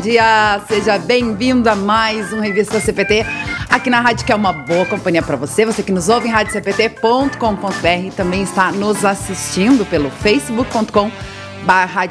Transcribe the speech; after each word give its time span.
dia! 0.00 0.62
Seja 0.66 0.98
bem-vindo 0.98 1.68
a 1.68 1.76
mais 1.76 2.32
um 2.32 2.40
Revista 2.40 2.80
CPT 2.80 3.26
aqui 3.68 3.90
na 3.90 4.00
rádio 4.00 4.24
que 4.24 4.32
é 4.32 4.34
uma 4.34 4.52
boa 4.52 4.86
companhia 4.86 5.22
para 5.22 5.36
você. 5.36 5.66
Você 5.66 5.82
que 5.82 5.92
nos 5.92 6.08
ouve 6.08 6.26
em 6.26 6.30
radiocpt.com.br 6.30 8.14
também 8.16 8.42
está 8.42 8.72
nos 8.72 9.04
assistindo 9.04 9.84
pelo 9.84 10.10
facebook.com 10.10 11.10
barra 11.64 12.06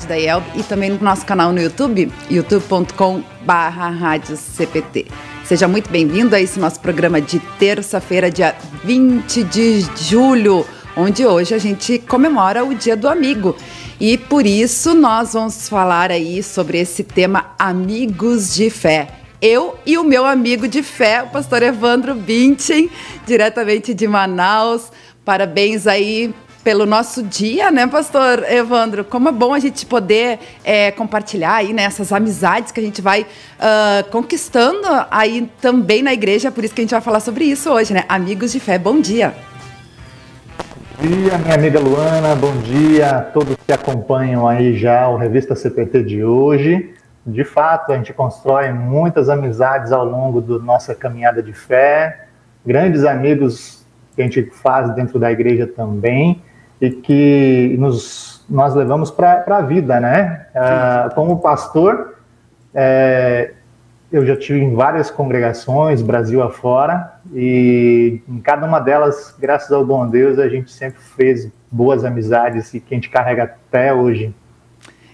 e 0.56 0.62
também 0.62 0.92
no 0.92 1.00
nosso 1.00 1.26
canal 1.26 1.52
no 1.52 1.60
YouTube, 1.60 2.12
youtube.com 2.30 3.24
barra 3.42 3.92
Seja 5.44 5.68
muito 5.68 5.90
bem-vindo 5.90 6.36
a 6.36 6.40
esse 6.40 6.60
nosso 6.60 6.80
programa 6.80 7.20
de 7.20 7.40
terça-feira, 7.58 8.30
dia 8.30 8.56
20 8.84 9.44
de 9.46 9.82
julho, 9.98 10.64
onde 10.96 11.26
hoje 11.26 11.56
a 11.56 11.58
gente 11.58 11.98
comemora 11.98 12.64
o 12.64 12.76
Dia 12.76 12.96
do 12.96 13.10
Amigo. 13.10 13.56
E 14.00 14.18
por 14.18 14.46
isso 14.46 14.94
nós 14.94 15.34
vamos 15.34 15.68
falar 15.68 16.10
aí 16.10 16.42
sobre 16.42 16.80
esse 16.80 17.04
tema 17.04 17.52
Amigos 17.60 18.56
de 18.56 18.70
Fé. 18.70 19.10
Eu 19.42 19.78
e 19.86 19.98
o 19.98 20.06
meu 20.06 20.26
amigo 20.26 20.70
de 20.70 20.82
fé, 20.82 21.22
o 21.24 21.28
pastor 21.28 21.64
Evandro 21.64 22.16
Bintin, 22.16 22.90
diretamente 23.26 23.94
de 23.94 24.08
Manaus. 24.08 24.90
Parabéns 25.26 25.86
aí 25.86 26.34
pelo 26.64 26.86
nosso 26.86 27.24
dia, 27.24 27.72
né, 27.72 27.88
pastor 27.88 28.50
Evandro? 28.50 29.04
Como 29.04 29.28
é 29.28 29.32
bom 29.34 29.54
a 29.54 29.60
gente 29.60 29.86
poder 29.86 30.40
é, 30.64 30.92
compartilhar 30.92 31.56
aí 31.56 31.74
né, 31.74 31.84
essas 31.84 32.14
amizades 32.14 32.72
que 32.72 32.80
a 32.80 32.84
gente 32.84 33.02
vai 33.02 33.24
uh, 33.24 34.10
conquistando 34.12 34.88
aí 35.12 35.50
também 35.60 36.02
na 36.02 36.14
igreja, 36.14 36.52
por 36.52 36.64
isso 36.64 36.74
que 36.74 36.80
a 36.80 36.84
gente 36.84 36.92
vai 36.92 37.02
falar 37.02 37.20
sobre 37.20 37.44
isso 37.44 37.70
hoje, 37.70 37.94
né? 37.94 38.06
Amigos 38.08 38.54
de 38.54 38.62
fé, 38.62 38.78
bom 38.78 39.00
dia. 39.02 39.49
Dia, 41.00 41.38
minha 41.38 41.56
amiga 41.56 41.80
Luana, 41.80 42.36
bom 42.36 42.58
dia 42.58 43.10
a 43.10 43.22
todos 43.22 43.56
que 43.66 43.72
acompanham 43.72 44.46
aí 44.46 44.78
já 44.78 45.08
o 45.08 45.16
Revista 45.16 45.56
CPT 45.56 46.04
de 46.04 46.26
hoje. 46.26 46.94
De 47.26 47.46
fato, 47.46 47.94
a 47.94 47.96
gente 47.96 48.12
constrói 48.12 48.74
muitas 48.74 49.30
amizades 49.30 49.94
ao 49.94 50.04
longo 50.04 50.42
da 50.42 50.62
nossa 50.62 50.94
caminhada 50.94 51.42
de 51.42 51.54
fé, 51.54 52.26
grandes 52.66 53.06
amigos 53.06 53.86
que 54.14 54.22
a 54.22 54.26
gente 54.26 54.44
faz 54.52 54.94
dentro 54.94 55.18
da 55.18 55.32
igreja 55.32 55.66
também 55.66 56.44
e 56.82 56.90
que 56.90 57.78
nos, 57.80 58.44
nós 58.50 58.76
levamos 58.76 59.10
para 59.10 59.46
a 59.48 59.62
vida, 59.62 60.02
né? 60.02 60.48
Ah, 60.54 61.10
como 61.16 61.40
pastor, 61.40 62.16
é, 62.76 63.54
eu 64.12 64.26
já 64.26 64.36
tive 64.36 64.60
em 64.60 64.74
várias 64.74 65.12
congregações, 65.12 66.02
Brasil 66.02 66.42
afora, 66.42 67.14
e 67.34 68.22
em 68.28 68.40
cada 68.40 68.66
uma 68.66 68.80
delas, 68.80 69.36
graças 69.40 69.72
ao 69.72 69.86
bom 69.86 70.08
Deus, 70.08 70.40
a 70.40 70.50
gente 70.50 70.72
sempre 70.72 71.00
fez 71.16 71.52
boas 71.72 72.04
amizades 72.04 72.74
e 72.74 72.80
que 72.80 72.94
a 72.94 72.98
gente 72.98 73.10
carrega 73.10 73.44
até 73.44 73.94
hoje. 73.94 74.34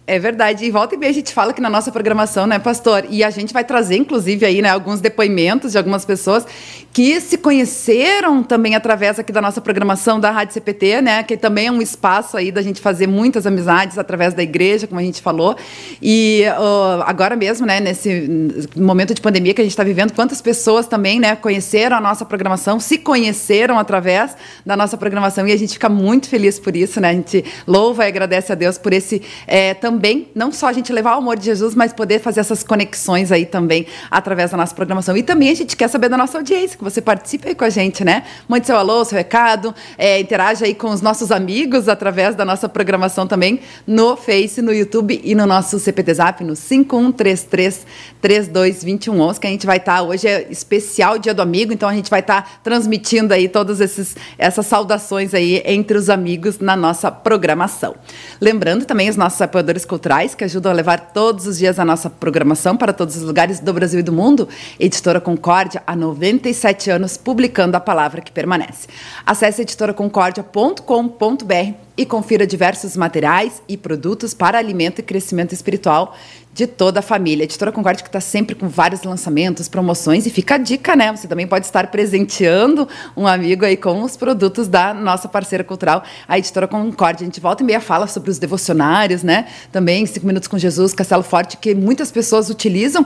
É 0.07 0.19
verdade. 0.19 0.65
E 0.65 0.69
volta 0.69 0.93
e 0.93 0.97
meia 0.99 1.09
a 1.09 1.13
gente 1.13 1.33
fala 1.33 1.49
aqui 1.49 1.59
na 1.59 1.69
nossa 1.69 1.91
programação, 1.91 2.45
né, 2.45 2.59
pastor? 2.59 3.05
E 3.09 3.23
a 3.23 3.31
gente 3.31 3.51
vai 3.51 3.63
trazer, 3.63 3.97
inclusive, 3.97 4.45
aí, 4.45 4.61
né, 4.61 4.69
alguns 4.69 5.01
depoimentos 5.01 5.71
de 5.71 5.79
algumas 5.79 6.05
pessoas 6.05 6.45
que 6.93 7.19
se 7.19 7.39
conheceram 7.39 8.43
também 8.43 8.75
através 8.75 9.17
aqui 9.17 9.31
da 9.31 9.41
nossa 9.41 9.59
programação 9.59 10.19
da 10.19 10.29
Rádio 10.29 10.53
CPT, 10.53 11.01
né? 11.01 11.23
Que 11.23 11.35
também 11.35 11.67
é 11.67 11.71
um 11.71 11.81
espaço 11.81 12.37
aí 12.37 12.51
da 12.51 12.61
gente 12.61 12.79
fazer 12.79 13.07
muitas 13.07 13.47
amizades 13.47 13.97
através 13.97 14.35
da 14.35 14.43
igreja, 14.43 14.85
como 14.85 14.99
a 14.99 15.03
gente 15.03 15.23
falou. 15.23 15.57
E 15.99 16.43
uh, 16.51 17.01
agora 17.07 17.35
mesmo, 17.35 17.65
né, 17.65 17.79
nesse 17.79 18.69
momento 18.77 19.11
de 19.11 19.21
pandemia 19.21 19.55
que 19.55 19.61
a 19.61 19.63
gente 19.63 19.73
está 19.73 19.83
vivendo, 19.83 20.13
quantas 20.13 20.39
pessoas 20.39 20.85
também, 20.85 21.19
né, 21.19 21.35
conheceram 21.35 21.97
a 21.97 22.01
nossa 22.01 22.23
programação, 22.23 22.79
se 22.79 22.99
conheceram 22.99 23.79
através 23.79 24.37
da 24.63 24.77
nossa 24.77 24.95
programação 24.97 25.47
e 25.47 25.51
a 25.51 25.57
gente 25.57 25.73
fica 25.73 25.89
muito 25.89 26.29
feliz 26.29 26.59
por 26.59 26.75
isso, 26.75 27.01
né? 27.01 27.09
A 27.09 27.13
gente 27.13 27.43
louva 27.65 28.05
e 28.05 28.07
agradece 28.07 28.51
a 28.51 28.55
Deus 28.55 28.77
por 28.77 28.93
esse 28.93 29.19
é, 29.47 29.73
também 29.73 29.94
também, 29.95 30.27
não 30.35 30.51
só 30.51 30.67
a 30.67 30.73
gente 30.73 30.91
levar 30.91 31.15
o 31.15 31.19
amor 31.19 31.37
de 31.37 31.45
Jesus, 31.45 31.73
mas 31.73 31.93
poder 31.93 32.19
fazer 32.19 32.41
essas 32.41 32.63
conexões 32.63 33.31
aí 33.31 33.45
também 33.45 33.87
através 34.11 34.51
da 34.51 34.57
nossa 34.57 34.75
programação. 34.75 35.15
E 35.15 35.23
também 35.23 35.49
a 35.49 35.53
gente 35.53 35.77
quer 35.77 35.87
saber 35.87 36.09
da 36.09 36.17
nossa 36.17 36.37
audiência, 36.37 36.77
que 36.77 36.83
você 36.83 37.01
participe 37.01 37.47
aí 37.47 37.55
com 37.55 37.63
a 37.63 37.69
gente, 37.69 38.03
né? 38.03 38.23
Mande 38.47 38.67
seu 38.67 38.75
alô, 38.75 39.05
seu 39.05 39.17
recado, 39.17 39.73
é, 39.97 40.19
interaja 40.19 40.65
aí 40.65 40.75
com 40.75 40.89
os 40.89 41.01
nossos 41.01 41.31
amigos 41.31 41.87
através 41.87 42.35
da 42.35 42.43
nossa 42.43 42.67
programação 42.67 43.25
também 43.25 43.61
no 43.87 44.17
Face, 44.17 44.61
no 44.61 44.73
YouTube 44.73 45.21
e 45.23 45.33
no 45.33 45.45
nosso 45.45 45.79
CPT 45.79 46.13
Zap 46.15 46.43
no 46.43 46.55
5133 46.55 47.85
322111, 48.21 49.39
que 49.39 49.47
a 49.47 49.49
gente 49.49 49.65
vai 49.65 49.77
estar, 49.77 49.97
tá, 49.97 50.01
hoje 50.01 50.27
é 50.27 50.47
especial 50.49 51.17
Dia 51.17 51.33
do 51.33 51.41
Amigo, 51.41 51.71
então 51.71 51.87
a 51.87 51.93
gente 51.93 52.09
vai 52.09 52.19
estar 52.19 52.41
tá 52.41 52.49
transmitindo 52.63 53.33
aí 53.33 53.47
todas 53.47 53.79
esses, 53.79 54.17
essas 54.37 54.65
saudações 54.65 55.33
aí 55.33 55.61
entre 55.65 55.97
os 55.97 56.09
amigos 56.09 56.59
na 56.59 56.75
nossa 56.75 57.09
programação. 57.09 57.95
Lembrando 58.41 58.83
também 58.83 59.09
os 59.09 59.15
nossos 59.15 59.41
apoiadores 59.41 59.84
culturais 59.85 60.35
que 60.35 60.43
ajudam 60.43 60.71
a 60.71 60.75
levar 60.75 61.11
todos 61.13 61.47
os 61.47 61.57
dias 61.57 61.79
a 61.79 61.85
nossa 61.85 62.09
programação 62.09 62.75
para 62.75 62.91
todos 62.91 63.15
os 63.15 63.21
lugares 63.21 63.59
do 63.59 63.71
Brasil 63.71 63.99
e 63.99 64.03
do 64.03 64.11
mundo. 64.11 64.49
Editora 64.79 65.21
Concórdia, 65.21 65.83
há 65.87 65.95
97 65.95 66.89
anos, 66.89 67.15
publicando 67.15 67.77
a 67.77 67.79
palavra 67.79 68.21
que 68.21 68.31
permanece. 68.31 68.87
Acesse 69.25 69.61
editoraconcordia.com.br 69.61 71.84
e 71.97 72.05
confira 72.05 72.45
diversos 72.45 72.97
materiais 72.97 73.61
e 73.67 73.77
produtos 73.77 74.33
para 74.33 74.57
alimento 74.57 74.99
e 74.99 75.03
crescimento 75.03 75.53
espiritual 75.53 76.15
de 76.55 76.65
toda 76.65 77.01
a 77.01 77.03
família. 77.03 77.43
A 77.43 77.45
Editora 77.45 77.69
Concórdia 77.69 78.01
que 78.01 78.07
está 78.07 78.21
sempre 78.21 78.55
com 78.55 78.69
vários 78.69 79.03
lançamentos, 79.03 79.67
promoções 79.67 80.25
e 80.25 80.29
fica 80.29 80.55
a 80.55 80.57
dica, 80.57 80.95
né? 80.95 81.13
Você 81.13 81.27
também 81.27 81.45
pode 81.45 81.65
estar 81.65 81.87
presenteando 81.87 82.87
um 83.15 83.27
amigo 83.27 83.65
aí 83.65 83.75
com 83.75 84.01
os 84.01 84.15
produtos 84.15 84.69
da 84.69 84.93
nossa 84.93 85.27
parceira 85.27 85.65
cultural, 85.65 86.01
a 86.25 86.39
Editora 86.39 86.65
Concórdia. 86.65 87.23
A 87.23 87.25
gente 87.25 87.41
volta 87.41 87.61
e 87.61 87.65
meia 87.65 87.81
fala 87.81 88.07
sobre 88.07 88.31
os 88.31 88.39
devocionários, 88.39 89.21
né? 89.21 89.47
Também 89.69 90.05
Cinco 90.05 90.25
Minutos 90.25 90.47
com 90.47 90.57
Jesus, 90.57 90.93
Castelo 90.93 91.23
Forte, 91.23 91.57
que 91.57 91.75
muitas 91.75 92.09
pessoas 92.09 92.49
utilizam 92.49 93.01
uh, 93.01 93.05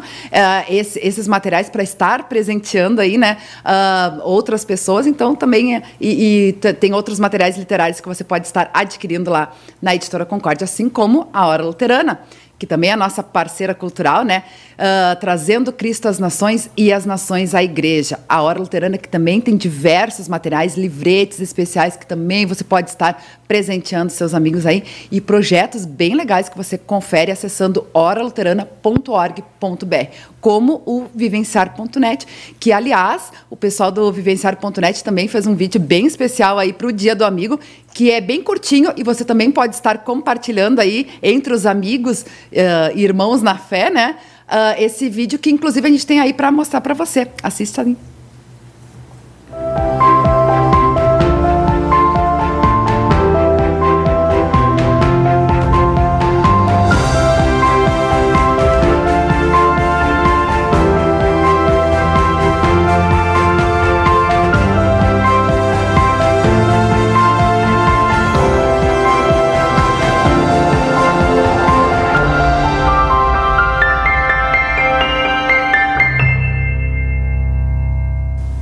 esse, 0.69 0.99
esses 0.99 1.27
materiais 1.27 1.71
para 1.71 1.81
estar 1.81 2.29
presenteando 2.29 3.01
aí, 3.01 3.17
né? 3.17 3.37
Uh, 3.65 4.21
outras 4.25 4.63
pessoas. 4.63 5.07
Então 5.07 5.33
também 5.35 5.75
é, 5.75 5.81
e, 5.99 6.53
e 6.63 6.73
tem 6.73 6.93
outros 6.93 7.19
materiais 7.19 7.57
literários 7.57 7.99
que 7.99 8.07
você 8.07 8.23
pode 8.23 8.45
estar 8.45 8.69
adquirindo 8.81 9.29
lá 9.29 9.53
na 9.81 9.95
Editora 9.95 10.25
Concórdia, 10.25 10.65
assim 10.65 10.89
como 10.89 11.29
a 11.33 11.47
Hora 11.47 11.63
Luterana 11.63 12.19
que 12.59 12.67
também 12.67 12.89
é 12.89 12.93
a 12.93 12.97
nossa 12.97 13.23
parceira 13.23 13.73
cultural, 13.73 14.25
né? 14.25 14.43
Uh, 14.73 15.15
trazendo 15.19 15.71
Cristo 15.71 16.09
às 16.09 16.19
nações 16.19 16.69
e 16.75 16.91
as 16.91 17.05
nações 17.05 17.55
à 17.55 17.63
igreja. 17.63 18.19
A 18.27 18.41
Hora 18.41 18.59
Luterana, 18.59 18.97
que 18.97 19.07
também 19.07 19.39
tem 19.39 19.55
diversos 19.55 20.27
materiais, 20.27 20.75
livretes 20.75 21.39
especiais 21.39 21.95
que 21.95 22.05
também 22.05 22.45
você 22.45 22.65
pode 22.65 22.89
estar 22.89 23.23
presenteando 23.47 24.11
seus 24.11 24.33
amigos 24.33 24.65
aí 24.65 24.83
e 25.09 25.21
projetos 25.21 25.85
bem 25.85 26.15
legais 26.15 26.49
que 26.49 26.57
você 26.57 26.77
confere 26.77 27.31
acessando 27.31 27.87
oraluterana.org.br, 27.93 30.05
como 30.41 30.83
o 30.85 31.05
vivenciar.net, 31.15 32.27
que 32.59 32.73
aliás, 32.73 33.31
o 33.49 33.55
pessoal 33.55 33.91
do 33.91 34.11
vivenciar.net 34.11 35.01
também 35.03 35.29
fez 35.29 35.47
um 35.47 35.55
vídeo 35.55 35.79
bem 35.79 36.05
especial 36.05 36.59
aí 36.59 36.73
para 36.73 36.87
o 36.87 36.91
Dia 36.91 37.15
do 37.15 37.23
Amigo, 37.25 37.57
que 37.93 38.11
é 38.11 38.21
bem 38.21 38.41
curtinho 38.41 38.93
e 38.95 39.03
você 39.03 39.25
também 39.25 39.51
pode 39.51 39.75
estar 39.75 39.99
compartilhando 39.99 40.79
aí 40.79 41.07
entre 41.21 41.53
os 41.53 41.65
amigos 41.65 42.21
uh, 42.21 42.97
irmãos 42.97 43.41
na 43.41 43.57
fé, 43.57 43.89
né? 43.89 44.15
Uh, 44.47 44.81
esse 44.81 45.09
vídeo 45.09 45.37
que 45.37 45.51
inclusive 45.51 45.87
a 45.87 45.91
gente 45.91 46.05
tem 46.05 46.19
aí 46.19 46.33
para 46.33 46.51
mostrar 46.51 46.81
para 46.81 46.93
você. 46.93 47.27
Assista 47.43 47.81
ali. 47.81 47.95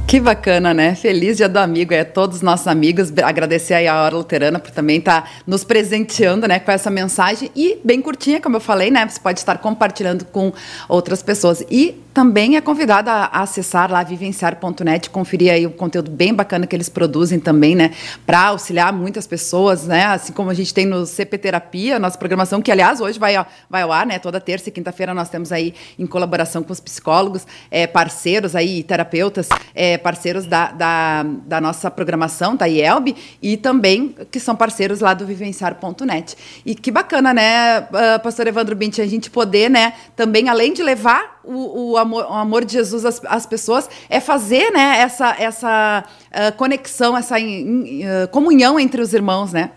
Que 0.08 0.22
bacana, 0.22 0.74
né? 0.74 0.96
Feliz 0.96 1.36
Dia 1.36 1.50
do 1.50 1.58
Amigo, 1.58 1.94
é 1.94 2.06
todos 2.06 2.38
os 2.38 2.42
nossos 2.42 2.66
amigos. 2.66 3.12
Agradecer 3.22 3.74
aí 3.74 3.90
a 3.90 4.02
Hora 4.02 4.16
Luterana 4.16 4.58
por 4.58 4.72
também 4.72 5.00
estar 5.00 5.24
tá 5.24 5.30
nos 5.46 5.66
presenteando, 5.66 6.48
né, 6.48 6.60
com 6.60 6.72
essa 6.72 6.90
mensagem 6.90 7.52
e 7.54 7.78
bem 7.84 8.02
curtinha, 8.02 8.40
como 8.40 8.56
eu 8.56 8.62
falei, 8.62 8.90
né? 8.90 9.06
Você 9.06 9.20
pode 9.20 9.40
estar 9.40 9.58
compartilhando 9.58 10.24
com 10.24 10.54
outras 10.88 11.22
pessoas. 11.22 11.62
E 11.70 12.02
também 12.18 12.56
é 12.56 12.62
convidado 12.62 13.12
a, 13.12 13.26
acessar 13.28 13.92
lá 13.92 14.02
vivenciar.net, 14.02 15.08
conferir 15.12 15.54
aí 15.54 15.68
o 15.68 15.70
conteúdo 15.70 16.10
bem 16.10 16.34
bacana 16.34 16.66
que 16.66 16.76
eles 16.76 16.90
produzem 16.90 17.40
também, 17.40 17.76
né, 17.76 17.92
para 18.26 18.48
auxiliar 18.48 18.92
muitas 18.92 19.28
pessoas, 19.28 19.86
né, 19.86 20.04
assim 20.06 20.34
como 20.34 20.50
a 20.50 20.54
gente 20.56 20.74
tem 20.74 20.84
no 20.84 21.06
CP 21.06 21.38
Terapia, 21.38 22.00
nossa 22.00 22.18
programação 22.18 22.60
que 22.60 22.72
aliás 22.72 23.00
hoje 23.00 23.20
vai 23.20 23.36
vai 23.70 23.84
ao 23.84 23.92
ar, 23.92 24.08
né, 24.08 24.18
toda 24.18 24.42
terça 24.42 24.70
e 24.70 24.72
quinta-feira 24.72 25.14
nós 25.14 25.30
temos 25.30 25.52
aí 25.52 25.76
em 26.00 26.08
colaboração 26.08 26.64
com 26.64 26.74
os 26.74 26.80
psicólogos, 26.80 27.46
é, 27.70 27.86
parceiros 27.86 28.56
aí, 28.56 28.82
terapeutas, 28.82 29.48
é, 29.76 29.96
parceiros 30.00 30.48
da, 30.48 30.72
da, 30.72 31.24
da 31.24 31.62
nossa 31.62 31.92
programação, 31.92 32.56
da 32.56 32.66
IELB, 32.66 33.16
e 33.44 33.58
também 33.58 34.16
que 34.32 34.40
são 34.40 34.56
parceiros 34.56 35.02
lá 35.02 35.14
do 35.14 35.24
vivenciar.net. 35.24 36.36
E 36.66 36.74
que 36.74 36.90
bacana, 36.90 37.32
né, 37.32 37.82
uh, 37.82 38.20
pastor 38.24 38.48
Evandro 38.48 38.76
Binti, 38.76 39.04
a 39.04 39.08
gente 39.08 39.30
poder, 39.30 39.70
né, 39.70 39.94
também 40.16 40.50
além 40.50 40.74
de 40.74 40.82
levar 40.82 41.38
o, 41.48 41.92
o, 41.92 41.98
amor, 42.08 42.26
o 42.26 42.34
amor 42.34 42.66
de 42.66 42.74
Jesus 42.74 43.06
às, 43.06 43.22
às, 43.26 43.46
pessoas, 43.46 43.90
é 44.10 44.20
fazer, 44.20 44.72
né, 44.72 45.00
essa, 45.00 45.36
essa 45.40 46.04
uh, 46.04 46.58
conexão, 46.58 47.18
essa 47.18 47.40
in, 47.40 48.04
uh, 48.04 48.28
comunhão 48.30 48.80
entre 48.80 49.02
os 49.02 49.14
irmãos, 49.14 49.54
né? 49.54 49.72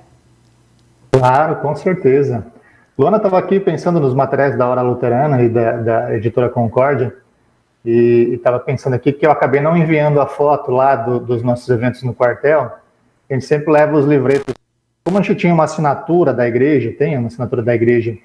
Claro, 1.12 1.56
com 1.56 1.75
certeza. 1.75 2.47
Luana 2.99 3.17
estava 3.17 3.38
aqui 3.38 3.59
pensando 3.59 3.99
nos 3.99 4.15
materiais 4.15 4.56
da 4.56 4.67
Hora 4.67 4.82
Luterana 4.82 5.43
e 5.43 5.49
da, 5.49 5.73
da 5.73 6.15
editora 6.17 6.49
Concórdia, 6.49 7.15
e 7.85 8.35
estava 8.35 8.61
pensando 8.61 8.94
aqui 8.94 9.12
que 9.12 9.27
eu 9.27 9.31
acabei 9.31 9.61
não 9.61 9.77
enviando 9.77 10.21
a 10.21 10.27
foto 10.27 10.71
lá 10.71 10.97
do, 10.97 11.19
dos 11.19 11.43
nossos 11.43 11.69
eventos 11.69 12.03
no 12.03 12.15
quartel. 12.15 12.73
A 13.29 13.32
gente 13.32 13.47
sempre 13.47 13.73
leva 13.73 13.97
os 13.97 14.05
livretos. 14.05 14.55
Como 15.03 15.17
a 15.17 15.23
gente 15.23 15.37
tinha 15.37 15.55
uma 15.55 15.65
assinatura 15.65 16.35
da 16.35 16.47
igreja, 16.47 16.93
tem 16.93 17.17
uma 17.17 17.29
assinatura 17.29 17.62
da 17.62 17.75
igreja 17.75 18.19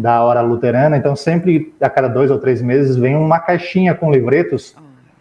da 0.00 0.22
Hora 0.22 0.40
Luterana, 0.40 0.96
então 0.96 1.14
sempre 1.14 1.74
a 1.80 1.90
cada 1.90 2.08
dois 2.08 2.30
ou 2.30 2.38
três 2.38 2.62
meses 2.62 2.96
vem 2.96 3.16
uma 3.16 3.38
caixinha 3.38 3.94
com 3.94 4.10
livretos. 4.10 4.74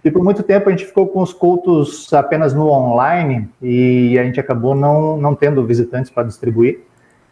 E 0.03 0.09
por 0.09 0.23
muito 0.23 0.41
tempo 0.43 0.69
a 0.69 0.71
gente 0.71 0.85
ficou 0.85 1.07
com 1.07 1.21
os 1.21 1.33
cultos 1.33 2.11
apenas 2.13 2.53
no 2.53 2.69
online 2.69 3.49
e 3.61 4.17
a 4.17 4.23
gente 4.23 4.39
acabou 4.39 4.73
não, 4.73 5.17
não 5.17 5.35
tendo 5.35 5.65
visitantes 5.65 6.09
para 6.09 6.23
distribuir. 6.23 6.79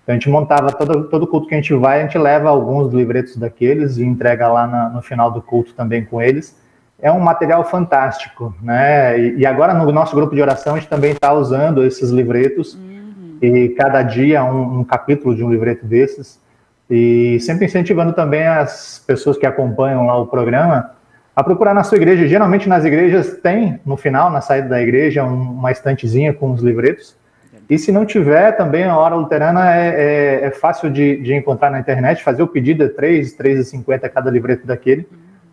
Então 0.03 0.13
a 0.13 0.19
gente 0.19 0.29
montava 0.29 0.71
todo, 0.71 1.05
todo 1.05 1.27
culto 1.27 1.47
que 1.47 1.53
a 1.53 1.57
gente 1.57 1.73
vai, 1.73 1.99
a 1.99 2.03
gente 2.03 2.17
leva 2.17 2.49
alguns 2.49 2.93
livretos 2.93 3.37
daqueles 3.37 3.97
e 3.97 4.03
entrega 4.03 4.47
lá 4.47 4.67
na, 4.67 4.89
no 4.89 5.01
final 5.01 5.31
do 5.31 5.41
culto 5.41 5.73
também 5.73 6.03
com 6.03 6.21
eles. 6.21 6.57
É 6.99 7.11
um 7.11 7.19
material 7.19 7.63
fantástico, 7.63 8.53
né? 8.61 9.17
E, 9.19 9.37
e 9.39 9.45
agora 9.45 9.73
no 9.73 9.89
nosso 9.91 10.15
grupo 10.15 10.35
de 10.35 10.41
oração 10.41 10.75
a 10.75 10.79
gente 10.79 10.89
também 10.89 11.11
está 11.11 11.31
usando 11.33 11.83
esses 11.83 12.09
livretos 12.09 12.73
uhum. 12.73 13.37
e 13.41 13.69
cada 13.69 14.01
dia 14.01 14.43
um, 14.43 14.79
um 14.79 14.83
capítulo 14.83 15.35
de 15.35 15.43
um 15.43 15.49
livreto 15.49 15.85
desses 15.85 16.39
e 16.89 17.39
sempre 17.41 17.65
incentivando 17.65 18.13
também 18.13 18.45
as 18.47 19.03
pessoas 19.05 19.37
que 19.37 19.45
acompanham 19.45 20.05
lá 20.05 20.17
o 20.17 20.27
programa 20.27 20.91
a 21.35 21.43
procurar 21.43 21.73
na 21.73 21.83
sua 21.83 21.97
igreja. 21.97 22.27
Geralmente 22.27 22.67
nas 22.67 22.85
igrejas 22.85 23.37
tem 23.37 23.79
no 23.85 23.97
final, 23.97 24.29
na 24.29 24.41
saída 24.41 24.69
da 24.69 24.81
igreja, 24.81 25.23
uma 25.23 25.71
estantezinha 25.71 26.33
com 26.33 26.51
os 26.51 26.61
livretos. 26.61 27.15
E 27.69 27.77
se 27.77 27.91
não 27.91 28.05
tiver, 28.05 28.53
também 28.53 28.85
a 28.85 28.97
Hora 28.97 29.15
Luterana 29.15 29.75
é, 29.75 29.89
é, 29.89 30.45
é 30.45 30.51
fácil 30.51 30.89
de, 30.89 31.17
de, 31.17 31.33
encontrar 31.33 31.69
na 31.69 31.79
internet, 31.79 32.23
fazer 32.23 32.41
o 32.41 32.47
pedido 32.47 32.85
é 32.85 32.87
3, 32.87 33.37
3,50 33.37 34.09
cada 34.09 34.31
livreto 34.31 34.65
daquele, 34.65 35.05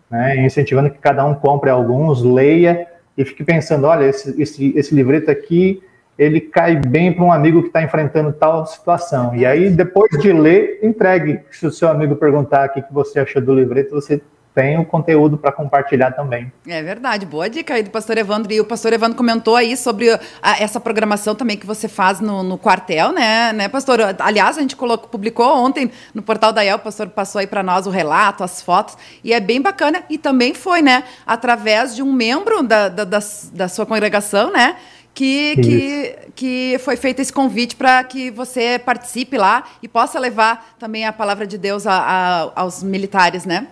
né, 0.09 0.37
incentivando 0.37 0.89
que 0.89 0.97
cada 0.97 1.25
um 1.25 1.35
compre 1.35 1.69
alguns, 1.69 2.23
leia 2.23 2.87
e 3.17 3.25
fique 3.25 3.43
pensando, 3.43 3.85
olha, 3.85 4.05
esse, 4.05 4.41
esse, 4.41 4.73
esse 4.77 4.95
livreto 4.95 5.29
aqui, 5.29 5.83
ele 6.17 6.39
cai 6.39 6.75
bem 6.75 7.13
para 7.13 7.23
um 7.23 7.31
amigo 7.31 7.61
que 7.61 7.67
está 7.67 7.83
enfrentando 7.83 8.31
tal 8.31 8.65
situação. 8.65 9.35
E 9.35 9.45
aí, 9.45 9.69
depois 9.69 10.09
de 10.21 10.31
ler, 10.31 10.79
entregue. 10.81 11.41
Se 11.51 11.65
o 11.65 11.71
seu 11.71 11.89
amigo 11.89 12.15
perguntar 12.15 12.69
o 12.69 12.73
que 12.73 12.83
você 12.91 13.19
achou 13.19 13.41
do 13.41 13.53
livreto, 13.53 13.91
você 13.91 14.21
tem 14.55 14.79
o 14.79 14.85
conteúdo 14.85 15.37
para 15.37 15.51
compartilhar 15.51 16.11
também. 16.11 16.49
É 16.65 16.81
verdade, 16.81 17.25
boa 17.25 17.49
dica 17.49 17.73
aí 17.73 17.83
do 17.83 17.89
pastor 17.89 18.17
Evandro. 18.17 18.53
E 18.53 18.61
o 18.61 18.65
pastor 18.65 18.93
Evandro 18.93 19.17
comentou 19.17 19.57
aí 19.57 19.75
sobre 19.75 20.09
a, 20.09 20.19
essa 20.57 20.79
programação 20.79 21.35
também 21.35 21.57
que 21.57 21.65
você 21.65 21.89
faz 21.89 22.21
no, 22.21 22.41
no, 22.41 22.57
quartel, 22.57 23.11
né, 23.11 23.51
né, 23.51 23.67
pastor? 23.67 23.99
Aliás, 24.17 24.57
a 24.57 24.61
gente 24.61 24.77
colocou, 24.77 25.09
publicou 25.09 25.45
ontem 25.57 25.91
no 26.13 26.21
portal 26.21 26.53
da 26.53 26.63
IEL, 26.63 26.77
o 26.77 26.79
pastor 26.79 27.09
passou 27.09 27.39
aí 27.39 27.47
para 27.47 27.61
nós 27.61 27.85
o 27.85 27.89
relato, 27.89 28.45
as 28.45 28.61
fotos, 28.61 28.97
e 29.21 29.33
é 29.33 29.41
bem 29.41 29.61
bacana. 29.61 30.03
E 30.09 30.17
também 30.17 30.53
foi, 30.53 30.81
né, 30.81 31.03
através 31.27 31.93
de 31.93 32.01
um 32.01 32.13
membro 32.13 32.63
da, 32.63 32.87
da, 32.87 33.03
da, 33.03 33.19
da 33.51 33.67
sua 33.67 33.85
congregação, 33.85 34.53
né? 34.53 34.77
Que, 35.15 35.55
que, 35.55 36.15
que, 36.35 36.77
foi 36.79 36.97
feito 36.97 37.21
esse 37.21 37.31
convite 37.31 37.75
para 37.77 38.03
que 38.03 38.29
você 38.29 38.77
participe 38.77 39.37
lá 39.37 39.63
e 39.81 39.87
possa 39.87 40.19
levar 40.19 40.75
também 40.77 41.05
a 41.05 41.13
palavra 41.13 41.47
de 41.47 41.57
Deus 41.57 41.87
a, 41.87 41.93
a, 41.93 42.61
aos 42.61 42.83
militares, 42.83 43.45
né? 43.45 43.67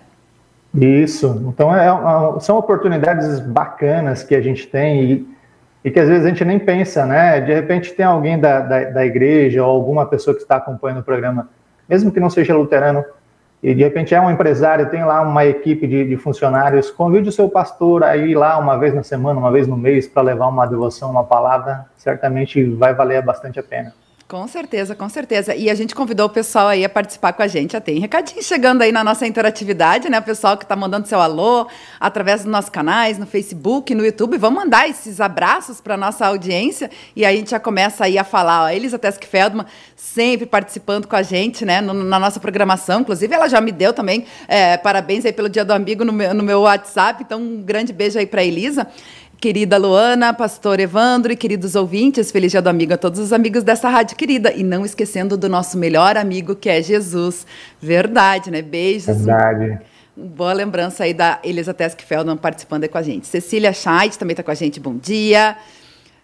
Isso. 0.73 1.43
Então, 1.47 1.75
é, 1.75 1.85
é, 1.85 2.39
são 2.39 2.57
oportunidades 2.57 3.39
bacanas 3.41 4.23
que 4.23 4.33
a 4.33 4.41
gente 4.41 4.65
tem 4.67 5.03
e, 5.03 5.27
e, 5.85 5.91
que 5.91 5.99
às 5.99 6.07
vezes 6.07 6.25
a 6.25 6.29
gente 6.29 6.43
nem 6.43 6.57
pensa, 6.57 7.05
né? 7.05 7.41
De 7.41 7.53
repente 7.53 7.93
tem 7.93 8.05
alguém 8.05 8.39
da, 8.39 8.61
da, 8.61 8.83
da, 8.85 9.05
igreja 9.05 9.63
ou 9.63 9.69
alguma 9.69 10.05
pessoa 10.05 10.33
que 10.35 10.41
está 10.41 10.55
acompanhando 10.55 11.01
o 11.01 11.03
programa, 11.03 11.49
mesmo 11.87 12.11
que 12.11 12.19
não 12.19 12.29
seja 12.29 12.55
luterano, 12.55 13.03
e 13.63 13.73
de 13.73 13.81
repente 13.81 14.13
é 14.13 14.19
um 14.19 14.29
empresário, 14.29 14.89
tem 14.89 15.05
lá 15.05 15.21
uma 15.21 15.45
equipe 15.45 15.87
de, 15.87 16.05
de 16.05 16.17
funcionários, 16.17 16.91
convide 16.91 17.29
o 17.29 17.31
seu 17.31 17.47
pastor 17.47 18.03
a 18.03 18.17
ir 18.17 18.35
lá 18.35 18.57
uma 18.57 18.77
vez 18.77 18.93
na 18.93 19.03
semana, 19.03 19.39
uma 19.39 19.49
vez 19.49 19.65
no 19.65 19.77
mês, 19.77 20.05
para 20.05 20.21
levar 20.21 20.47
uma 20.47 20.65
devoção, 20.65 21.09
uma 21.09 21.23
palavra, 21.23 21.85
certamente 21.95 22.61
vai 22.61 22.93
valer 22.93 23.23
bastante 23.23 23.57
a 23.61 23.63
pena. 23.63 23.93
Com 24.33 24.47
certeza, 24.47 24.95
com 24.95 25.07
certeza. 25.07 25.53
E 25.53 25.69
a 25.69 25.75
gente 25.75 25.93
convidou 25.93 26.25
o 26.25 26.29
pessoal 26.29 26.67
aí 26.69 26.83
a 26.83 26.89
participar 26.89 27.33
com 27.33 27.43
a 27.43 27.47
gente. 27.47 27.73
Já 27.73 27.79
tem 27.79 27.99
recadinho 27.99 28.41
chegando 28.41 28.81
aí 28.81 28.91
na 28.91 29.03
nossa 29.03 29.27
interatividade, 29.27 30.09
né? 30.09 30.17
O 30.17 30.23
pessoal 30.23 30.57
que 30.57 30.63
está 30.63 30.75
mandando 30.75 31.07
seu 31.07 31.21
alô 31.21 31.67
através 31.99 32.41
dos 32.41 32.51
nossos 32.51 32.71
canais, 32.71 33.19
no 33.19 33.27
Facebook, 33.27 33.93
no 33.93 34.03
YouTube. 34.03 34.35
Vamos 34.39 34.63
mandar 34.63 34.89
esses 34.89 35.21
abraços 35.21 35.79
para 35.79 35.95
nossa 35.95 36.25
audiência 36.25 36.89
e 37.15 37.23
aí 37.23 37.35
a 37.35 37.37
gente 37.37 37.51
já 37.51 37.59
começa 37.59 38.05
aí 38.05 38.17
a 38.17 38.23
falar. 38.23 38.63
Ó, 38.63 38.69
Elisa 38.69 38.97
Tesk 38.97 39.23
Feldman 39.23 39.67
sempre 39.95 40.47
participando 40.47 41.07
com 41.07 41.15
a 41.15 41.21
gente, 41.21 41.63
né? 41.63 41.79
No, 41.79 41.93
na 41.93 42.17
nossa 42.17 42.39
programação. 42.39 43.01
Inclusive, 43.01 43.31
ela 43.35 43.47
já 43.47 43.61
me 43.61 43.71
deu 43.71 43.93
também 43.93 44.25
é, 44.47 44.77
parabéns 44.77 45.27
aí 45.27 45.31
pelo 45.31 45.47
Dia 45.47 45.63
do 45.63 45.73
Amigo 45.73 46.03
no 46.03 46.11
meu, 46.11 46.33
no 46.33 46.41
meu 46.41 46.61
WhatsApp. 46.61 47.21
Então, 47.23 47.39
um 47.39 47.61
grande 47.61 47.93
beijo 47.93 48.17
aí 48.17 48.25
para 48.25 48.43
Elisa. 48.43 48.87
Querida 49.43 49.75
Luana, 49.75 50.33
pastor 50.33 50.79
Evandro 50.79 51.33
e 51.33 51.35
queridos 51.35 51.75
ouvintes, 51.75 52.31
feliz 52.31 52.49
dia 52.49 52.61
do 52.61 52.69
amigo 52.69 52.93
a 52.93 52.97
todos 52.97 53.19
os 53.19 53.33
amigos 53.33 53.61
dessa 53.61 53.89
rádio 53.89 54.15
querida. 54.15 54.53
E 54.53 54.63
não 54.63 54.85
esquecendo 54.85 55.35
do 55.35 55.49
nosso 55.49 55.77
melhor 55.77 56.15
amigo, 56.15 56.55
que 56.55 56.69
é 56.69 56.81
Jesus. 56.81 57.45
Verdade, 57.77 58.49
né? 58.49 58.61
Beijos. 58.61 59.17
Verdade. 59.17 59.81
Boa 60.15 60.53
lembrança 60.53 61.03
aí 61.03 61.13
da 61.13 61.41
Elisa 61.43 61.73
Tesk 61.73 61.99
Feldman 62.03 62.37
participando 62.37 62.83
aí 62.83 62.89
com 62.89 62.97
a 62.97 63.01
gente. 63.01 63.27
Cecília 63.27 63.73
Scheidt 63.73 64.17
também 64.17 64.31
está 64.31 64.43
com 64.43 64.51
a 64.51 64.55
gente. 64.55 64.79
Bom 64.79 64.95
dia. 64.95 65.57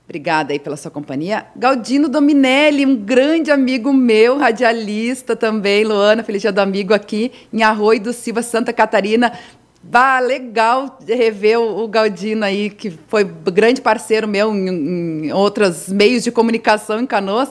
Obrigada 0.06 0.54
aí 0.54 0.58
pela 0.58 0.78
sua 0.78 0.90
companhia. 0.90 1.46
Galdino 1.56 2.08
Dominelli, 2.08 2.84
um 2.86 2.96
grande 2.96 3.52
amigo 3.52 3.94
meu, 3.94 4.38
radialista 4.38 5.36
também. 5.36 5.84
Luana, 5.84 6.24
feliz 6.24 6.42
dia 6.42 6.52
do 6.52 6.60
amigo 6.60 6.96
aqui 6.96 7.34
em 7.54 7.64
Arroio 7.64 8.02
do 8.02 8.14
Silva, 8.14 8.42
Santa 8.42 8.72
Catarina. 8.72 9.34
Bah, 9.82 10.20
legal 10.20 11.00
rever 11.08 11.60
o, 11.60 11.88
Galdino 11.88 12.44
aí, 12.44 12.70
que 12.70 12.92
foi 13.08 13.24
grande 13.24 13.82
parceiro 13.82 14.28
meu 14.28 14.54
em, 14.54 15.28
em 15.28 15.32
outros 15.32 15.88
meios 15.88 16.24
de 16.24 16.32
comunicação 16.32 17.00
em 17.00 17.06
Canoas. 17.06 17.50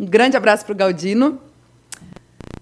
Um 0.00 0.06
grande 0.06 0.36
abraço 0.36 0.64
para 0.64 0.72
o 0.72 0.76
Galdino. 0.76 1.38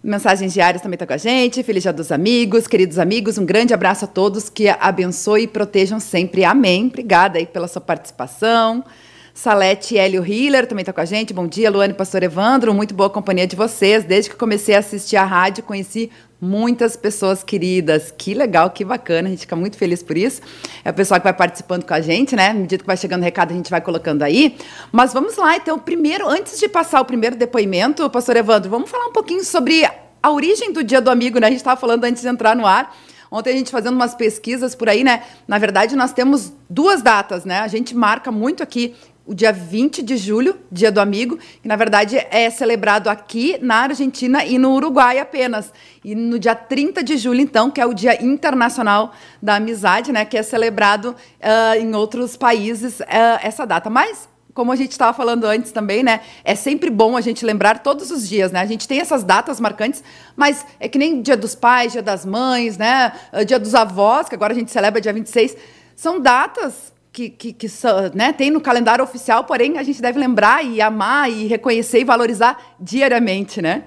Mensagens 0.02 0.52
diárias 0.52 0.82
também 0.82 0.96
está 0.96 1.06
com 1.06 1.14
a 1.14 1.16
gente. 1.16 1.62
Feliz 1.62 1.82
dia 1.82 1.92
dos 1.92 2.12
amigos, 2.12 2.66
queridos 2.66 2.98
amigos. 2.98 3.38
Um 3.38 3.46
grande 3.46 3.72
abraço 3.72 4.04
a 4.04 4.08
todos. 4.08 4.50
Que 4.50 4.68
abençoe 4.68 5.44
e 5.44 5.48
protejam 5.48 5.98
sempre. 5.98 6.44
Amém. 6.44 6.88
Obrigada 6.88 7.38
aí 7.38 7.46
pela 7.46 7.66
sua 7.66 7.80
participação. 7.80 8.84
Salete 9.32 9.96
Hélio 9.96 10.24
Hiller 10.24 10.66
também 10.66 10.82
está 10.82 10.92
com 10.92 11.00
a 11.00 11.04
gente. 11.04 11.32
Bom 11.32 11.46
dia, 11.46 11.70
Luane 11.70 11.94
Pastor 11.94 12.22
Evandro. 12.22 12.74
Muito 12.74 12.94
boa 12.94 13.08
companhia 13.08 13.46
de 13.46 13.56
vocês. 13.56 14.04
Desde 14.04 14.30
que 14.30 14.36
comecei 14.36 14.76
a 14.76 14.80
assistir 14.80 15.16
a 15.16 15.24
rádio, 15.24 15.64
conheci 15.64 16.10
muitas 16.44 16.94
pessoas 16.94 17.42
queridas. 17.42 18.12
Que 18.16 18.34
legal, 18.34 18.70
que 18.70 18.84
bacana, 18.84 19.28
a 19.28 19.30
gente 19.30 19.40
fica 19.40 19.56
muito 19.56 19.78
feliz 19.78 20.02
por 20.02 20.16
isso. 20.16 20.42
É 20.84 20.90
o 20.90 20.94
pessoal 20.94 21.18
que 21.18 21.24
vai 21.24 21.32
participando 21.32 21.84
com 21.84 21.94
a 21.94 22.00
gente, 22.00 22.36
né? 22.36 22.50
À 22.50 22.54
medida 22.54 22.82
que 22.82 22.86
vai 22.86 22.96
chegando 22.96 23.22
o 23.22 23.24
recado, 23.24 23.52
a 23.52 23.54
gente 23.54 23.70
vai 23.70 23.80
colocando 23.80 24.22
aí. 24.22 24.56
Mas 24.92 25.12
vamos 25.14 25.36
lá, 25.36 25.56
então, 25.56 25.78
primeiro, 25.78 26.28
antes 26.28 26.60
de 26.60 26.68
passar 26.68 27.00
o 27.00 27.04
primeiro 27.04 27.34
depoimento, 27.34 28.08
pastor 28.10 28.36
Evandro, 28.36 28.68
vamos 28.68 28.90
falar 28.90 29.06
um 29.06 29.12
pouquinho 29.12 29.42
sobre 29.42 29.88
a 30.22 30.30
origem 30.30 30.72
do 30.72 30.84
Dia 30.84 31.00
do 31.00 31.10
Amigo, 31.10 31.38
né? 31.38 31.46
A 31.46 31.50
gente 31.50 31.60
estava 31.60 31.80
falando 31.80 32.04
antes 32.04 32.20
de 32.20 32.28
entrar 32.28 32.54
no 32.54 32.66
ar. 32.66 32.94
Ontem 33.30 33.50
a 33.50 33.56
gente 33.56 33.70
fazendo 33.70 33.94
umas 33.94 34.14
pesquisas 34.14 34.74
por 34.74 34.88
aí, 34.88 35.02
né? 35.02 35.24
Na 35.48 35.58
verdade, 35.58 35.96
nós 35.96 36.12
temos 36.12 36.52
duas 36.68 37.02
datas, 37.02 37.44
né? 37.44 37.60
A 37.60 37.68
gente 37.68 37.96
marca 37.96 38.30
muito 38.30 38.62
aqui 38.62 38.94
o 39.26 39.34
dia 39.34 39.52
20 39.52 40.02
de 40.02 40.16
julho, 40.16 40.58
Dia 40.70 40.92
do 40.92 41.00
Amigo, 41.00 41.38
que 41.62 41.66
na 41.66 41.76
verdade 41.76 42.16
é 42.30 42.50
celebrado 42.50 43.08
aqui 43.08 43.58
na 43.60 43.76
Argentina 43.76 44.44
e 44.44 44.58
no 44.58 44.72
Uruguai 44.74 45.18
apenas. 45.18 45.72
E 46.04 46.14
no 46.14 46.38
dia 46.38 46.54
30 46.54 47.02
de 47.02 47.16
julho, 47.16 47.40
então, 47.40 47.70
que 47.70 47.80
é 47.80 47.86
o 47.86 47.94
Dia 47.94 48.22
Internacional 48.22 49.14
da 49.40 49.56
Amizade, 49.56 50.12
né, 50.12 50.24
que 50.24 50.36
é 50.36 50.42
celebrado 50.42 51.10
uh, 51.10 51.80
em 51.80 51.94
outros 51.94 52.36
países 52.36 53.00
uh, 53.00 53.04
essa 53.42 53.64
data. 53.64 53.88
Mas 53.88 54.28
como 54.52 54.70
a 54.70 54.76
gente 54.76 54.92
estava 54.92 55.12
falando 55.12 55.44
antes 55.44 55.72
também, 55.72 56.04
né? 56.04 56.20
É 56.44 56.54
sempre 56.54 56.88
bom 56.88 57.16
a 57.16 57.20
gente 57.20 57.44
lembrar 57.44 57.80
todos 57.80 58.12
os 58.12 58.28
dias, 58.28 58.52
né? 58.52 58.60
A 58.60 58.66
gente 58.66 58.86
tem 58.86 59.00
essas 59.00 59.24
datas 59.24 59.58
marcantes, 59.58 60.00
mas 60.36 60.64
é 60.78 60.88
que 60.88 60.96
nem 60.96 61.20
Dia 61.20 61.36
dos 61.36 61.56
Pais, 61.56 61.90
Dia 61.90 62.02
das 62.02 62.24
Mães, 62.24 62.78
né? 62.78 63.12
Dia 63.44 63.58
dos 63.58 63.74
Avós, 63.74 64.28
que 64.28 64.34
agora 64.36 64.52
a 64.52 64.56
gente 64.56 64.70
celebra 64.70 65.00
dia 65.00 65.12
26. 65.12 65.56
São 65.96 66.20
datas 66.20 66.93
que, 67.14 67.30
que, 67.30 67.52
que 67.52 67.68
né, 68.12 68.32
tem 68.32 68.50
no 68.50 68.60
calendário 68.60 69.04
oficial, 69.04 69.44
porém 69.44 69.78
a 69.78 69.84
gente 69.84 70.02
deve 70.02 70.18
lembrar 70.18 70.64
e 70.64 70.82
amar 70.82 71.30
e 71.30 71.46
reconhecer 71.46 72.00
e 72.00 72.04
valorizar 72.04 72.58
diariamente, 72.80 73.62
né? 73.62 73.84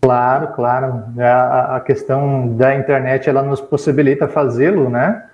Claro, 0.00 0.52
claro. 0.54 1.04
É, 1.18 1.24
a, 1.24 1.76
a 1.76 1.80
questão 1.80 2.56
da 2.56 2.76
internet 2.76 3.28
ela 3.28 3.42
nos 3.42 3.60
possibilita 3.60 4.28
fazê-lo, 4.28 4.88
né? 4.88 5.24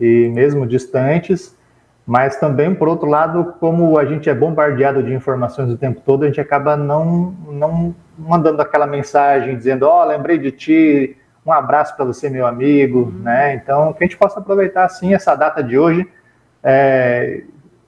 E 0.00 0.28
mesmo 0.30 0.66
distantes, 0.66 1.56
mas 2.04 2.36
também, 2.40 2.74
por 2.74 2.88
outro 2.88 3.08
lado, 3.08 3.54
como 3.60 3.96
a 3.96 4.04
gente 4.04 4.28
é 4.28 4.34
bombardeado 4.34 5.04
de 5.04 5.14
informações 5.14 5.70
o 5.70 5.76
tempo 5.76 6.00
todo, 6.04 6.24
a 6.24 6.26
gente 6.26 6.40
acaba 6.40 6.76
não, 6.76 7.32
não 7.48 7.94
mandando 8.18 8.60
aquela 8.60 8.88
mensagem 8.88 9.56
dizendo: 9.56 9.84
Ó, 9.84 10.02
oh, 10.02 10.08
lembrei 10.08 10.36
de 10.36 10.50
ti, 10.50 11.16
um 11.46 11.52
abraço 11.52 11.94
para 11.94 12.04
você, 12.04 12.28
meu 12.28 12.44
amigo, 12.44 13.02
uhum. 13.02 13.22
né? 13.22 13.54
Então, 13.54 13.92
que 13.92 14.02
a 14.02 14.06
gente 14.06 14.16
possa 14.16 14.40
aproveitar, 14.40 14.88
sim, 14.88 15.14
essa 15.14 15.36
data 15.36 15.62
de 15.62 15.78
hoje 15.78 16.08
é, 16.62 17.42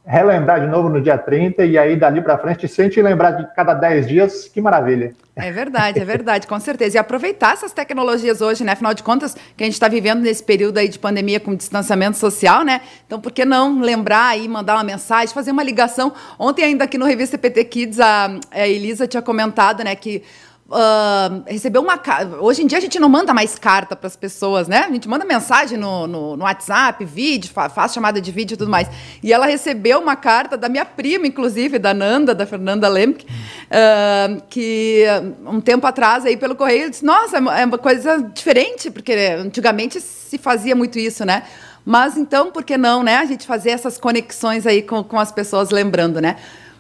relembrar 0.06 0.60
de 0.60 0.66
novo 0.66 0.88
no 0.88 1.00
dia 1.00 1.16
30 1.16 1.64
e 1.64 1.78
aí 1.78 1.96
dali 1.96 2.20
para 2.20 2.36
frente, 2.36 2.68
se 2.68 2.80
a 2.80 2.84
gente 2.84 3.00
lembrar 3.00 3.32
de 3.32 3.54
cada 3.54 3.72
10 3.72 4.06
dias, 4.06 4.48
que 4.48 4.60
maravilha. 4.60 5.14
É 5.34 5.50
verdade, 5.50 5.98
é 5.98 6.04
verdade, 6.04 6.46
com 6.46 6.60
certeza. 6.60 6.96
E 6.96 6.98
aproveitar 6.98 7.54
essas 7.54 7.72
tecnologias 7.72 8.40
hoje, 8.40 8.62
né? 8.62 8.72
Afinal 8.72 8.94
de 8.94 9.02
contas, 9.02 9.34
que 9.56 9.64
a 9.64 9.66
gente 9.66 9.74
está 9.74 9.88
vivendo 9.88 10.20
nesse 10.20 10.44
período 10.44 10.78
aí 10.78 10.88
de 10.88 10.98
pandemia 10.98 11.40
com 11.40 11.54
distanciamento 11.56 12.18
social, 12.18 12.62
né? 12.62 12.82
Então, 13.06 13.20
por 13.20 13.32
que 13.32 13.44
não 13.44 13.80
lembrar 13.80 14.28
aí, 14.28 14.46
mandar 14.46 14.74
uma 14.74 14.84
mensagem, 14.84 15.34
fazer 15.34 15.50
uma 15.50 15.62
ligação? 15.62 16.12
Ontem, 16.38 16.64
ainda 16.64 16.84
aqui 16.84 16.98
no 16.98 17.06
Revista 17.06 17.36
PT 17.36 17.64
Kids, 17.64 17.98
a, 17.98 18.38
a 18.52 18.68
Elisa 18.68 19.08
tinha 19.08 19.22
comentado, 19.22 19.82
né, 19.82 19.96
que 19.96 20.22
Uh, 20.66 21.44
recebeu 21.46 21.82
uma 21.82 22.00
Hoje 22.40 22.62
em 22.62 22.66
dia 22.66 22.78
a 22.78 22.80
gente 22.80 22.98
não 22.98 23.08
manda 23.08 23.34
mais 23.34 23.58
carta 23.58 23.94
para 23.94 24.06
as 24.06 24.16
pessoas, 24.16 24.66
né? 24.66 24.78
A 24.78 24.90
gente 24.90 25.06
manda 25.06 25.22
mensagem 25.22 25.76
no, 25.76 26.06
no, 26.06 26.36
no 26.38 26.44
WhatsApp, 26.44 27.04
vídeo, 27.04 27.50
fa 27.52 27.68
faz 27.68 27.92
chamada 27.92 28.18
de 28.18 28.32
vídeo 28.32 28.54
e 28.54 28.56
tudo 28.56 28.70
mais. 28.70 28.88
E 29.22 29.30
ela 29.30 29.44
recebeu 29.44 30.00
uma 30.00 30.16
carta 30.16 30.56
da 30.56 30.66
minha 30.70 30.86
prima, 30.86 31.26
inclusive, 31.26 31.78
da 31.78 31.92
Nanda, 31.92 32.34
da 32.34 32.46
Fernanda 32.46 32.88
Lemke, 32.88 33.26
uh, 33.26 34.42
que 34.48 35.04
um 35.44 35.60
tempo 35.60 35.86
atrás 35.86 36.24
aí 36.24 36.34
pelo 36.34 36.56
correio 36.56 36.88
disse: 36.88 37.04
Nossa, 37.04 37.36
é 37.36 37.64
uma 37.66 37.78
coisa 37.78 38.22
diferente, 38.34 38.90
porque 38.90 39.12
antigamente 39.12 40.00
se 40.00 40.38
fazia 40.38 40.74
muito 40.74 40.98
isso, 40.98 41.26
né? 41.26 41.42
Mas 41.84 42.16
então, 42.16 42.50
por 42.50 42.64
que 42.64 42.78
não, 42.78 43.02
né? 43.02 43.18
A 43.18 43.26
gente 43.26 43.46
fazer 43.46 43.70
essas 43.70 43.98
conexões 43.98 44.66
aí 44.66 44.80
com, 44.80 45.04
com 45.04 45.20
as 45.20 45.30
pessoas 45.30 45.68
lembrando, 45.68 46.22
né? 46.22 46.36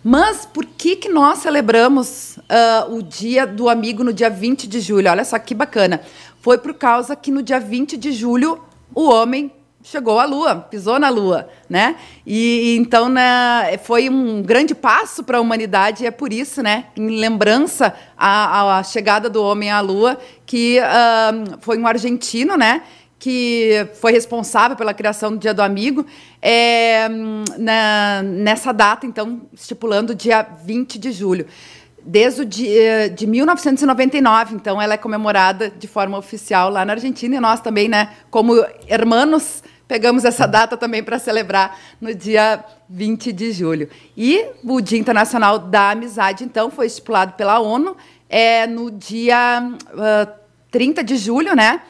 Mas 0.06 0.44
por 0.44 0.66
que, 0.66 0.96
que 0.96 1.08
nós 1.08 1.38
celebramos 1.38 2.36
uh, 2.36 2.94
o 2.94 3.02
dia 3.02 3.46
do 3.46 3.70
amigo 3.70 4.04
no 4.04 4.12
dia 4.12 4.28
20 4.28 4.68
de 4.68 4.78
julho? 4.78 5.10
Olha 5.10 5.24
só 5.24 5.38
que 5.38 5.54
bacana. 5.54 6.02
Foi 6.42 6.58
por 6.58 6.74
causa 6.74 7.16
que 7.16 7.30
no 7.30 7.42
dia 7.42 7.58
20 7.58 7.96
de 7.96 8.12
julho 8.12 8.62
o 8.94 9.08
homem 9.08 9.50
chegou 9.82 10.20
à 10.20 10.26
Lua, 10.26 10.56
pisou 10.56 10.98
na 10.98 11.08
Lua, 11.08 11.48
né? 11.70 11.96
E 12.26 12.76
então 12.76 13.08
né, 13.08 13.78
foi 13.82 14.10
um 14.10 14.42
grande 14.42 14.74
passo 14.74 15.24
para 15.24 15.38
a 15.38 15.40
humanidade 15.40 16.04
e 16.04 16.06
é 16.06 16.10
por 16.10 16.32
isso, 16.32 16.62
né, 16.62 16.86
em 16.96 17.18
lembrança 17.20 17.94
à, 18.16 18.78
à 18.78 18.82
chegada 18.82 19.28
do 19.28 19.42
homem 19.42 19.70
à 19.70 19.80
Lua, 19.80 20.18
que 20.44 20.78
uh, 20.80 21.58
foi 21.60 21.78
um 21.78 21.86
argentino, 21.86 22.56
né? 22.58 22.82
Que 23.24 23.88
foi 23.94 24.12
responsável 24.12 24.76
pela 24.76 24.92
criação 24.92 25.30
do 25.30 25.38
Dia 25.38 25.54
do 25.54 25.62
Amigo, 25.62 26.04
é, 26.42 27.08
na, 27.56 28.22
nessa 28.22 28.70
data, 28.70 29.06
então, 29.06 29.40
estipulando 29.50 30.14
dia 30.14 30.46
20 30.62 30.98
de 30.98 31.10
julho. 31.10 31.46
Desde 32.04 32.42
o 32.42 32.44
dia 32.44 33.08
de 33.08 33.26
1999, 33.26 34.56
então, 34.56 34.78
ela 34.78 34.92
é 34.92 34.98
comemorada 34.98 35.70
de 35.70 35.88
forma 35.88 36.18
oficial 36.18 36.68
lá 36.68 36.84
na 36.84 36.92
Argentina, 36.92 37.36
e 37.36 37.40
nós 37.40 37.62
também, 37.62 37.88
né, 37.88 38.10
como 38.30 38.62
hermanos, 38.86 39.62
pegamos 39.88 40.26
essa 40.26 40.46
data 40.46 40.76
também 40.76 41.02
para 41.02 41.18
celebrar 41.18 41.78
no 41.98 42.14
dia 42.14 42.62
20 42.90 43.32
de 43.32 43.52
julho. 43.52 43.88
E 44.14 44.44
o 44.62 44.82
Dia 44.82 44.98
Internacional 44.98 45.58
da 45.58 45.92
Amizade, 45.92 46.44
então, 46.44 46.70
foi 46.70 46.88
estipulado 46.88 47.32
pela 47.32 47.58
ONU 47.58 47.96
é, 48.28 48.66
no 48.66 48.90
dia 48.90 49.66
uh, 49.94 50.30
30 50.70 51.02
de 51.02 51.16
julho, 51.16 51.56
né? 51.56 51.80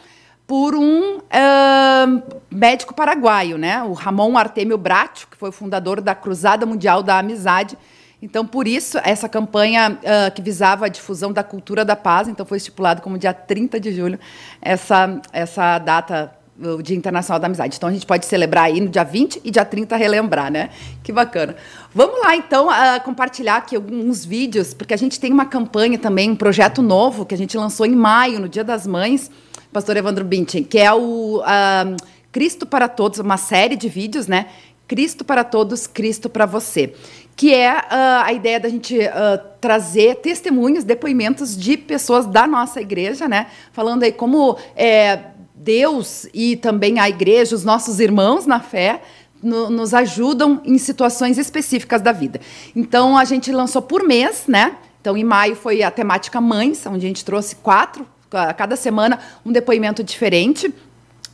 Por 0.46 0.74
um 0.74 1.18
uh, 1.18 2.22
médico 2.50 2.94
paraguaio, 2.94 3.56
né? 3.56 3.82
o 3.82 3.92
Ramon 3.92 4.36
Artemio 4.36 4.76
Bracho, 4.76 5.26
que 5.30 5.36
foi 5.36 5.50
fundador 5.50 6.00
da 6.00 6.14
Cruzada 6.14 6.66
Mundial 6.66 7.02
da 7.02 7.18
Amizade. 7.18 7.78
Então, 8.20 8.46
por 8.46 8.66
isso, 8.66 8.98
essa 9.04 9.28
campanha 9.28 9.98
uh, 10.00 10.34
que 10.34 10.42
visava 10.42 10.86
a 10.86 10.88
difusão 10.88 11.32
da 11.32 11.42
cultura 11.42 11.84
da 11.84 11.96
paz, 11.96 12.28
então 12.28 12.44
foi 12.44 12.58
estipulado 12.58 13.02
como 13.02 13.18
dia 13.18 13.32
30 13.34 13.80
de 13.80 13.92
julho, 13.92 14.18
essa, 14.60 15.20
essa 15.32 15.78
data, 15.78 16.34
o 16.58 16.82
Dia 16.82 16.96
Internacional 16.96 17.40
da 17.40 17.46
Amizade. 17.46 17.76
Então, 17.76 17.88
a 17.88 17.92
gente 17.92 18.06
pode 18.06 18.24
celebrar 18.26 18.64
aí 18.64 18.80
no 18.80 18.88
dia 18.88 19.04
20 19.04 19.40
e 19.44 19.50
dia 19.50 19.64
30 19.64 19.96
relembrar, 19.96 20.50
né? 20.50 20.70
Que 21.02 21.12
bacana. 21.12 21.56
Vamos 21.94 22.20
lá, 22.20 22.36
então, 22.36 22.68
uh, 22.68 23.00
compartilhar 23.02 23.56
aqui 23.56 23.76
alguns 23.76 24.24
vídeos, 24.24 24.72
porque 24.74 24.92
a 24.92 24.98
gente 24.98 25.18
tem 25.18 25.32
uma 25.32 25.46
campanha 25.46 25.98
também, 25.98 26.30
um 26.30 26.36
projeto 26.36 26.82
novo 26.82 27.26
que 27.26 27.34
a 27.34 27.38
gente 27.38 27.56
lançou 27.56 27.84
em 27.86 27.94
maio, 27.94 28.40
no 28.40 28.48
Dia 28.48 28.64
das 28.64 28.86
Mães, 28.86 29.30
pastor 29.74 29.96
Evandro 29.96 30.24
Bintin, 30.24 30.62
que 30.62 30.78
é 30.78 30.94
o 30.94 31.40
uh, 31.40 31.96
Cristo 32.30 32.64
para 32.64 32.86
Todos, 32.86 33.18
uma 33.18 33.36
série 33.36 33.74
de 33.74 33.88
vídeos, 33.88 34.28
né? 34.28 34.46
Cristo 34.86 35.24
para 35.24 35.42
Todos, 35.42 35.88
Cristo 35.88 36.30
para 36.30 36.46
Você. 36.46 36.94
Que 37.34 37.52
é 37.52 37.72
uh, 37.72 38.22
a 38.22 38.32
ideia 38.32 38.60
da 38.60 38.68
gente 38.68 38.96
uh, 38.96 39.44
trazer 39.60 40.16
testemunhos, 40.16 40.84
depoimentos 40.84 41.56
de 41.56 41.76
pessoas 41.76 42.24
da 42.24 42.46
nossa 42.46 42.80
igreja, 42.80 43.26
né? 43.26 43.48
Falando 43.72 44.04
aí 44.04 44.12
como 44.12 44.56
é, 44.76 45.18
Deus 45.56 46.28
e 46.32 46.54
também 46.54 47.00
a 47.00 47.08
igreja, 47.08 47.56
os 47.56 47.64
nossos 47.64 47.98
irmãos 47.98 48.46
na 48.46 48.60
fé, 48.60 49.02
no, 49.42 49.70
nos 49.70 49.92
ajudam 49.92 50.62
em 50.64 50.78
situações 50.78 51.36
específicas 51.36 52.00
da 52.00 52.12
vida. 52.12 52.40
Então, 52.76 53.18
a 53.18 53.24
gente 53.24 53.50
lançou 53.50 53.82
por 53.82 54.04
mês, 54.04 54.44
né? 54.46 54.76
Então, 55.00 55.16
em 55.16 55.24
maio 55.24 55.56
foi 55.56 55.82
a 55.82 55.90
temática 55.90 56.40
Mães, 56.40 56.86
onde 56.86 57.04
a 57.04 57.08
gente 57.08 57.24
trouxe 57.24 57.56
quatro 57.56 58.06
a 58.36 58.52
cada 58.52 58.76
semana 58.76 59.18
um 59.44 59.52
depoimento 59.52 60.02
diferente. 60.02 60.72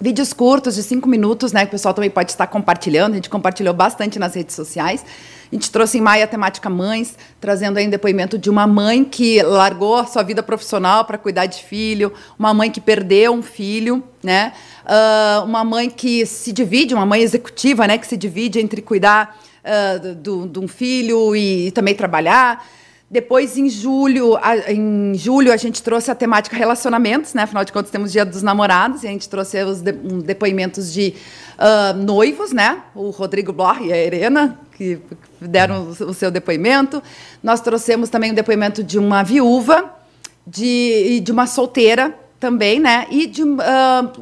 Vídeos 0.01 0.33
curtos 0.33 0.77
de 0.77 0.83
cinco 0.83 1.07
minutos, 1.07 1.53
né? 1.53 1.61
Que 1.61 1.69
o 1.69 1.71
pessoal 1.73 1.93
também 1.93 2.09
pode 2.09 2.31
estar 2.31 2.47
compartilhando. 2.47 3.13
A 3.13 3.17
gente 3.17 3.29
compartilhou 3.29 3.75
bastante 3.75 4.19
nas 4.19 4.35
redes 4.35 4.57
sociais. 4.57 5.05
A 5.53 5.55
gente 5.55 5.71
trouxe 5.71 5.99
em 5.99 6.01
maio 6.01 6.25
a 6.25 6.27
temática 6.27 6.71
mães, 6.71 7.19
trazendo 7.41 7.77
aí 7.77 7.87
um 7.87 7.91
depoimento 7.91 8.39
de 8.39 8.49
uma 8.49 8.67
mãe 8.67 9.05
que 9.05 9.43
largou 9.43 9.97
a 9.97 10.07
sua 10.07 10.23
vida 10.23 10.43
profissional 10.43 11.05
para 11.05 11.19
cuidar 11.19 11.47
de 11.47 11.63
filho, 11.63 12.13
uma 12.39 12.55
mãe 12.55 12.71
que 12.71 12.81
perdeu 12.81 13.33
um 13.35 13.43
filho, 13.43 14.03
né? 14.23 14.53
Uh, 14.85 15.45
uma 15.45 15.65
mãe 15.65 15.91
que 15.91 16.25
se 16.25 16.53
divide, 16.53 16.95
uma 16.95 17.05
mãe 17.05 17.21
executiva, 17.21 17.87
né? 17.87 17.99
Que 17.99 18.07
se 18.07 18.17
divide 18.17 18.59
entre 18.59 18.81
cuidar 18.81 19.39
uh, 19.63 20.15
de 20.15 20.59
um 20.59 20.69
filho 20.69 21.37
e, 21.37 21.67
e 21.67 21.71
também 21.73 21.95
trabalhar. 21.95 22.65
Depois, 23.11 23.59
em 23.59 23.69
julho, 23.69 24.37
a, 24.37 24.71
em 24.71 25.15
julho, 25.15 25.53
a 25.53 25.57
gente 25.57 25.83
trouxe 25.83 26.13
a 26.13 26.15
temática 26.15 26.57
relacionamentos, 26.57 27.35
né? 27.35 27.43
Afinal 27.43 27.65
de 27.65 27.73
contas, 27.73 27.91
temos 27.91 28.13
Dia 28.13 28.25
dos 28.25 28.41
Namorados, 28.41 29.03
e 29.03 29.09
a 29.09 29.11
gente 29.11 29.29
trouxe 29.29 29.61
os 29.65 29.81
de, 29.81 29.91
um, 29.91 30.21
depoimentos 30.21 30.93
de 30.93 31.15
uh, 31.59 31.97
noivos, 31.97 32.53
né? 32.53 32.85
O 32.95 33.11
Rodrigo 33.11 33.53
Bloch 33.53 33.83
e 33.83 33.93
a 33.93 34.01
Irena, 34.01 34.61
que 34.77 35.01
deram 35.41 35.89
o, 35.89 36.05
o, 36.11 36.15
seu 36.15 36.31
depoimento. 36.31 37.03
Nós 37.43 37.61
trouxemos 37.61 38.09
também 38.11 38.31
o 38.31 38.35
depoimento 38.35 38.81
de 38.85 38.97
uma 38.97 39.25
viúva 39.25 39.93
de, 40.47 41.17
e 41.17 41.19
de 41.19 41.33
uma 41.33 41.49
solteira 41.49 42.15
também, 42.39 42.79
né? 42.79 43.09
E 43.11 43.27
de 43.27 43.43
uh, 43.43 43.57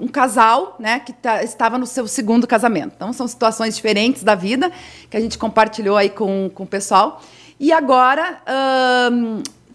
um 0.01 0.09
casal, 0.09 0.77
né? 0.79 1.01
Que 1.01 1.13
tá, 1.13 1.43
estava 1.43 1.77
no 1.77 1.85
seu 1.85 2.09
segundo 2.09 2.47
casamento. 2.47 2.95
Então, 2.97 3.13
são 3.13 3.29
situações 3.29 3.77
diferentes 3.77 4.23
da 4.23 4.35
vida 4.35 4.73
que 5.11 5.17
a 5.19 5.21
gente 5.21 5.37
compartilhou 5.37 5.99
aí 5.99 6.09
com, 6.09 6.51
com 6.55 6.63
o 6.63 6.67
pessoal. 6.67 7.21
E 7.61 7.73
agora, 7.73 8.41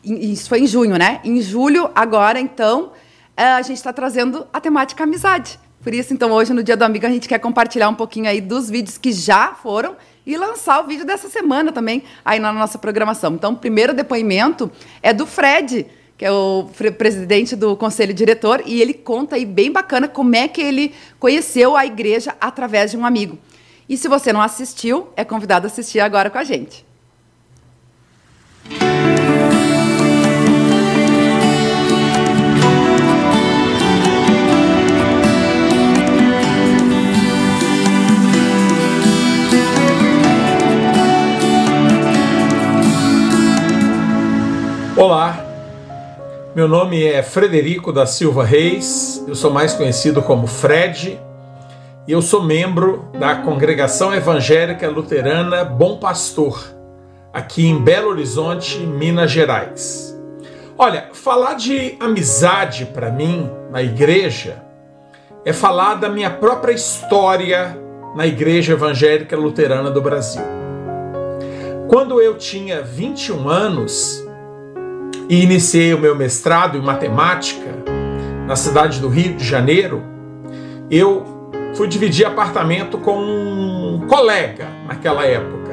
isso 0.03 0.47
foi 0.47 0.59
em 0.59 0.67
junho, 0.67 0.97
né? 0.97 1.19
Em 1.23 1.41
julho, 1.41 1.89
agora, 1.93 2.39
então, 2.39 2.91
eh, 3.35 3.43
a 3.43 3.61
gente 3.61 3.77
está 3.77 3.91
trazendo 3.91 4.47
a 4.53 4.61
temática 4.61 5.03
amizade. 5.03 5.59
Por 5.81 5.93
isso, 5.93 6.13
então, 6.13 6.31
hoje, 6.31 6.53
no 6.53 6.63
Dia 6.63 6.77
do 6.77 6.83
Amigo, 6.83 7.05
a 7.05 7.09
gente 7.09 7.27
quer 7.27 7.39
compartilhar 7.39 7.89
um 7.89 7.95
pouquinho 7.95 8.29
aí 8.29 8.39
dos 8.39 8.69
vídeos 8.69 8.97
que 8.97 9.11
já 9.11 9.53
foram 9.53 9.97
e 10.25 10.37
lançar 10.37 10.81
o 10.81 10.87
vídeo 10.87 11.05
dessa 11.05 11.27
semana 11.27 11.73
também 11.73 12.03
aí 12.23 12.39
na 12.39 12.53
nossa 12.53 12.77
programação. 12.77 13.33
Então, 13.33 13.51
o 13.51 13.57
primeiro 13.57 13.93
depoimento 13.93 14.71
é 15.01 15.13
do 15.13 15.25
Fred, 15.25 15.85
que 16.17 16.23
é 16.23 16.31
o 16.31 16.69
presidente 16.97 17.53
do 17.53 17.75
conselho 17.75 18.13
diretor, 18.13 18.63
e 18.65 18.81
ele 18.81 18.93
conta 18.93 19.35
aí 19.35 19.45
bem 19.45 19.73
bacana 19.73 20.07
como 20.07 20.33
é 20.35 20.47
que 20.47 20.61
ele 20.61 20.93
conheceu 21.19 21.75
a 21.75 21.85
igreja 21.85 22.33
através 22.39 22.91
de 22.91 22.97
um 22.97 23.05
amigo. 23.05 23.37
E 23.89 23.97
se 23.97 24.07
você 24.07 24.31
não 24.31 24.41
assistiu, 24.41 25.09
é 25.17 25.25
convidado 25.25 25.67
a 25.67 25.69
assistir 25.69 25.99
agora 25.99 26.29
com 26.29 26.37
a 26.37 26.45
gente. 26.45 26.85
Olá, 45.05 45.45
meu 46.55 46.65
nome 46.65 47.03
é 47.03 47.21
Frederico 47.21 47.91
da 47.91 48.05
Silva 48.05 48.45
Reis, 48.45 49.21
eu 49.27 49.35
sou 49.35 49.51
mais 49.51 49.73
conhecido 49.73 50.21
como 50.21 50.47
Fred 50.47 51.19
e 52.07 52.11
eu 52.13 52.21
sou 52.21 52.41
membro 52.41 53.09
da 53.19 53.35
Congregação 53.35 54.15
Evangélica 54.15 54.89
Luterana 54.89 55.65
Bom 55.65 55.97
Pastor, 55.97 56.73
aqui 57.33 57.67
em 57.67 57.83
Belo 57.83 58.11
Horizonte, 58.11 58.77
Minas 58.77 59.29
Gerais. 59.29 60.17
Olha, 60.77 61.09
falar 61.11 61.55
de 61.55 61.97
amizade 61.99 62.85
para 62.85 63.11
mim 63.11 63.51
na 63.71 63.83
igreja 63.83 64.63
é 65.43 65.51
falar 65.51 65.95
da 65.95 66.07
minha 66.07 66.29
própria 66.29 66.71
história 66.71 67.77
na 68.15 68.25
Igreja 68.25 68.71
Evangélica 68.71 69.35
Luterana 69.35 69.91
do 69.91 69.99
Brasil. 70.01 70.43
Quando 71.89 72.21
eu 72.21 72.37
tinha 72.37 72.81
21 72.81 73.49
anos, 73.49 74.22
e 75.29 75.41
iniciei 75.41 75.93
o 75.93 75.99
meu 75.99 76.15
mestrado 76.15 76.77
em 76.77 76.81
matemática 76.81 77.71
na 78.45 78.55
cidade 78.55 78.99
do 78.99 79.07
Rio 79.07 79.35
de 79.35 79.43
Janeiro, 79.43 80.03
eu 80.91 81.25
fui 81.75 81.87
dividir 81.87 82.25
apartamento 82.25 82.97
com 82.97 83.17
um 83.17 84.05
colega 84.07 84.67
naquela 84.87 85.25
época. 85.25 85.71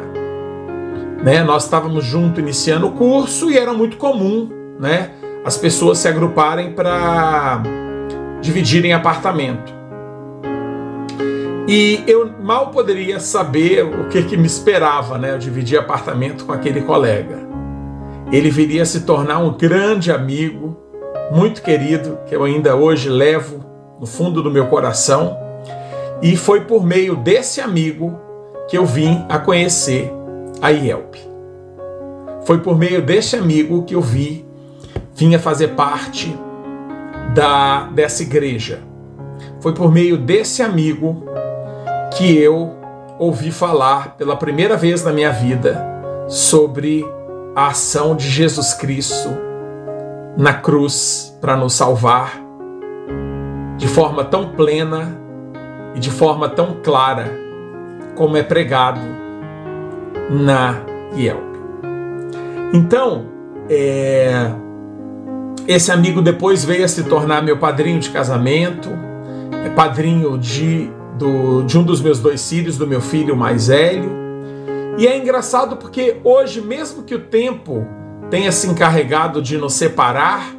Né? 1.23 1.43
Nós 1.43 1.65
estávamos 1.65 2.05
juntos 2.05 2.39
iniciando 2.39 2.87
o 2.87 2.93
curso 2.93 3.51
e 3.51 3.59
era 3.59 3.73
muito 3.73 3.97
comum 3.97 4.49
né, 4.79 5.11
as 5.45 5.57
pessoas 5.57 5.99
se 5.99 6.09
agruparem 6.09 6.73
para 6.73 7.63
dividirem 8.41 8.93
apartamento. 8.93 9.81
E 11.69 12.03
eu 12.07 12.31
mal 12.41 12.71
poderia 12.71 13.21
saber 13.21 13.85
o 13.85 14.09
que, 14.09 14.23
que 14.23 14.37
me 14.37 14.47
esperava, 14.47 15.19
né? 15.19 15.35
Eu 15.35 15.39
dividir 15.39 15.79
apartamento 15.79 16.45
com 16.45 16.53
aquele 16.53 16.81
colega 16.81 17.50
ele 18.33 18.51
viria 18.51 18.83
a 18.83 18.87
se 18.87 19.01
tornar 19.01 19.39
um 19.39 19.53
grande 19.53 20.13
amigo, 20.13 20.77
muito 21.33 21.63
querido, 21.63 22.19
que 22.27 22.35
eu 22.35 22.45
ainda 22.45 22.77
hoje 22.77 23.09
levo 23.09 23.65
no 23.99 24.07
fundo 24.07 24.43
do 24.43 24.51
meu 24.51 24.67
coração. 24.67 25.37
E 26.23 26.37
foi 26.37 26.63
por 26.63 26.85
meio 26.85 27.17
desse 27.17 27.61
amigo 27.61 28.19
que 28.69 28.79
eu 28.79 28.87
vim 28.87 29.25
a 29.29 29.39
conhecer 29.39 30.13
a 30.63 30.71
IELP. 30.71 31.17
Foi 32.45 32.59
por 32.59 32.79
meio 32.79 33.03
desse 33.03 33.37
amigo 33.37 33.83
que 33.83 33.95
eu 33.95 34.01
vi, 34.01 34.47
vim 35.15 35.35
a 35.35 35.39
fazer 35.39 35.69
parte 35.69 36.37
da, 37.35 37.85
dessa 37.85 38.23
igreja. 38.23 38.81
Foi 39.61 39.75
por 39.75 39.93
meio 39.93 40.17
desse 40.17 40.63
amigo 40.63 41.25
que 42.17 42.37
eu 42.37 42.77
ouvi 43.19 43.51
falar 43.51 44.17
pela 44.17 44.37
primeira 44.37 44.77
vez 44.77 45.05
na 45.05 45.13
minha 45.13 45.31
vida 45.31 45.85
sobre 46.29 47.05
a 47.61 47.67
ação 47.67 48.17
de 48.17 48.27
Jesus 48.27 48.73
Cristo 48.73 49.29
na 50.35 50.55
cruz 50.55 51.37
para 51.43 51.59
nos 51.59 51.75
salvar 51.75 52.41
de 53.77 53.87
forma 53.87 54.25
tão 54.25 54.53
plena 54.53 55.21
e 55.95 56.01
de 56.01 56.11
forma 56.11 56.49
tão 56.49 56.79
clara 56.83 57.31
como 58.15 58.35
é 58.39 58.43
pregado 58.43 59.03
na 60.31 60.81
IELP. 61.15 61.43
Então, 62.73 63.27
é, 63.69 64.51
esse 65.69 65.93
amigo 65.93 66.23
depois 66.23 66.65
veio 66.65 66.87
a 66.87 66.89
se 66.89 67.05
tornar 67.05 67.43
meu 67.43 67.59
padrinho 67.59 68.01
de 68.01 68.09
casamento, 68.09 68.89
é 69.67 69.69
padrinho 69.69 70.39
de, 70.39 70.91
do, 71.19 71.63
de 71.65 71.77
um 71.77 71.83
dos 71.83 72.01
meus 72.01 72.21
dois 72.21 72.49
filhos, 72.49 72.79
do 72.79 72.87
meu 72.87 73.03
filho 73.03 73.37
mais 73.37 73.67
velho, 73.67 74.20
e 74.99 75.07
é 75.07 75.17
engraçado 75.17 75.77
porque 75.77 76.21
hoje, 76.25 76.61
mesmo 76.61 77.03
que 77.03 77.15
o 77.15 77.21
tempo 77.21 77.87
tenha 78.31 78.53
se 78.53 78.69
encarregado 78.69 79.43
de 79.43 79.57
nos 79.57 79.75
separar, 79.75 80.55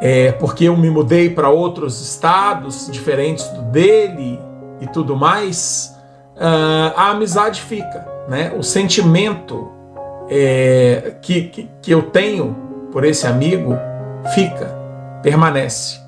é, 0.00 0.32
porque 0.32 0.64
eu 0.64 0.76
me 0.76 0.90
mudei 0.90 1.30
para 1.30 1.48
outros 1.48 2.00
estados 2.00 2.90
diferentes 2.90 3.46
do 3.48 3.62
dele 3.62 4.40
e 4.80 4.86
tudo 4.88 5.14
mais, 5.14 5.96
uh, 6.36 6.92
a 6.96 7.10
amizade 7.10 7.62
fica, 7.62 8.04
né? 8.28 8.52
O 8.58 8.64
sentimento 8.64 9.70
é, 10.28 11.14
que, 11.22 11.42
que, 11.44 11.70
que 11.80 11.90
eu 11.92 12.02
tenho 12.02 12.56
por 12.90 13.04
esse 13.04 13.26
amigo 13.26 13.78
fica, 14.34 14.76
permanece. 15.22 16.01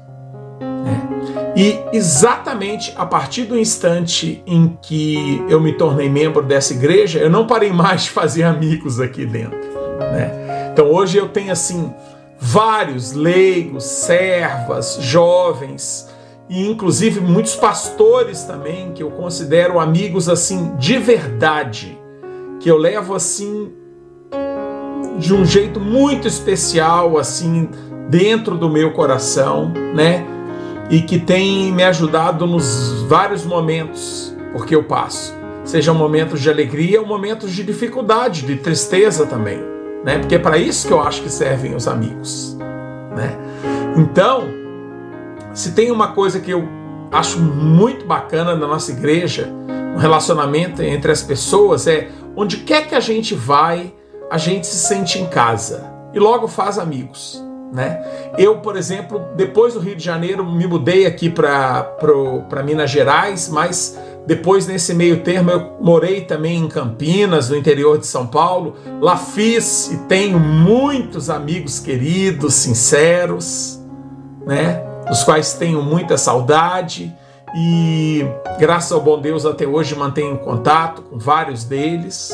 E 1.56 1.78
exatamente 1.92 2.92
a 2.96 3.06
partir 3.06 3.44
do 3.44 3.56
instante 3.56 4.42
em 4.44 4.76
que 4.82 5.44
eu 5.48 5.60
me 5.60 5.72
tornei 5.72 6.08
membro 6.08 6.42
dessa 6.42 6.72
igreja, 6.72 7.20
eu 7.20 7.30
não 7.30 7.46
parei 7.46 7.72
mais 7.72 8.04
de 8.04 8.10
fazer 8.10 8.42
amigos 8.42 9.00
aqui 9.00 9.24
dentro. 9.24 9.58
Né? 10.00 10.70
Então 10.72 10.90
hoje 10.90 11.16
eu 11.16 11.28
tenho 11.28 11.52
assim 11.52 11.94
vários 12.40 13.12
leigos, 13.12 13.84
servas, 13.84 14.98
jovens 15.00 16.12
e 16.48 16.68
inclusive 16.68 17.20
muitos 17.20 17.54
pastores 17.54 18.42
também 18.42 18.92
que 18.92 19.02
eu 19.02 19.12
considero 19.12 19.78
amigos 19.78 20.28
assim 20.28 20.74
de 20.76 20.98
verdade, 20.98 21.96
que 22.58 22.68
eu 22.68 22.76
levo 22.76 23.14
assim 23.14 23.72
de 25.18 25.32
um 25.32 25.44
jeito 25.44 25.78
muito 25.78 26.26
especial 26.26 27.16
assim 27.16 27.68
dentro 28.10 28.58
do 28.58 28.68
meu 28.68 28.92
coração, 28.92 29.72
né? 29.94 30.33
E 30.90 31.00
que 31.02 31.18
tem 31.18 31.72
me 31.72 31.82
ajudado 31.82 32.46
nos 32.46 33.02
vários 33.08 33.44
momentos 33.44 34.34
porque 34.52 34.74
eu 34.74 34.84
passo. 34.84 35.34
Sejam 35.64 35.94
momentos 35.94 36.40
de 36.40 36.50
alegria 36.50 37.00
ou 37.00 37.06
momentos 37.06 37.52
de 37.52 37.64
dificuldade, 37.64 38.42
de 38.42 38.56
tristeza 38.56 39.26
também, 39.26 39.58
né? 40.04 40.18
Porque 40.18 40.34
é 40.34 40.38
para 40.38 40.58
isso 40.58 40.86
que 40.86 40.92
eu 40.92 41.00
acho 41.00 41.22
que 41.22 41.30
servem 41.30 41.74
os 41.74 41.88
amigos, 41.88 42.56
né? 43.16 43.36
Então, 43.96 44.44
se 45.54 45.72
tem 45.72 45.90
uma 45.90 46.08
coisa 46.08 46.38
que 46.38 46.50
eu 46.50 46.68
acho 47.10 47.40
muito 47.40 48.04
bacana 48.04 48.54
na 48.54 48.66
nossa 48.66 48.92
igreja, 48.92 49.46
no 49.94 49.98
relacionamento 49.98 50.82
entre 50.82 51.10
as 51.10 51.22
pessoas 51.22 51.86
é 51.86 52.10
onde 52.36 52.58
quer 52.58 52.86
que 52.86 52.94
a 52.94 53.00
gente 53.00 53.34
vai, 53.34 53.94
a 54.30 54.36
gente 54.36 54.66
se 54.66 54.76
sente 54.76 55.18
em 55.18 55.26
casa 55.26 55.84
e 56.12 56.18
logo 56.18 56.46
faz 56.48 56.78
amigos. 56.78 57.42
Né? 57.74 58.00
Eu, 58.38 58.58
por 58.58 58.76
exemplo, 58.76 59.20
depois 59.34 59.74
do 59.74 59.80
Rio 59.80 59.96
de 59.96 60.04
Janeiro, 60.04 60.46
me 60.46 60.64
mudei 60.64 61.06
aqui 61.06 61.28
para 61.28 62.62
Minas 62.64 62.88
Gerais, 62.88 63.48
mas 63.48 63.98
depois, 64.24 64.66
nesse 64.68 64.94
meio 64.94 65.24
termo, 65.24 65.50
eu 65.50 65.72
morei 65.80 66.20
também 66.20 66.56
em 66.56 66.68
Campinas, 66.68 67.50
no 67.50 67.56
interior 67.56 67.98
de 67.98 68.06
São 68.06 68.28
Paulo. 68.28 68.76
Lá 69.00 69.16
fiz 69.16 69.90
e 69.90 69.96
tenho 70.06 70.38
muitos 70.38 71.28
amigos 71.28 71.80
queridos, 71.80 72.54
sinceros, 72.54 73.82
né? 74.46 74.80
dos 75.08 75.24
quais 75.24 75.54
tenho 75.54 75.82
muita 75.82 76.16
saudade 76.16 77.12
e, 77.56 78.24
graças 78.58 78.90
ao 78.90 79.00
bom 79.00 79.20
Deus, 79.20 79.46
até 79.46 79.66
hoje 79.66 79.94
mantenho 79.94 80.38
contato 80.38 81.02
com 81.02 81.18
vários 81.18 81.64
deles. 81.64 82.32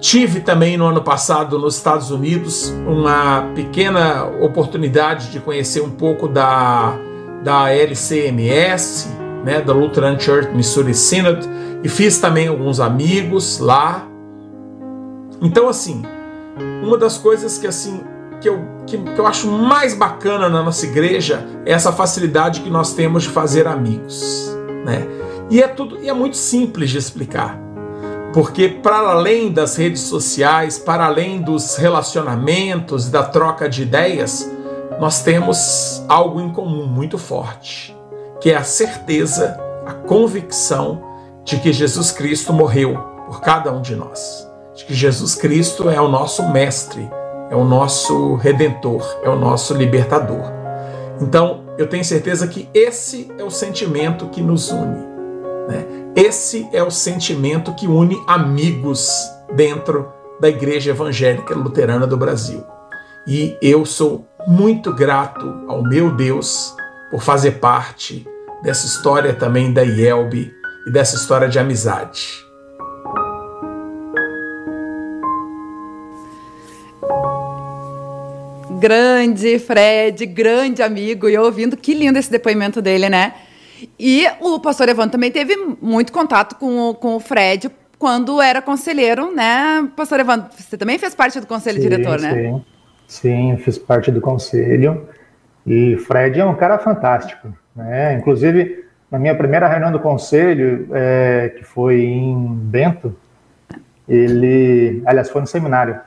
Tive 0.00 0.40
também 0.40 0.76
no 0.76 0.86
ano 0.86 1.02
passado 1.02 1.58
nos 1.58 1.76
Estados 1.76 2.10
Unidos 2.10 2.72
uma 2.86 3.50
pequena 3.54 4.24
oportunidade 4.40 5.30
de 5.30 5.40
conhecer 5.40 5.80
um 5.80 5.90
pouco 5.90 6.28
da, 6.28 6.96
da 7.42 7.72
LCMS, 7.72 9.08
né, 9.44 9.60
da 9.60 9.72
Lutheran 9.72 10.18
Church 10.18 10.54
Missouri 10.54 10.94
Synod, 10.94 11.48
e 11.82 11.88
fiz 11.88 12.18
também 12.18 12.46
alguns 12.46 12.78
amigos 12.78 13.58
lá. 13.58 14.06
Então, 15.42 15.68
assim, 15.68 16.02
uma 16.82 16.96
das 16.96 17.18
coisas 17.18 17.58
que 17.58 17.66
assim 17.66 18.00
que 18.40 18.48
eu, 18.48 18.60
que, 18.86 18.96
que 18.96 19.18
eu 19.18 19.26
acho 19.26 19.48
mais 19.48 19.94
bacana 19.94 20.48
na 20.48 20.62
nossa 20.62 20.86
igreja 20.86 21.44
é 21.66 21.72
essa 21.72 21.92
facilidade 21.92 22.60
que 22.60 22.70
nós 22.70 22.94
temos 22.94 23.24
de 23.24 23.30
fazer 23.30 23.66
amigos, 23.66 24.56
né? 24.84 25.06
E 25.50 25.60
é 25.60 25.66
tudo 25.66 25.98
e 26.00 26.08
é 26.08 26.12
muito 26.12 26.36
simples 26.36 26.90
de 26.90 26.98
explicar. 26.98 27.67
Porque, 28.38 28.68
para 28.68 29.10
além 29.10 29.50
das 29.50 29.74
redes 29.74 30.02
sociais, 30.02 30.78
para 30.78 31.06
além 31.06 31.42
dos 31.42 31.74
relacionamentos, 31.74 33.08
da 33.08 33.24
troca 33.24 33.68
de 33.68 33.82
ideias, 33.82 34.48
nós 35.00 35.24
temos 35.24 36.04
algo 36.08 36.40
em 36.40 36.48
comum 36.52 36.86
muito 36.86 37.18
forte, 37.18 37.98
que 38.40 38.52
é 38.52 38.56
a 38.56 38.62
certeza, 38.62 39.60
a 39.84 39.92
convicção 39.92 41.02
de 41.44 41.56
que 41.58 41.72
Jesus 41.72 42.12
Cristo 42.12 42.52
morreu 42.52 42.96
por 43.26 43.40
cada 43.40 43.72
um 43.72 43.82
de 43.82 43.96
nós, 43.96 44.48
de 44.72 44.84
que 44.84 44.94
Jesus 44.94 45.34
Cristo 45.34 45.90
é 45.90 46.00
o 46.00 46.06
nosso 46.06 46.48
mestre, 46.48 47.10
é 47.50 47.56
o 47.56 47.64
nosso 47.64 48.36
redentor, 48.36 49.04
é 49.24 49.28
o 49.28 49.34
nosso 49.34 49.74
libertador. 49.74 50.44
Então, 51.20 51.64
eu 51.76 51.88
tenho 51.88 52.04
certeza 52.04 52.46
que 52.46 52.68
esse 52.72 53.32
é 53.36 53.42
o 53.42 53.50
sentimento 53.50 54.28
que 54.28 54.40
nos 54.40 54.70
une. 54.70 55.07
Né? 55.68 55.84
Esse 56.16 56.66
é 56.72 56.82
o 56.82 56.90
sentimento 56.90 57.74
que 57.74 57.86
une 57.86 58.16
amigos 58.26 59.08
dentro 59.54 60.10
da 60.40 60.48
Igreja 60.48 60.90
Evangélica 60.90 61.54
Luterana 61.54 62.06
do 62.06 62.16
Brasil. 62.16 62.64
E 63.26 63.54
eu 63.60 63.84
sou 63.84 64.26
muito 64.46 64.94
grato 64.94 65.64
ao 65.68 65.82
meu 65.82 66.10
Deus 66.10 66.74
por 67.10 67.20
fazer 67.20 67.52
parte 67.52 68.26
dessa 68.62 68.86
história 68.86 69.34
também 69.34 69.72
da 69.72 69.82
IELB 69.82 70.50
e 70.86 70.90
dessa 70.90 71.16
história 71.16 71.48
de 71.48 71.58
amizade. 71.58 72.26
Grande 78.80 79.58
Fred, 79.58 80.24
grande 80.24 80.82
amigo, 80.82 81.28
e 81.28 81.36
ouvindo 81.36 81.76
que 81.76 81.92
lindo 81.92 82.18
esse 82.18 82.30
depoimento 82.30 82.80
dele, 82.80 83.08
né? 83.08 83.34
E 83.98 84.26
o 84.40 84.58
pastor 84.60 84.88
Evandro 84.88 85.12
também 85.12 85.30
teve 85.30 85.56
muito 85.80 86.12
contato 86.12 86.56
com, 86.56 86.94
com 86.94 87.16
o 87.16 87.20
Fred 87.20 87.70
quando 87.98 88.40
era 88.40 88.62
conselheiro, 88.62 89.34
né? 89.34 89.88
Pastor 89.96 90.20
Evandro, 90.20 90.48
você 90.56 90.76
também 90.76 90.98
fez 90.98 91.14
parte 91.14 91.40
do 91.40 91.46
conselho 91.46 91.82
sim, 91.82 91.88
diretor, 91.88 92.20
né? 92.20 92.34
Sim, 92.34 92.64
sim, 93.06 93.56
fiz 93.58 93.76
parte 93.78 94.10
do 94.10 94.20
conselho. 94.20 95.08
E 95.66 95.96
Fred 95.98 96.40
é 96.40 96.44
um 96.44 96.54
cara 96.54 96.78
fantástico, 96.78 97.52
né? 97.74 98.14
Inclusive, 98.14 98.84
na 99.10 99.18
minha 99.18 99.34
primeira 99.34 99.68
reunião 99.68 99.90
do 99.90 100.00
conselho, 100.00 100.88
é, 100.92 101.52
que 101.56 101.64
foi 101.64 102.00
em 102.02 102.54
Bento, 102.54 103.14
ele, 104.08 105.02
aliás, 105.04 105.28
foi 105.28 105.40
no 105.40 105.46
seminário, 105.46 106.00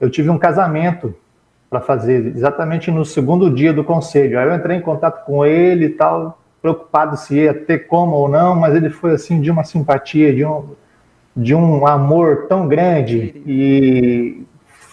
eu 0.00 0.10
tive 0.10 0.30
um 0.30 0.38
casamento 0.38 1.14
para 1.70 1.80
fazer 1.80 2.26
exatamente 2.26 2.90
no 2.90 3.04
segundo 3.04 3.48
dia 3.48 3.72
do 3.72 3.84
conselho. 3.84 4.38
Aí 4.38 4.46
eu 4.46 4.54
entrei 4.54 4.76
em 4.76 4.80
contato 4.80 5.24
com 5.24 5.46
ele 5.46 5.86
e 5.86 5.90
tal, 5.90 6.41
preocupado 6.62 7.16
se 7.16 7.34
ia 7.34 7.52
ter 7.52 7.88
como 7.88 8.14
ou 8.14 8.28
não, 8.28 8.54
mas 8.54 8.74
ele 8.74 8.88
foi 8.88 9.12
assim 9.12 9.40
de 9.40 9.50
uma 9.50 9.64
simpatia, 9.64 10.32
de 10.32 10.44
um, 10.44 10.70
de 11.36 11.54
um 11.54 11.86
amor 11.86 12.46
tão 12.48 12.68
grande 12.68 13.42
e 13.44 14.44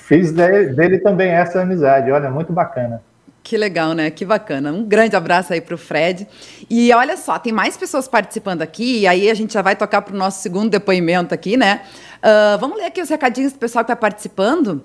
fiz 0.08 0.32
dele, 0.32 0.73
dele 0.73 0.97
também 0.97 1.29
essa 1.29 1.62
amizade. 1.62 2.12
Olha, 2.12 2.32
muito 2.32 2.51
bacana. 2.51 3.03
Que 3.43 3.58
legal, 3.58 3.93
né? 3.93 4.10
Que 4.12 4.25
bacana. 4.25 4.71
Um 4.71 4.84
grande 4.84 5.15
abraço 5.15 5.53
aí 5.53 5.62
para 5.62 5.75
o 5.75 5.77
Fred. 5.77 6.27
E 6.69 6.91
olha 6.93 7.15
só, 7.15 7.39
tem 7.39 7.53
mais 7.53 7.77
pessoas 7.77 8.08
participando 8.08 8.62
aqui, 8.62 9.01
e 9.01 9.08
aí 9.08 9.29
a 9.29 9.34
gente 9.34 9.53
já 9.53 9.62
vai 9.62 9.75
tocar 9.75 10.01
para 10.01 10.13
o 10.13 10.17
nosso 10.17 10.41
segundo 10.41 10.69
depoimento 10.69 11.34
aqui, 11.34 11.55
né? 11.55 11.82
Uh, 12.17 12.60
vamos 12.60 12.77
ler 12.77 12.86
aqui 12.86 13.01
os 13.01 13.10
recadinhos 13.10 13.53
do 13.53 13.60
pessoal 13.60 13.86
que 13.86 13.91
está 13.91 13.99
participando. 13.99 14.84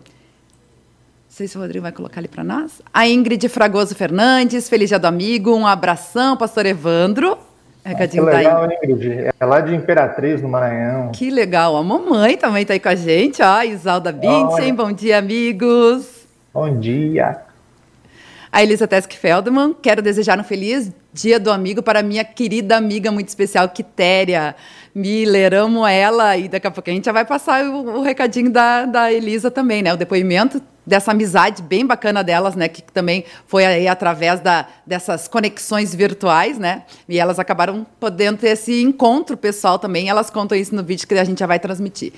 Não 1.35 1.39
sei 1.39 1.49
se 1.49 1.59
o 1.59 1.61
Rodrigo 1.61 1.83
vai 1.83 1.91
colocar 1.91 2.21
ali 2.21 2.29
para 2.29 2.45
nós. 2.45 2.81
A 2.93 3.09
Ingrid 3.09 3.49
Fragoso 3.49 3.93
Fernandes, 3.97 4.69
feliz 4.69 4.89
dia 4.89 5.01
do 5.01 5.07
amigo, 5.07 5.53
um 5.53 5.67
abração, 5.67 6.37
pastor 6.37 6.65
Evandro. 6.65 7.37
Recadinho 7.85 8.25
que 8.25 8.31
legal, 8.31 8.69
da 8.69 8.75
Ingrid. 8.77 9.31
É 9.41 9.45
lá 9.45 9.61
de 9.61 9.75
Imperatriz, 9.75 10.41
no 10.41 10.49
Maranhão. 10.49 11.11
Que 11.11 11.31
legal. 11.31 11.77
A 11.77 11.83
mamãe 11.83 12.37
também 12.37 12.63
está 12.63 12.75
aí 12.75 12.79
com 12.79 12.89
a 12.89 12.95
gente, 12.95 13.43
ó. 13.43 13.65
Isalda 13.65 14.13
Bintsen, 14.13 14.73
bom 14.77 14.93
dia, 14.93 15.19
amigos. 15.19 16.25
Bom 16.53 16.79
dia. 16.79 17.39
A 18.53 18.63
Elisa 18.63 18.87
Tesk 18.87 19.13
Feldman, 19.15 19.75
quero 19.83 20.01
desejar 20.01 20.39
um 20.39 20.45
feliz 20.45 20.93
dia 21.13 21.41
do 21.41 21.51
amigo 21.51 21.83
para 21.83 22.01
minha 22.01 22.25
querida 22.25 22.77
amiga 22.77 23.11
muito 23.11 23.27
especial, 23.27 23.69
Quitéria 23.69 24.55
Miller. 24.95 25.53
Amo 25.55 25.85
ela 25.85 26.37
e 26.37 26.49
daqui 26.49 26.69
a 26.69 26.71
pouco 26.71 26.89
a 26.89 26.93
gente 26.93 27.07
já 27.07 27.13
vai 27.13 27.25
passar 27.25 27.65
o, 27.65 27.99
o 27.99 28.03
recadinho 28.03 28.53
da, 28.53 28.87
da 28.87 29.13
Elisa 29.13 29.51
também, 29.51 29.83
né? 29.83 29.93
O 29.93 29.97
depoimento 29.97 30.63
dessa 30.87 31.13
amizade 31.13 31.63
bem 31.63 31.87
bacana 31.87 32.23
delas, 32.23 32.55
né, 32.55 32.69
que 32.69 32.83
também 32.83 33.25
foi 33.47 33.65
aí 33.65 33.89
através 33.89 34.41
da, 34.41 34.67
dessas 34.87 35.29
conexões 35.29 35.95
virtuais, 35.95 36.59
né, 36.59 36.83
e 37.09 37.19
elas 37.19 37.39
acabaram 37.39 37.87
podendo 37.99 38.39
ter 38.39 38.49
esse 38.49 38.83
encontro 38.83 39.37
pessoal 39.37 39.79
também, 39.79 40.09
elas 40.09 40.31
contam 40.31 40.57
isso 40.57 40.75
no 40.75 40.83
vídeo 40.83 41.07
que 41.07 41.15
a 41.15 41.25
gente 41.25 41.39
já 41.39 41.47
vai 41.47 41.59
transmitir. 41.59 42.13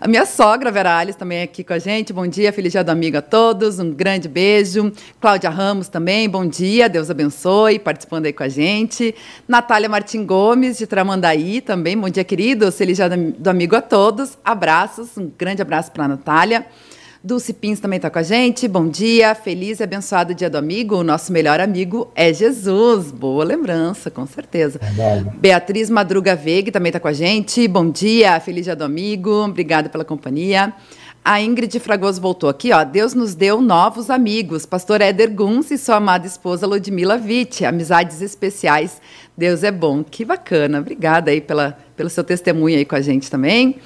A 0.00 0.08
minha 0.08 0.26
sogra, 0.26 0.70
Vera 0.70 0.98
Alice, 0.98 1.16
também 1.16 1.38
é 1.38 1.42
aqui 1.44 1.62
com 1.62 1.72
a 1.72 1.78
gente, 1.78 2.12
bom 2.12 2.26
dia, 2.26 2.52
feliz 2.52 2.72
dia 2.72 2.82
do 2.82 2.90
amigo 2.90 3.16
a 3.16 3.22
todos, 3.22 3.78
um 3.78 3.92
grande 3.92 4.28
beijo. 4.28 4.92
Cláudia 5.20 5.48
Ramos 5.48 5.88
também, 5.88 6.28
bom 6.28 6.44
dia, 6.44 6.88
Deus 6.88 7.10
abençoe, 7.10 7.78
participando 7.78 8.26
aí 8.26 8.32
com 8.32 8.42
a 8.42 8.48
gente. 8.48 9.14
Natália 9.46 9.88
Martim 9.88 10.26
Gomes, 10.26 10.78
de 10.78 10.86
Tramandaí, 10.86 11.60
também, 11.60 11.96
bom 11.96 12.08
dia, 12.08 12.24
queridos, 12.24 12.76
feliz 12.76 12.96
dia 12.96 13.08
do 13.08 13.48
amigo 13.48 13.76
a 13.76 13.80
todos, 13.80 14.36
abraços, 14.44 15.16
um 15.16 15.30
grande 15.38 15.62
abraço 15.62 15.92
para 15.92 16.04
a 16.04 16.08
Natália. 16.08 16.66
Dulce 17.24 17.54
Pins 17.54 17.80
também 17.80 17.96
está 17.96 18.10
com 18.10 18.18
a 18.18 18.22
gente. 18.22 18.68
Bom 18.68 18.86
dia, 18.86 19.34
feliz 19.34 19.80
e 19.80 19.82
abençoado 19.82 20.34
dia 20.34 20.50
do 20.50 20.58
amigo. 20.58 20.96
O 20.96 21.02
nosso 21.02 21.32
melhor 21.32 21.58
amigo 21.58 22.12
é 22.14 22.30
Jesus. 22.34 23.10
Boa 23.10 23.42
lembrança, 23.42 24.10
com 24.10 24.26
certeza. 24.26 24.78
Verdade. 24.78 25.30
Beatriz 25.38 25.88
Madruga 25.88 26.36
Veiga 26.36 26.70
também 26.70 26.90
está 26.90 27.00
com 27.00 27.08
a 27.08 27.14
gente. 27.14 27.66
Bom 27.66 27.88
dia, 27.88 28.38
feliz 28.40 28.64
dia 28.64 28.76
do 28.76 28.84
amigo. 28.84 29.30
Obrigada 29.42 29.88
pela 29.88 30.04
companhia. 30.04 30.74
A 31.24 31.40
Ingrid 31.40 31.80
Fragoso 31.80 32.20
voltou 32.20 32.50
aqui, 32.50 32.70
ó. 32.70 32.84
Deus 32.84 33.14
nos 33.14 33.34
deu 33.34 33.62
novos 33.62 34.10
amigos. 34.10 34.66
Pastor 34.66 35.00
Éder 35.00 35.32
Guns 35.32 35.70
e 35.70 35.78
sua 35.78 35.96
amada 35.96 36.26
esposa 36.26 36.66
Ludmila 36.66 37.16
Witt. 37.16 37.64
Amizades 37.64 38.20
especiais. 38.20 39.00
Deus 39.34 39.64
é 39.64 39.72
bom. 39.72 40.04
Que 40.04 40.26
bacana. 40.26 40.78
Obrigada 40.78 41.30
aí 41.30 41.40
pela, 41.40 41.78
pelo 41.96 42.10
seu 42.10 42.22
testemunho 42.22 42.76
aí 42.76 42.84
com 42.84 42.96
a 42.96 43.00
gente 43.00 43.30
também. 43.30 43.76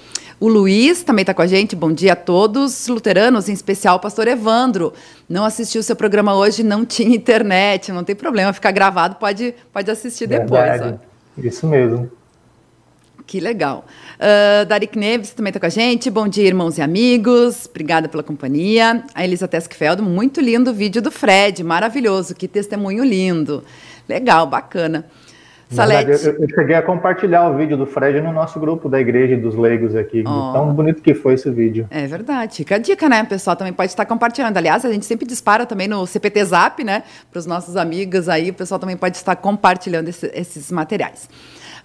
O 0.41 0.47
Luiz 0.47 1.03
também 1.03 1.25
está 1.25 1.35
com 1.35 1.43
a 1.43 1.47
gente. 1.47 1.75
Bom 1.75 1.93
dia 1.93 2.13
a 2.13 2.17
todos. 2.17 2.87
Luteranos, 2.87 3.49
em 3.49 3.53
especial 3.53 3.97
o 3.97 4.01
pastor 4.01 4.29
Evandro. 4.29 4.93
Não 5.29 5.45
assistiu 5.45 5.81
o 5.81 5.85
seu 5.85 5.97
programa 5.97 6.35
hoje, 6.37 6.63
não 6.63 6.85
tinha 6.87 7.15
internet, 7.17 7.91
não 7.91 8.05
tem 8.05 8.15
problema, 8.15 8.53
fica 8.53 8.71
gravado, 8.71 9.17
pode, 9.17 9.55
pode 9.73 9.91
assistir 9.91 10.29
depois. 10.29 10.81
Ó. 10.81 10.95
Isso 11.37 11.67
mesmo. 11.67 12.11
Que 13.27 13.41
legal. 13.41 13.85
Uh, 14.15 14.65
Darik 14.65 14.99
Neves 14.99 15.33
também 15.33 15.51
está 15.51 15.61
com 15.61 15.67
a 15.67 15.69
gente. 15.69 16.09
Bom 16.09 16.27
dia, 16.27 16.47
irmãos 16.47 16.79
e 16.79 16.83
amigos. 16.83 17.67
Obrigada 17.69 18.09
pela 18.09 18.23
companhia. 18.23 19.05
A 19.15 19.23
Elisa 19.23 19.47
Teskfeld, 19.47 20.01
muito 20.01 20.41
lindo 20.41 20.71
o 20.71 20.75
vídeo 20.75 21.03
do 21.03 21.11
Fred, 21.11 21.63
maravilhoso. 21.63 22.35
Que 22.35 22.49
testemunho 22.49 23.05
lindo. 23.05 23.63
Legal, 24.09 24.47
bacana. 24.47 25.05
Salete. 25.71 26.27
Eu, 26.27 26.43
eu, 26.43 26.49
cheguei 26.49 26.75
a 26.75 26.83
compartilhar 26.83 27.49
o 27.49 27.57
vídeo 27.57 27.77
do 27.77 27.85
Fred 27.85 28.21
no 28.21 28.33
nosso 28.33 28.59
grupo 28.59 28.89
da 28.89 28.99
Igreja 28.99 29.37
dos 29.37 29.55
Leigos 29.55 29.95
aqui. 29.95 30.25
Oh. 30.27 30.53
Tão 30.53 30.73
bonito 30.73 31.03
que 31.03 31.15
foi 31.15 31.35
esse 31.35 31.51
vídeo. 31.51 31.87
É 31.91 32.07
verdade. 32.07 32.57
Fica 32.57 32.77
a 32.77 32.79
dica, 32.79 33.09
né? 33.09 33.23
O 33.23 33.27
pessoal 33.27 33.55
também 33.55 33.73
pode 33.73 33.91
estar 33.91 34.07
compartilhando. 34.07 34.57
Aliás, 34.57 34.85
a 34.85 34.93
gente 34.93 35.05
sempre 35.05 35.27
dispara 35.27 35.67
também 35.67 35.87
no 35.87 36.07
CPT 36.07 36.45
Zap, 36.47 36.83
né? 36.83 37.03
Para 37.31 37.39
os 37.39 37.47
nossos 37.47 37.77
amigos 37.77 38.29
aí. 38.29 38.51
O 38.51 38.55
pessoal 38.55 38.79
também 38.79 38.97
pode 38.97 39.17
estar 39.17 39.37
compartilhando 39.37 40.09
esse, 40.09 40.31
esses 40.35 40.73
materiais. 40.73 41.29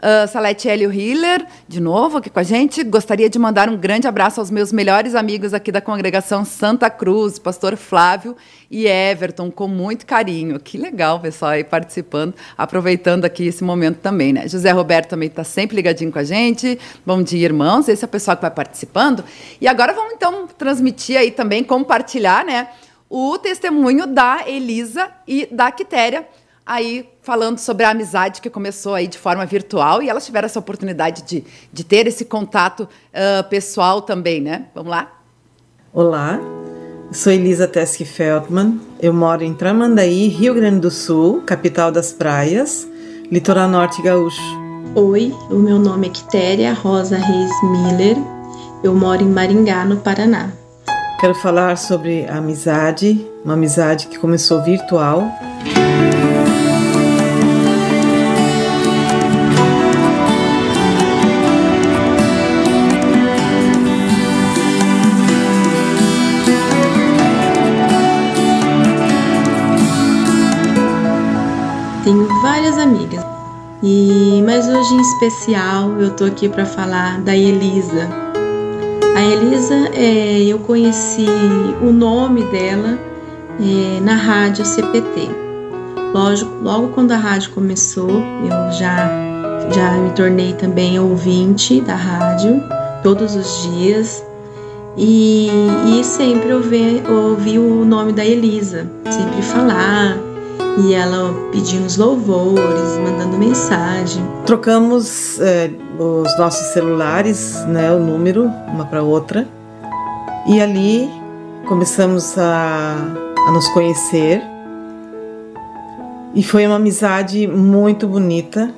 Uh, 0.04 0.28
Salete 0.28 0.68
Hélio 0.68 0.92
Hiller, 0.92 1.48
de 1.66 1.80
novo 1.80 2.18
aqui 2.18 2.30
com 2.30 2.38
a 2.38 2.44
gente. 2.44 2.84
Gostaria 2.84 3.30
de 3.30 3.39
mandar 3.39 3.70
um 3.70 3.78
grande 3.78 4.06
abraço 4.06 4.42
aos 4.42 4.52
meus 4.52 4.74
melhores 4.74 5.16
amigos 5.16 5.54
aqui 5.54 5.72
da 5.72 5.80
congregação 5.80 6.44
Santa 6.44 6.89
Cruz, 6.89 7.39
pastor 7.39 7.78
Flávio 7.78 8.36
e 8.70 8.86
Everton, 8.86 9.50
com 9.50 9.66
muito 9.66 10.06
carinho. 10.06 10.60
Que 10.60 10.78
legal, 10.78 11.22
pessoal, 11.22 11.52
aí 11.52 11.63
participando, 11.63 12.34
aproveitando 12.58 13.24
aqui 13.24 13.48
esse 13.48 13.63
momento 13.63 14.00
também, 14.00 14.34
né? 14.34 14.46
José 14.46 14.72
Roberto 14.72 15.08
também 15.08 15.30
está 15.30 15.46
sempre 15.46 15.78
ligadinho 15.78 16.12
com 16.12 16.20
a 16.20 16.24
gente. 16.26 16.78
Bom 17.06 17.24
dia, 17.24 17.46
irmãos. 17.46 17.88
Esse 17.88 18.04
é 18.04 18.06
o 18.06 18.10
pessoal 18.10 18.36
que 18.36 18.42
vai 18.42 18.52
participando. 18.52 19.24
E 19.62 19.70
agora 19.70 19.94
vamos 19.94 20.16
então 20.16 20.50
transmitir 20.58 21.18
aí 21.18 21.32
também, 21.32 21.63
compartilhar, 21.63 22.44
né? 22.44 22.68
O 23.10 23.38
testemunho 23.38 24.06
da 24.06 24.44
Elisa 24.46 25.10
e 25.26 25.48
da 25.50 25.72
Quitéria 25.72 26.28
aí 26.65 27.10
falando 27.21 27.58
sobre 27.58 27.86
a 27.86 27.89
amizade 27.89 28.41
que 28.41 28.49
começou 28.49 28.93
aí 28.93 29.08
de 29.08 29.17
forma 29.17 29.45
virtual 29.45 30.02
e 30.02 30.10
elas 30.10 30.26
tiveram 30.26 30.45
essa 30.45 30.60
oportunidade 30.60 31.23
de, 31.23 31.43
de 31.71 31.84
ter 31.84 32.08
esse 32.08 32.26
contato 32.26 32.82
uh, 32.82 33.47
pessoal 33.49 34.02
também, 34.02 34.41
né? 34.41 34.67
Vamos 34.73 34.89
lá? 34.89 35.12
Olá, 35.93 36.39
sou 37.12 37.32
Elisa 37.32 37.67
Teske 37.67 38.06
Feldman, 38.06 38.80
eu 38.99 39.13
moro 39.13 39.43
em 39.43 39.54
Tramandaí, 39.54 40.28
Rio 40.28 40.54
Grande 40.56 40.80
do 40.80 40.89
Sul, 40.89 41.41
capital 41.41 41.91
das 41.91 42.12
praias, 42.12 42.88
litoral 43.32 43.69
norte 43.69 44.02
gaúcho. 44.02 44.41
Oi, 44.95 45.34
o 45.49 45.56
meu 45.56 45.78
nome 45.80 46.08
é 46.08 46.10
Quitéria 46.10 46.73
Rosa 46.73 47.17
Reis 47.17 47.52
Miller, 47.63 48.17
eu 48.84 48.93
moro 48.93 49.21
em 49.21 49.30
Maringá, 49.30 49.86
no 49.86 49.97
Paraná. 49.97 50.52
Quero 51.19 51.36
falar 51.36 51.78
sobre 51.78 52.26
a 52.26 52.38
amizade, 52.38 53.26
uma 53.45 53.54
amizade 53.54 54.08
que 54.08 54.19
começou 54.19 54.62
virtual 54.62 55.23
amigas. 72.84 73.26
E 73.82 74.41
mas 74.46 74.67
hoje 74.67 74.93
em 74.93 75.02
especial 75.02 75.91
eu 76.00 76.12
tô 76.12 76.26
aqui 76.26 76.48
para 76.48 76.65
falar 76.65 77.19
da 77.22 77.36
Elisa. 77.36 78.08
A 79.15 79.22
Elisa, 79.22 79.89
é, 79.93 80.43
eu 80.43 80.60
conheci 80.60 81.26
o 81.82 81.91
nome 81.91 82.43
dela 82.46 82.98
é, 83.60 84.00
na 84.02 84.15
rádio 84.15 84.65
CPT. 84.65 85.30
Lógico, 86.13 86.52
logo 86.62 86.89
quando 86.89 87.12
a 87.12 87.17
rádio 87.17 87.52
começou, 87.52 88.10
eu 88.10 88.72
já 88.72 89.10
já 89.72 89.93
me 89.93 90.10
tornei 90.12 90.54
também 90.54 91.00
ouvinte 91.00 91.80
da 91.82 91.96
rádio 91.96 92.62
todos 93.02 93.34
os 93.36 93.63
dias 93.63 94.24
e, 94.98 95.50
e 95.88 96.04
sempre 96.04 96.54
ouvi, 96.54 97.02
ouvi 97.10 97.58
o 97.58 97.86
nome 97.86 98.12
da 98.12 98.26
Elisa, 98.26 98.89
sempre 99.10 99.41
falar 99.41 100.33
e 100.77 100.93
ela 100.93 101.33
pedindo 101.51 101.86
os 101.86 101.97
louvores, 101.97 102.97
mandando 103.03 103.38
mensagem. 103.38 104.23
Trocamos 104.45 105.39
é, 105.39 105.69
os 105.99 106.38
nossos 106.38 106.67
celulares, 106.73 107.63
né, 107.67 107.91
o 107.91 107.99
número, 107.99 108.45
uma 108.67 108.86
para 108.86 109.03
outra, 109.03 109.47
e 110.47 110.62
ali 110.62 111.09
começamos 111.65 112.38
a 112.38 112.95
a 113.47 113.51
nos 113.51 113.67
conhecer. 113.69 114.41
E 116.33 116.43
foi 116.43 116.65
uma 116.65 116.77
amizade 116.77 117.47
muito 117.47 118.07
bonita, 118.07 118.73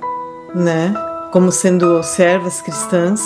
né? 0.54 0.94
Como 1.32 1.52
sendo 1.52 2.04
servas 2.04 2.62
cristãs. 2.62 3.22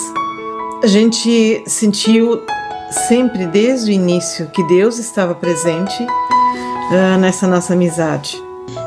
A 0.82 0.86
gente 0.86 1.62
sentiu 1.66 2.40
sempre 3.08 3.46
desde 3.46 3.90
o 3.90 3.94
início 3.94 4.46
que 4.48 4.62
Deus 4.64 4.98
estava 4.98 5.34
presente 5.34 6.02
uh, 6.02 7.18
nessa 7.18 7.46
nossa 7.46 7.72
amizade. 7.72 8.40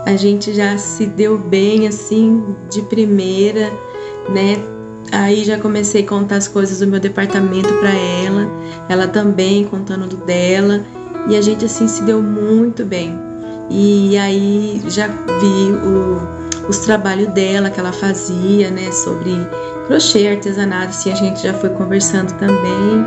A 0.05 0.15
gente 0.15 0.53
já 0.53 0.77
se 0.77 1.05
deu 1.05 1.37
bem 1.37 1.87
assim 1.87 2.55
de 2.69 2.81
primeira, 2.81 3.71
né? 4.29 4.57
Aí 5.11 5.43
já 5.43 5.59
comecei 5.59 6.03
a 6.03 6.07
contar 6.07 6.37
as 6.37 6.47
coisas 6.47 6.79
do 6.79 6.87
meu 6.87 6.99
departamento 6.99 7.71
para 7.75 7.91
ela, 7.91 8.49
ela 8.89 9.07
também 9.07 9.63
contando 9.63 10.07
do 10.07 10.17
dela, 10.17 10.83
e 11.29 11.35
a 11.35 11.41
gente 11.41 11.65
assim 11.65 11.87
se 11.87 12.03
deu 12.03 12.21
muito 12.21 12.83
bem. 12.83 13.19
E 13.69 14.17
aí 14.17 14.81
já 14.87 15.07
vi 15.07 15.71
o, 15.71 16.67
os 16.67 16.79
trabalhos 16.79 17.27
dela 17.29 17.69
que 17.69 17.79
ela 17.79 17.93
fazia, 17.93 18.69
né, 18.71 18.91
sobre 18.91 19.31
crochê, 19.87 20.27
artesanato, 20.27 20.89
assim, 20.89 21.11
a 21.11 21.15
gente 21.15 21.43
já 21.43 21.53
foi 21.53 21.69
conversando 21.69 22.33
também, 22.33 23.05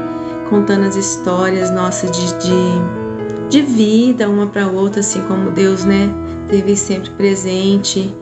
contando 0.48 0.86
as 0.86 0.96
histórias 0.96 1.70
nossas 1.70 2.10
de, 2.10 2.26
de, 2.38 3.48
de 3.48 3.62
vida 3.62 4.28
uma 4.28 4.46
para 4.46 4.66
outra, 4.66 5.00
assim 5.00 5.20
como 5.22 5.50
Deus, 5.50 5.84
né, 5.84 6.08
teve 6.48 6.76
sempre 6.76 7.11
presente 7.11 8.14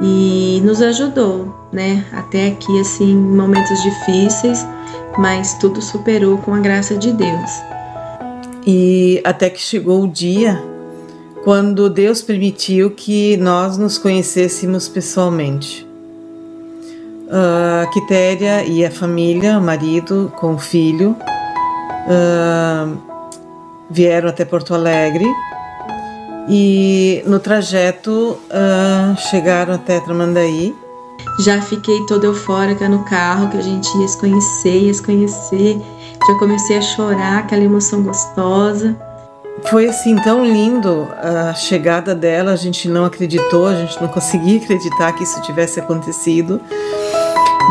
e 0.00 0.60
nos 0.64 0.82
ajudou, 0.82 1.54
né? 1.72 2.04
Até 2.12 2.48
aqui, 2.48 2.80
assim, 2.80 3.14
momentos 3.14 3.82
difíceis, 3.82 4.66
mas 5.18 5.54
tudo 5.54 5.80
superou 5.80 6.38
com 6.38 6.54
a 6.54 6.60
graça 6.60 6.96
de 6.96 7.12
Deus. 7.12 7.50
E 8.66 9.20
até 9.24 9.50
que 9.50 9.60
chegou 9.60 10.02
o 10.02 10.08
dia 10.08 10.62
quando 11.44 11.90
Deus 11.90 12.22
permitiu 12.22 12.90
que 12.90 13.36
nós 13.36 13.76
nos 13.76 13.98
conhecêssemos 13.98 14.88
pessoalmente. 14.88 15.86
A 17.30 17.86
Quitéria 17.92 18.64
e 18.64 18.84
a 18.84 18.90
família, 18.90 19.58
o 19.58 19.62
marido 19.62 20.32
com 20.36 20.54
o 20.54 20.58
filho, 20.58 21.16
uh, 22.06 22.96
vieram 23.90 24.28
até 24.28 24.44
Porto 24.44 24.74
Alegre 24.74 25.26
e 26.48 27.22
no 27.26 27.38
trajeto 27.38 28.38
uh, 28.50 29.16
chegaram 29.30 29.74
até 29.74 30.00
Tramandaí. 30.00 30.74
Já 31.40 31.60
fiquei 31.60 32.04
toda 32.06 32.26
eufórica 32.26 32.88
no 32.88 33.04
carro, 33.04 33.48
que 33.48 33.56
a 33.56 33.62
gente 33.62 33.88
ia 33.98 34.08
se 34.08 34.18
conhecer, 34.18 34.82
ia 34.82 34.94
se 34.94 35.02
conhecer. 35.02 35.80
Já 36.26 36.38
comecei 36.38 36.78
a 36.78 36.82
chorar, 36.82 37.38
aquela 37.38 37.62
emoção 37.62 38.02
gostosa. 38.02 38.96
Foi 39.64 39.88
assim 39.88 40.16
tão 40.16 40.44
lindo 40.44 41.08
a 41.16 41.54
chegada 41.54 42.14
dela, 42.14 42.52
a 42.52 42.56
gente 42.56 42.88
não 42.88 43.04
acreditou, 43.04 43.66
a 43.66 43.74
gente 43.74 44.00
não 44.00 44.08
conseguia 44.08 44.58
acreditar 44.58 45.12
que 45.12 45.22
isso 45.22 45.40
tivesse 45.42 45.80
acontecido, 45.80 46.60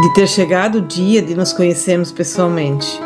de 0.02 0.14
ter 0.16 0.28
chegado 0.28 0.80
o 0.80 0.82
dia 0.82 1.22
de 1.22 1.36
nos 1.36 1.54
conhecermos 1.54 2.12
pessoalmente. 2.12 3.00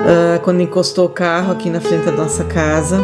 Uh, 0.00 0.40
quando 0.42 0.62
encostou 0.62 1.06
o 1.06 1.10
carro 1.10 1.52
aqui 1.52 1.68
na 1.68 1.80
frente 1.80 2.06
da 2.06 2.12
nossa 2.12 2.44
casa, 2.44 2.98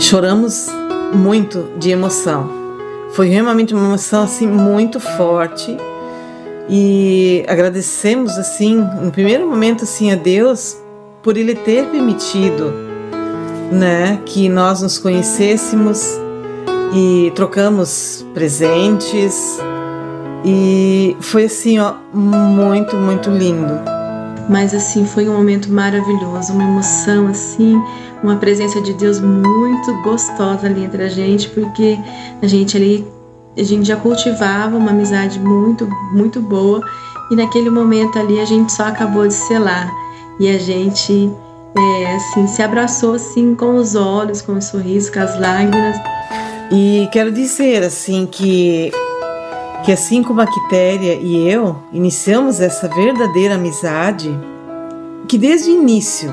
choramos 0.00 0.68
muito 1.12 1.68
de 1.78 1.90
emoção. 1.90 2.48
Foi 3.12 3.28
realmente 3.28 3.74
uma 3.74 3.84
emoção 3.84 4.22
assim 4.22 4.46
muito 4.46 4.98
forte 4.98 5.76
e 6.68 7.44
agradecemos 7.46 8.38
assim, 8.38 8.76
no 8.76 9.10
primeiro 9.10 9.46
momento 9.46 9.84
assim 9.84 10.10
a 10.10 10.14
Deus 10.14 10.78
por 11.22 11.36
ele 11.36 11.54
ter 11.54 11.86
permitido, 11.86 12.72
né, 13.70 14.20
que 14.24 14.48
nós 14.48 14.80
nos 14.80 14.96
conhecêssemos 14.96 16.18
e 16.94 17.30
trocamos 17.34 18.24
presentes 18.32 19.58
e 20.44 21.14
foi 21.20 21.44
assim, 21.44 21.78
ó, 21.78 21.94
muito, 22.14 22.96
muito 22.96 23.28
lindo. 23.30 23.74
Mas 24.48 24.74
assim 24.74 25.04
foi 25.04 25.28
um 25.28 25.36
momento 25.36 25.70
maravilhoso, 25.70 26.52
uma 26.52 26.64
emoção 26.64 27.28
assim 27.28 27.80
uma 28.22 28.36
presença 28.36 28.80
de 28.80 28.92
Deus 28.94 29.20
muito 29.20 30.02
gostosa 30.02 30.66
ali 30.66 30.84
entre 30.84 31.02
a 31.02 31.08
gente, 31.08 31.48
porque 31.50 31.98
a 32.42 32.46
gente 32.46 32.76
ali 32.76 33.06
a 33.58 33.62
gente 33.62 33.86
já 33.86 33.96
cultivava 33.96 34.76
uma 34.76 34.90
amizade 34.90 35.40
muito 35.40 35.86
muito 36.12 36.40
boa 36.40 36.80
e 37.30 37.36
naquele 37.36 37.68
momento 37.68 38.18
ali 38.18 38.38
a 38.40 38.44
gente 38.44 38.72
só 38.72 38.84
acabou 38.84 39.26
de 39.26 39.34
selar 39.34 39.90
e 40.38 40.48
a 40.48 40.58
gente 40.58 41.30
é, 41.76 42.14
assim 42.14 42.46
se 42.46 42.62
abraçou 42.62 43.14
assim 43.14 43.54
com 43.54 43.76
os 43.76 43.94
olhos, 43.94 44.42
com 44.42 44.52
o 44.52 44.62
sorriso, 44.62 45.12
com 45.12 45.20
as 45.20 45.38
lágrimas. 45.38 45.96
E 46.72 47.08
quero 47.12 47.32
dizer 47.32 47.82
assim 47.82 48.26
que 48.26 48.92
que 49.84 49.92
assim 49.92 50.22
como 50.22 50.40
a 50.40 50.46
Quitéria 50.46 51.14
e 51.14 51.48
eu 51.48 51.76
iniciamos 51.92 52.60
essa 52.60 52.86
verdadeira 52.86 53.54
amizade, 53.54 54.38
que 55.26 55.38
desde 55.38 55.70
o 55.70 55.74
início, 55.74 56.30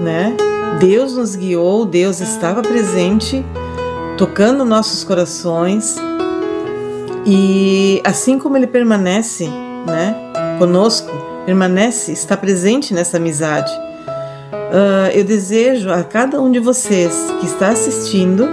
né, 0.00 0.36
Deus 0.80 1.14
nos 1.14 1.36
guiou, 1.36 1.84
Deus 1.84 2.20
estava 2.20 2.62
presente, 2.62 3.44
tocando 4.16 4.64
nossos 4.64 5.04
corações. 5.04 5.96
E 7.26 8.00
assim 8.02 8.38
como 8.38 8.56
ele 8.56 8.66
permanece, 8.66 9.46
né, 9.86 10.16
conosco, 10.58 11.10
permanece, 11.44 12.12
está 12.12 12.34
presente 12.34 12.94
nessa 12.94 13.18
amizade. 13.18 13.70
Uh, 14.72 15.10
eu 15.12 15.22
desejo 15.22 15.90
a 15.90 16.02
cada 16.02 16.40
um 16.40 16.50
de 16.50 16.58
vocês 16.58 17.26
que 17.38 17.44
está 17.44 17.68
assistindo, 17.68 18.48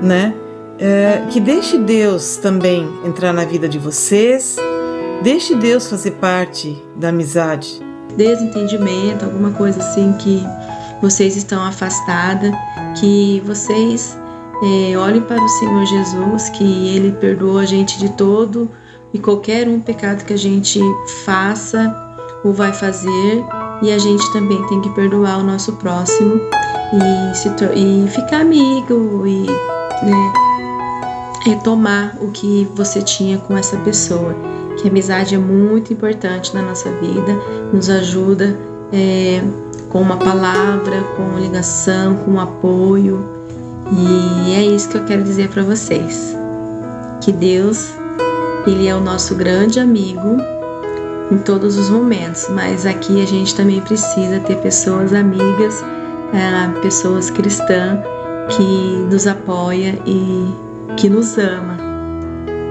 né, 0.00 0.34
uh, 0.34 1.28
que 1.28 1.40
deixe 1.40 1.76
Deus 1.76 2.38
também 2.38 2.88
entrar 3.04 3.34
na 3.34 3.44
vida 3.44 3.68
de 3.68 3.78
vocês, 3.78 4.56
deixe 5.22 5.54
Deus 5.54 5.90
fazer 5.90 6.12
parte 6.12 6.82
da 6.96 7.10
amizade. 7.10 7.82
Desentendimento, 8.16 9.26
alguma 9.26 9.50
coisa 9.50 9.80
assim 9.80 10.14
que 10.14 10.42
vocês 11.00 11.36
estão 11.36 11.62
afastadas, 11.62 12.52
que 12.98 13.42
vocês 13.46 14.16
é, 14.62 14.96
olhem 14.96 15.20
para 15.20 15.42
o 15.42 15.48
Senhor 15.48 15.84
Jesus, 15.86 16.48
que 16.50 16.88
Ele 16.88 17.12
perdoa 17.12 17.62
a 17.62 17.66
gente 17.66 17.98
de 17.98 18.08
todo 18.10 18.70
e 19.12 19.18
qualquer 19.18 19.68
um 19.68 19.80
pecado 19.80 20.24
que 20.24 20.32
a 20.32 20.38
gente 20.38 20.80
faça 21.24 21.94
ou 22.44 22.52
vai 22.52 22.72
fazer, 22.72 23.44
e 23.82 23.92
a 23.92 23.98
gente 23.98 24.32
também 24.32 24.62
tem 24.66 24.80
que 24.80 24.90
perdoar 24.90 25.38
o 25.38 25.42
nosso 25.42 25.72
próximo 25.74 26.40
e, 26.92 27.36
se, 27.36 27.48
e 27.74 28.08
ficar 28.08 28.40
amigo 28.40 29.26
e 29.26 29.46
né, 29.46 30.32
retomar 31.44 32.16
o 32.20 32.30
que 32.30 32.68
você 32.74 33.02
tinha 33.02 33.38
com 33.38 33.56
essa 33.56 33.76
pessoa. 33.78 34.34
Que 34.80 34.88
amizade 34.88 35.34
é 35.34 35.38
muito 35.38 35.92
importante 35.92 36.54
na 36.54 36.62
nossa 36.62 36.90
vida, 36.92 37.34
nos 37.72 37.88
ajuda. 37.88 38.58
É, 38.92 39.42
com 39.94 40.00
uma 40.00 40.16
palavra, 40.16 41.04
com 41.16 41.38
ligação, 41.38 42.16
com 42.16 42.40
apoio. 42.40 43.24
E 43.92 44.52
é 44.52 44.62
isso 44.64 44.88
que 44.88 44.96
eu 44.96 45.04
quero 45.04 45.22
dizer 45.22 45.48
para 45.50 45.62
vocês. 45.62 46.36
Que 47.20 47.30
Deus, 47.30 47.94
ele 48.66 48.88
é 48.88 48.96
o 48.96 49.00
nosso 49.00 49.36
grande 49.36 49.78
amigo 49.78 50.38
em 51.30 51.38
todos 51.38 51.78
os 51.78 51.88
momentos, 51.88 52.48
mas 52.48 52.84
aqui 52.84 53.22
a 53.22 53.24
gente 53.24 53.54
também 53.54 53.80
precisa 53.80 54.40
ter 54.40 54.56
pessoas 54.56 55.12
amigas, 55.12 55.80
é, 56.32 56.80
pessoas 56.80 57.30
cristãs 57.30 58.00
que 58.48 58.62
nos 59.08 59.28
apoia 59.28 59.96
e 60.04 60.52
que 60.96 61.08
nos 61.08 61.38
ama, 61.38 61.78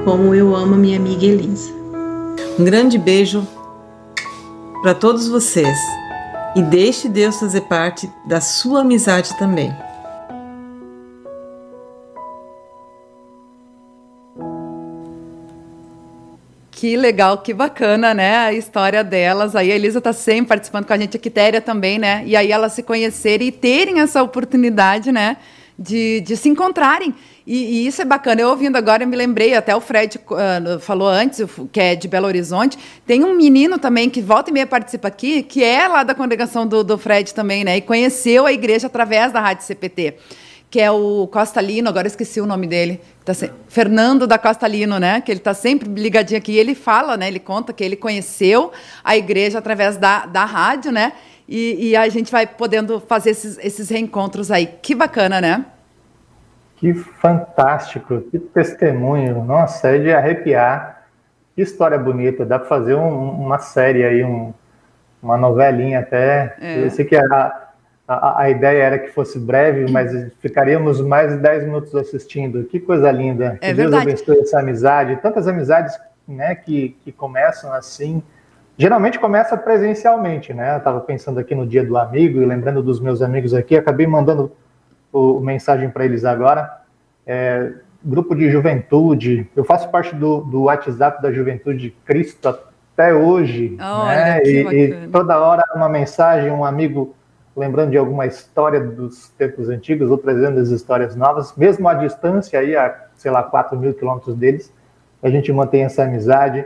como 0.04 0.36
eu 0.36 0.54
amo 0.54 0.76
a 0.76 0.78
minha 0.78 0.98
amiga 1.00 1.26
Elisa. 1.26 1.72
Um 2.60 2.66
grande 2.66 2.98
beijo 2.98 3.48
para 4.82 4.94
todos 4.94 5.30
vocês 5.30 5.78
e 6.56 6.62
deixe 6.62 7.10
Deus 7.10 7.40
fazer 7.40 7.62
parte 7.62 8.10
da 8.26 8.40
sua 8.40 8.82
amizade 8.82 9.38
também. 9.38 9.74
Que 16.72 16.98
legal, 16.98 17.38
que 17.38 17.54
bacana, 17.54 18.14
né? 18.14 18.36
A 18.40 18.52
história 18.52 19.04
delas. 19.06 19.56
Aí 19.56 19.72
a 19.72 19.76
Elisa 19.76 20.00
está 20.00 20.12
sempre 20.12 20.50
participando 20.50 20.86
com 20.86 20.92
a 20.92 20.98
gente, 20.98 21.16
a 21.16 21.20
Quitéria 21.20 21.62
também, 21.62 21.98
né? 21.98 22.24
E 22.26 22.36
aí 22.36 22.52
elas 22.52 22.74
se 22.74 22.84
conhecerem 22.84 23.48
e 23.48 23.52
terem 23.54 24.02
essa 24.02 24.22
oportunidade, 24.22 25.10
né? 25.10 25.38
De, 25.80 26.20
de 26.20 26.36
se 26.36 26.50
encontrarem. 26.50 27.16
E, 27.46 27.56
e, 27.56 27.88
isso 27.88 28.02
é 28.02 28.06
bacana. 28.06 28.42
Eu 28.42 28.50
ouvindo 28.50 28.78
agora, 28.78 29.04
eu 29.04 29.08
me 29.08 29.16
lembrei, 29.16 29.54
até 29.54 29.76
o 29.76 29.82
Fred 29.82 30.18
uh, 30.18 30.80
falou 30.80 31.08
antes, 31.08 31.46
que 31.72 31.80
é 31.80 31.96
de 31.96 32.08
Belo 32.08 32.26
Horizonte. 32.26 32.78
Tem 33.06 33.24
um 33.24 33.36
menino 33.36 33.78
também 33.78 34.10
que 34.10 34.22
volta 34.22 34.50
e 34.50 34.54
meia 34.54 34.66
participa 34.66 35.10
aqui, 35.10 35.44
que 35.44 35.64
é 35.64 35.88
lá 35.88 36.04
da 36.04 36.16
congregação 36.16 36.66
do, 36.66 36.84
do 36.84 36.98
Fred 36.98 37.34
também, 37.34 37.64
né? 37.64 37.78
E 37.78 37.82
conheceu 37.82 38.46
a 38.46 38.54
igreja 38.54 38.88
através 38.88 39.32
da 39.32 39.42
Rádio 39.42 39.66
CPT. 39.66 40.16
Que 40.72 40.80
é 40.80 40.90
o 40.90 41.28
Costa 41.28 41.62
Lino, 41.62 41.88
agora 41.88 42.08
esqueci 42.08 42.42
o 42.42 42.48
nome 42.48 42.66
dele. 42.66 43.00
Tá 43.24 43.34
se... 43.34 43.52
Fernando 43.68 44.26
da 44.26 44.40
Costa 44.40 44.68
Lino, 44.68 44.98
né? 44.98 45.22
Que 45.22 45.32
ele 45.32 45.40
está 45.40 45.54
sempre 45.54 45.88
ligadinho 45.90 46.38
aqui. 46.38 46.54
E 46.54 46.58
ele 46.58 46.74
fala, 46.74 47.16
né? 47.18 47.28
Ele 47.28 47.40
conta 47.40 47.74
que 47.74 47.84
ele 47.84 47.96
conheceu 47.96 48.72
a 49.04 49.16
igreja 49.16 49.60
através 49.60 49.98
da, 49.98 50.26
da 50.26 50.46
rádio, 50.46 50.92
né? 50.92 51.14
E, 51.48 51.90
e, 51.90 51.96
a 51.96 52.08
gente 52.08 52.32
vai 52.32 52.48
podendo 52.48 53.02
fazer 53.02 53.32
esses, 53.32 53.60
esses 53.62 53.90
reencontros 53.90 54.50
aí. 54.50 54.68
Que 54.82 54.96
bacana, 54.96 55.42
né? 55.42 55.66
Que 56.84 56.94
fantástico, 56.94 58.20
que 58.30 58.38
testemunho. 58.38 59.42
Nossa, 59.46 59.88
é 59.96 60.00
de 60.00 60.12
arrepiar. 60.12 61.06
Que 61.56 61.62
história 61.62 61.98
bonita. 61.98 62.46
Dá 62.46 62.60
para 62.60 62.68
fazer 62.68 62.94
um, 62.94 63.30
uma 63.30 63.58
série 63.58 64.04
aí, 64.04 64.22
um, 64.22 64.54
uma 65.22 65.38
novelinha 65.38 66.02
até. 66.02 66.58
É. 66.60 66.84
Eu 66.84 66.90
sei 66.90 67.06
que 67.06 67.16
a, 67.16 67.70
a, 68.06 68.42
a, 68.42 68.50
ideia 68.50 68.84
era 68.84 69.00
que 69.00 69.08
fosse 69.12 69.40
breve, 69.40 69.86
mas 69.90 70.12
ficaríamos 70.42 71.00
mais 71.00 71.32
de 71.32 71.38
10 71.38 71.64
minutos 71.64 71.96
assistindo. 71.96 72.66
Que 72.66 72.82
coisa 72.82 73.10
linda. 73.10 73.58
É 73.62 73.70
que 73.70 73.74
Deus 73.76 73.90
verdade. 73.90 74.10
abençoe 74.10 74.40
essa 74.42 74.60
amizade. 74.60 75.16
Tantas 75.22 75.48
amizades 75.48 75.98
né, 76.28 76.54
que, 76.54 76.98
que 77.06 77.14
começam 77.14 77.72
assim. 77.72 78.22
Geralmente 78.78 79.18
começa 79.20 79.56
presencialmente, 79.56 80.54
né? 80.54 80.74
Eu 80.74 80.80
estava 80.80 81.00
pensando 81.00 81.40
aqui 81.40 81.56
no 81.56 81.66
dia 81.66 81.86
do 81.86 81.98
amigo 81.98 82.42
e 82.42 82.46
lembrando 82.46 82.84
dos 82.84 83.00
meus 83.00 83.22
amigos 83.22 83.54
aqui, 83.54 83.78
acabei 83.78 84.06
mandando 84.06 84.52
o, 85.14 85.40
mensagem 85.40 85.90
para 85.90 86.04
eles 86.04 86.26
agora. 86.26 86.82
É, 87.26 87.72
grupo 88.04 88.36
de 88.36 88.52
juventude, 88.52 89.50
eu 89.56 89.64
faço 89.64 89.90
parte 89.90 90.14
do, 90.14 90.42
do 90.42 90.64
WhatsApp 90.64 91.22
da 91.22 91.32
Juventude 91.32 91.80
de 91.80 91.92
Cristo 91.92 92.50
até 92.50 93.14
hoje, 93.14 93.78
né? 93.78 94.44
E, 94.44 94.60
e, 94.60 95.08
toda 95.08 95.40
hora 95.40 95.64
uma 95.74 95.88
mensagem, 95.88 96.52
um 96.52 96.66
amigo 96.66 97.16
lembrando 97.56 97.92
de 97.92 97.98
alguma 97.98 98.26
história 98.26 98.80
dos 98.80 99.30
tempos 99.30 99.70
antigos 99.70 100.10
ou 100.10 100.18
trazendo 100.18 100.60
as 100.60 100.70
histórias 100.70 101.16
novas, 101.16 101.56
mesmo 101.56 101.88
à 101.88 101.94
distância, 101.94 102.60
aí 102.60 102.76
a, 102.76 103.06
sei 103.16 103.32
lá, 103.32 103.44
4 103.44 103.78
mil 103.78 103.94
quilômetros 103.94 104.36
deles, 104.36 104.74
a 105.22 105.30
gente 105.30 105.52
mantém 105.54 105.84
essa 105.84 106.04
amizade. 106.04 106.66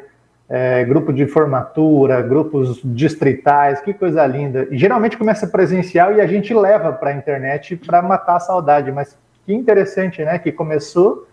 É, 0.49 0.85
grupo 0.85 1.11
de 1.11 1.27
formatura, 1.27 2.21
grupos 2.21 2.79
distritais, 2.83 3.81
que 3.81 3.93
coisa 3.93 4.25
linda. 4.25 4.65
E 4.71 4.77
geralmente 4.77 5.17
começa 5.17 5.45
presencial 5.45 6.13
e 6.13 6.21
a 6.21 6.27
gente 6.27 6.53
leva 6.53 6.93
para 6.93 7.09
a 7.09 7.13
internet 7.13 7.75
para 7.75 8.01
matar 8.01 8.37
a 8.37 8.39
saudade, 8.39 8.89
mas 8.91 9.17
que 9.45 9.53
interessante, 9.53 10.23
né? 10.23 10.39
Que 10.39 10.51
começou 10.51 11.27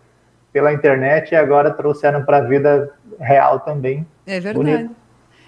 pela 0.52 0.72
internet 0.72 1.32
e 1.32 1.36
agora 1.36 1.70
trouxeram 1.70 2.24
para 2.24 2.38
a 2.38 2.40
vida 2.40 2.90
real 3.20 3.60
também. 3.60 4.06
É 4.26 4.40
verdade. 4.40 4.58
Bonito. 4.58 5.03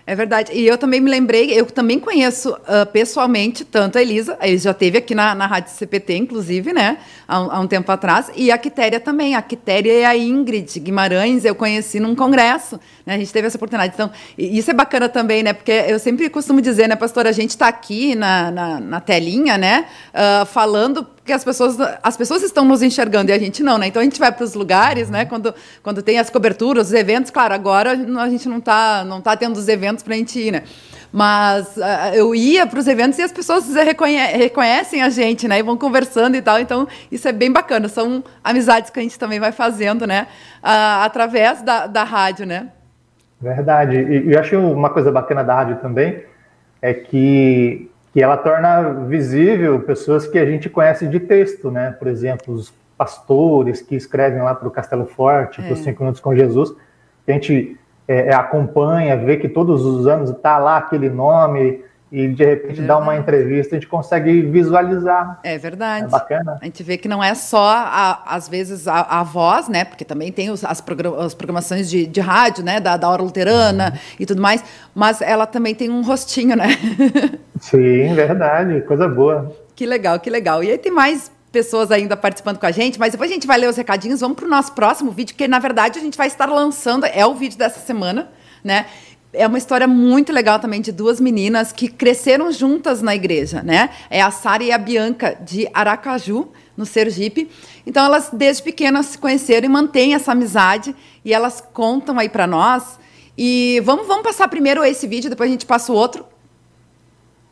É 0.09 0.15
verdade. 0.15 0.53
E 0.53 0.65
eu 0.65 0.79
também 0.79 1.01
me 1.01 1.11
lembrei, 1.11 1.51
eu 1.53 1.67
também 1.67 1.99
conheço 1.99 2.53
uh, 2.53 2.87
pessoalmente 2.93 3.65
tanto 3.65 3.99
a 3.99 4.03
Elisa, 4.03 4.37
a 4.39 4.47
Elisa 4.47 4.65
já 4.71 4.75
teve 4.75 4.99
aqui 4.99 5.17
na, 5.17 5.35
na 5.35 5.49
Rádio 5.49 5.73
CPT, 5.73 6.17
inclusive, 6.17 6.73
né, 6.73 6.99
há 7.27 7.41
um, 7.41 7.51
há 7.51 7.59
um, 7.59 7.67
tempo 7.67 7.91
atrás, 7.91 8.31
e 8.37 8.53
a 8.53 8.57
Quitéria 8.57 9.01
também. 9.01 9.35
A 9.35 9.43
Quitéria 9.43 9.93
e 9.93 10.05
a 10.05 10.17
Ingrid 10.17 10.79
Guimarães 10.79 11.45
eu 11.45 11.57
conheci 11.57 11.99
num 11.99 12.15
congresso, 12.15 12.79
né, 13.05 13.17
a 13.17 13.19
gente 13.19 13.33
teve 13.33 13.49
essa 13.49 13.57
oportunidade. 13.57 13.95
Então, 13.95 14.09
isso 14.39 14.71
é 14.71 14.75
bacana 14.75 15.09
também, 15.09 15.43
né, 15.43 15.53
porque 15.53 15.73
eu 15.73 15.99
sempre 15.99 16.31
costumo 16.31 16.63
dizer, 16.63 16.89
né, 16.89 16.95
pastor, 16.95 17.27
a 17.27 17.33
gente 17.33 17.51
está 17.51 17.67
aqui 17.67 18.15
na, 18.15 18.53
na, 18.53 18.81
na, 18.81 19.01
telinha, 19.01 19.59
né, 19.59 19.87
uh, 20.15 20.47
falando 20.47 21.05
porque 21.27 21.33
as 21.33 21.43
pessoas, 21.43 21.77
as 22.05 22.17
pessoas 22.17 22.45
estão 22.45 22.65
nos 22.65 22.85
enxergando 22.85 23.33
e 23.33 23.35
a 23.35 23.39
gente 23.39 23.61
não, 23.61 23.79
né? 23.79 23.89
Então 23.89 24.01
a 24.01 24.05
gente 24.05 24.21
vai 24.21 24.31
para 24.31 24.45
os 24.45 24.55
lugares, 24.55 25.11
né? 25.11 25.25
Quando, 25.25 25.53
quando 25.83 26.01
tem 26.01 26.21
as 26.21 26.31
coberturas, 26.31 26.87
os 26.87 26.93
eventos, 26.93 27.33
claro, 27.33 27.53
agora 27.53 27.91
a 27.91 28.29
gente 28.29 28.49
não 28.49 28.59
está 28.59 29.05
não 29.05 29.21
tá 29.21 29.37
tendo 29.37 29.57
os 29.57 29.67
eventos 29.67 30.05
para 30.05 30.15
a 30.15 30.17
gente 30.17 30.39
ir, 30.39 30.53
né? 30.53 30.63
Mas 31.13 31.77
uh, 31.79 32.15
eu 32.15 32.33
ia 32.33 32.65
para 32.65 32.79
os 32.79 32.87
eventos 32.87 33.19
e 33.19 33.23
as 33.23 33.33
pessoas 33.33 33.75
reconhe 33.75 34.19
reconhecem 34.19 35.03
a 35.03 35.09
gente, 35.09 35.49
né? 35.49 35.59
E 35.59 35.65
vão 35.65 35.77
conversando 35.77 36.37
e 36.37 36.43
tal. 36.43 36.61
Então, 36.61 36.87
isso 37.11 37.27
é 37.27 37.33
bem 37.33 37.51
bacana. 37.51 37.89
São 37.89 38.23
amizades 38.45 38.91
que 38.91 39.01
a 39.01 39.03
gente 39.03 39.19
também 39.19 39.41
vai 39.41 39.51
fazendo, 39.51 40.07
né? 40.07 40.29
Uh, 40.63 41.03
através 41.03 41.61
da, 41.61 41.89
da 41.89 42.05
rádio, 42.05 42.47
né? 42.47 42.69
Verdade. 43.41 43.97
E, 43.97 44.33
eu 44.33 44.39
acho 44.39 44.57
uma 44.57 44.91
coisa 44.91 45.11
bacana 45.11 45.43
da 45.43 45.57
rádio 45.57 45.79
também 45.79 46.23
é 46.81 46.95
que 46.95 47.91
que 48.17 48.23
ela 48.23 48.39
torna 48.39 49.05
visível 49.07 49.79
pessoas 49.81 50.27
que 50.27 50.39
a 50.39 50.47
gente 50.47 50.71
conhece 50.71 51.07
de 51.07 51.21
texto, 51.21 51.71
né? 51.71 51.91
Por 51.91 52.09
exemplo, 52.09 52.55
os 52.55 52.73
pastores 52.97 53.83
que 53.83 53.95
escrevem 53.95 54.41
lá 54.41 54.55
para 54.55 54.67
o 54.67 54.71
Castelo 54.71 55.05
Forte, 55.05 55.61
é. 55.61 55.65
para 55.65 55.75
os 55.75 55.81
Cinco 55.81 56.03
Minutos 56.03 56.23
com 56.23 56.35
Jesus, 56.35 56.75
a 57.29 57.33
gente 57.33 57.79
é, 58.09 58.29
é, 58.29 58.35
acompanha, 58.35 59.19
vê 59.19 59.37
que 59.37 59.51
todos 59.51 59.85
os 59.85 60.07
anos 60.07 60.31
está 60.31 60.57
lá 60.57 60.79
aquele 60.79 61.11
nome, 61.11 61.85
e 62.11 62.29
de 62.29 62.45
repente 62.45 62.81
dá 62.83 62.99
uma 62.99 63.17
entrevista, 63.17 63.75
a 63.75 63.79
gente 63.79 63.89
consegue 63.89 64.43
visualizar. 64.43 65.41
É 65.43 65.59
verdade. 65.59 66.07
É 66.07 66.09
bacana. 66.09 66.57
A 66.61 66.65
gente 66.65 66.83
vê 66.83 66.97
que 66.97 67.09
não 67.09 67.23
é 67.23 67.35
só, 67.35 67.67
a, 67.69 68.23
às 68.27 68.49
vezes, 68.49 68.87
a, 68.87 69.01
a, 69.01 69.23
voz, 69.25 69.69
né? 69.69 69.85
Porque 69.85 70.05
também 70.05 70.31
tem 70.31 70.51
os, 70.51 70.65
as, 70.65 70.83
as 71.19 71.35
programações 71.35 71.91
de, 71.91 72.07
de 72.07 72.21
rádio, 72.21 72.65
né? 72.65 72.79
Da, 72.79 72.97
da 72.97 73.09
hora 73.09 73.23
luterana 73.23 73.93
uhum. 73.93 74.17
e 74.21 74.27
tudo 74.27 74.41
mais, 74.41 74.63
mas 74.95 75.21
ela 75.21 75.47
também 75.47 75.75
tem 75.75 75.91
um 75.91 76.03
rostinho, 76.03 76.57
né? 76.57 76.69
Sim, 77.61 78.15
verdade. 78.15 78.83
Coisa 78.83 79.09
boa. 79.09 79.55
Que 79.75 79.85
legal, 79.85 80.21
que 80.21 80.31
legal. 80.31 80.63
E 80.63 80.71
aí 80.71 80.79
tem 80.79 80.93
mais 80.93 81.31
pessoas 81.51 81.91
ainda 81.91 82.17
participando 82.17 82.59
com 82.59 82.67
a 82.67 82.71
gente, 82.71 83.01
mas 83.01 83.13
depois 83.13 83.31
a 83.31 83.35
gente 83.35 83.47
vai 83.47 83.59
ler 83.59 83.69
os 83.69 83.77
recadinhos. 83.77 84.21
Vamos 84.21 84.37
para 84.37 84.47
o 84.47 84.49
nosso 84.49 84.73
próximo 84.73 85.11
vídeo, 85.11 85.35
que 85.35 85.49
na 85.49 85.59
verdade 85.59 85.99
a 85.99 86.03
gente 86.03 86.17
vai 86.17 86.29
estar 86.29 86.47
lançando, 86.47 87.05
é 87.05 87.27
o 87.27 87.35
vídeo 87.35 87.59
dessa 87.59 87.81
semana, 87.81 88.29
né? 88.63 88.87
É 89.37 89.47
uma 89.47 89.59
história 89.59 89.87
muito 89.87 90.33
legal 90.33 90.59
também 90.59 90.81
de 90.81 90.91
duas 90.91 91.21
meninas 91.21 91.71
que 91.71 91.89
cresceram 91.89 92.51
juntas 92.51 93.03
na 93.03 93.15
igreja, 93.15 93.63
né? 93.63 93.91
É 94.09 94.23
a 94.23 94.31
Sara 94.31 94.65
e 94.65 94.73
a 94.73 94.79
Bianca 94.79 95.37
de 95.39 95.69
Aracaju, 95.73 96.49
no 96.77 96.87
Sergipe. 96.87 97.51
Então 97.87 98.05
elas 98.05 98.31
desde 98.33 98.63
pequenas 98.63 99.07
se 99.07 99.19
conheceram 99.19 99.67
e 99.67 99.69
mantêm 99.69 100.15
essa 100.15 100.33
amizade 100.33 100.97
e 101.25 101.33
elas 101.33 101.63
contam 101.73 102.19
aí 102.19 102.29
para 102.29 102.47
nós. 102.47 102.99
E 103.37 103.81
vamos, 103.85 104.07
vamos 104.07 104.23
passar 104.23 104.49
primeiro 104.49 104.83
esse 104.83 105.07
vídeo, 105.07 105.29
depois 105.29 105.49
a 105.49 105.53
gente 105.53 105.67
passa 105.67 105.93
o 105.93 105.95
outro 105.95 106.25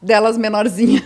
delas 0.01 0.38
menorzinha. 0.38 1.05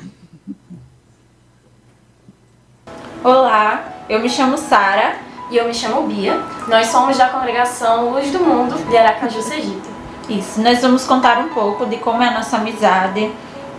Olá, 3.22 4.04
eu 4.08 4.20
me 4.20 4.28
chamo 4.28 4.56
Sara 4.56 5.16
e 5.50 5.56
eu 5.56 5.66
me 5.66 5.74
chamo 5.74 6.06
Bia. 6.06 6.40
Nós 6.68 6.86
somos 6.86 7.18
da 7.18 7.28
congregação 7.28 8.10
Luz 8.10 8.30
do 8.30 8.38
Mundo 8.38 8.76
de 8.88 8.96
Aracaju, 8.96 9.42
Sergipe. 9.42 9.97
Isso, 10.28 10.60
nós 10.60 10.80
vamos 10.80 11.04
contar 11.04 11.38
um 11.38 11.48
pouco 11.48 11.86
de 11.86 11.96
como 11.96 12.22
é 12.22 12.28
a 12.28 12.32
nossa 12.32 12.58
amizade, 12.58 13.30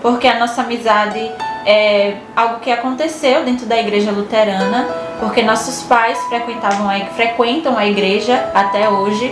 porque 0.01 0.27
a 0.27 0.39
nossa 0.39 0.61
amizade 0.61 1.19
é 1.65 2.17
algo 2.35 2.59
que 2.59 2.71
aconteceu 2.71 3.43
dentro 3.43 3.67
da 3.67 3.77
igreja 3.77 4.11
luterana, 4.11 4.87
porque 5.19 5.43
nossos 5.43 5.83
pais 5.83 6.17
frequentavam 6.23 6.89
a, 6.89 6.99
frequentam 7.13 7.77
a 7.77 7.85
igreja 7.85 8.49
até 8.53 8.89
hoje. 8.89 9.31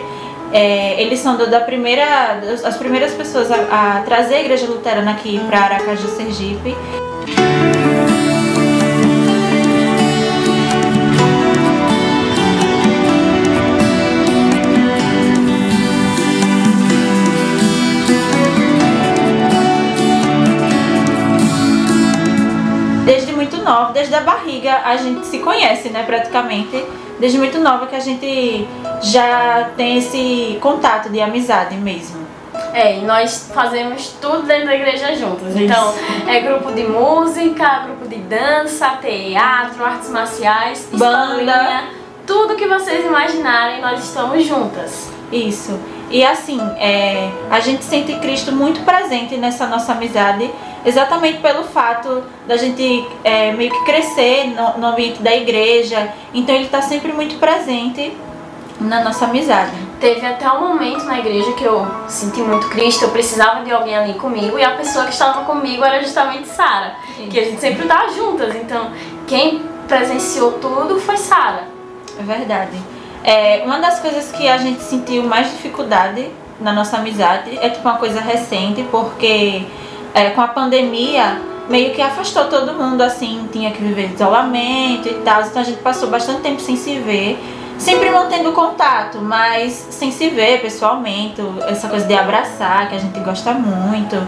É, 0.53 1.01
eles 1.01 1.19
são 1.19 1.35
da 1.35 1.59
primeira, 1.59 2.39
as 2.63 2.77
primeiras 2.77 3.13
pessoas 3.13 3.51
a, 3.51 3.97
a 3.97 4.01
trazer 4.03 4.35
a 4.35 4.39
igreja 4.41 4.67
luterana 4.67 5.11
aqui 5.11 5.39
para 5.47 5.59
Aracaju, 5.59 6.07
Sergipe. 6.09 6.75
Desde 23.97 24.13
a 24.13 24.21
barriga 24.21 24.81
a 24.85 24.95
gente 24.95 25.25
se 25.25 25.39
conhece, 25.39 25.89
né, 25.89 26.03
praticamente. 26.03 26.85
Desde 27.19 27.39
muito 27.39 27.57
nova 27.57 27.87
que 27.87 27.95
a 27.95 27.99
gente 27.99 28.67
já 29.01 29.71
tem 29.75 29.97
esse 29.97 30.59
contato 30.61 31.09
de 31.09 31.19
amizade 31.19 31.75
mesmo. 31.75 32.27
É, 32.73 32.99
e 32.99 33.01
nós 33.01 33.49
fazemos 33.51 34.09
tudo 34.21 34.43
dentro 34.43 34.67
da 34.67 34.75
igreja 34.75 35.15
juntos. 35.15 35.47
Isso. 35.49 35.59
Então, 35.59 35.95
é 36.27 36.39
grupo 36.41 36.71
de 36.73 36.83
música, 36.83 37.79
grupo 37.85 38.07
de 38.07 38.17
dança, 38.17 38.99
teatro, 39.01 39.83
artes 39.83 40.11
marciais, 40.11 40.87
banda, 40.93 41.85
tudo 42.27 42.55
que 42.55 42.67
vocês 42.67 43.03
imaginarem, 43.03 43.81
nós 43.81 44.03
estamos 44.03 44.43
juntas. 44.45 45.09
Isso. 45.31 45.79
E 46.09 46.23
assim, 46.23 46.59
é, 46.77 47.29
a 47.49 47.59
gente 47.59 47.83
sente 47.83 48.13
Cristo 48.19 48.51
muito 48.51 48.81
presente 48.81 49.35
nessa 49.35 49.67
nossa 49.67 49.91
amizade, 49.91 50.49
exatamente 50.85 51.39
pelo 51.39 51.65
fato 51.65 52.23
da 52.47 52.55
gente 52.55 53.05
é, 53.23 53.51
meio 53.51 53.71
que 53.71 53.83
crescer 53.83 54.47
no, 54.55 54.79
no 54.79 54.87
ambiente 54.87 55.21
da 55.21 55.35
igreja. 55.35 56.13
Então 56.33 56.55
ele 56.55 56.65
está 56.65 56.81
sempre 56.81 57.11
muito 57.11 57.37
presente 57.39 58.15
na 58.79 59.03
nossa 59.03 59.25
amizade. 59.25 59.71
Teve 59.99 60.25
até 60.25 60.49
um 60.51 60.67
momento 60.67 61.03
na 61.05 61.19
igreja 61.19 61.51
que 61.53 61.63
eu 61.63 61.85
senti 62.07 62.39
muito 62.41 62.69
Cristo, 62.69 63.03
eu 63.03 63.09
precisava 63.09 63.65
de 63.65 63.71
alguém 63.71 63.97
ali 63.97 64.13
comigo 64.13 64.57
e 64.57 64.63
a 64.63 64.75
pessoa 64.77 65.05
que 65.05 65.11
estava 65.11 65.43
comigo 65.43 65.83
era 65.83 66.01
justamente 66.01 66.47
Sara, 66.47 66.95
que 67.29 67.39
a 67.39 67.43
gente 67.43 67.59
sempre 67.59 67.83
estava 67.83 68.13
juntas. 68.13 68.55
Então, 68.55 68.91
quem 69.25 69.63
presenciou 69.87 70.53
tudo 70.53 71.01
foi 71.01 71.17
Sara. 71.17 71.67
É 72.19 72.23
verdade. 72.23 72.77
É, 73.27 73.61
uma 73.65 73.77
das 73.79 73.99
coisas 73.99 74.31
que 74.31 74.47
a 74.47 74.57
gente 74.57 74.81
sentiu 74.81 75.21
mais 75.21 75.51
dificuldade 75.51 76.31
na 76.61 76.71
nossa 76.71 76.95
amizade 76.95 77.59
é 77.61 77.69
tipo 77.69 77.85
uma 77.85 77.97
coisa 77.97 78.21
recente, 78.21 78.87
porque 78.89 79.65
é, 80.13 80.29
com 80.29 80.39
a 80.39 80.47
pandemia 80.47 81.41
meio 81.67 81.93
que 81.93 82.01
afastou 82.01 82.45
todo 82.45 82.73
mundo, 82.73 83.01
assim, 83.01 83.49
tinha 83.51 83.71
que 83.71 83.83
viver 83.83 84.13
isolamento 84.13 85.09
e 85.09 85.15
tal, 85.25 85.41
então 85.41 85.61
a 85.61 85.65
gente 85.65 85.79
passou 85.79 86.09
bastante 86.09 86.39
tempo 86.39 86.61
sem 86.61 86.77
se 86.77 86.99
ver, 86.99 87.37
sempre 87.77 88.09
mantendo 88.09 88.53
contato, 88.53 89.17
mas 89.17 89.73
sem 89.89 90.09
se 90.09 90.29
ver 90.29 90.61
pessoalmente, 90.61 91.41
essa 91.67 91.89
coisa 91.89 92.07
de 92.07 92.15
abraçar, 92.15 92.87
que 92.87 92.95
a 92.95 92.99
gente 92.99 93.19
gosta 93.19 93.51
muito. 93.51 94.25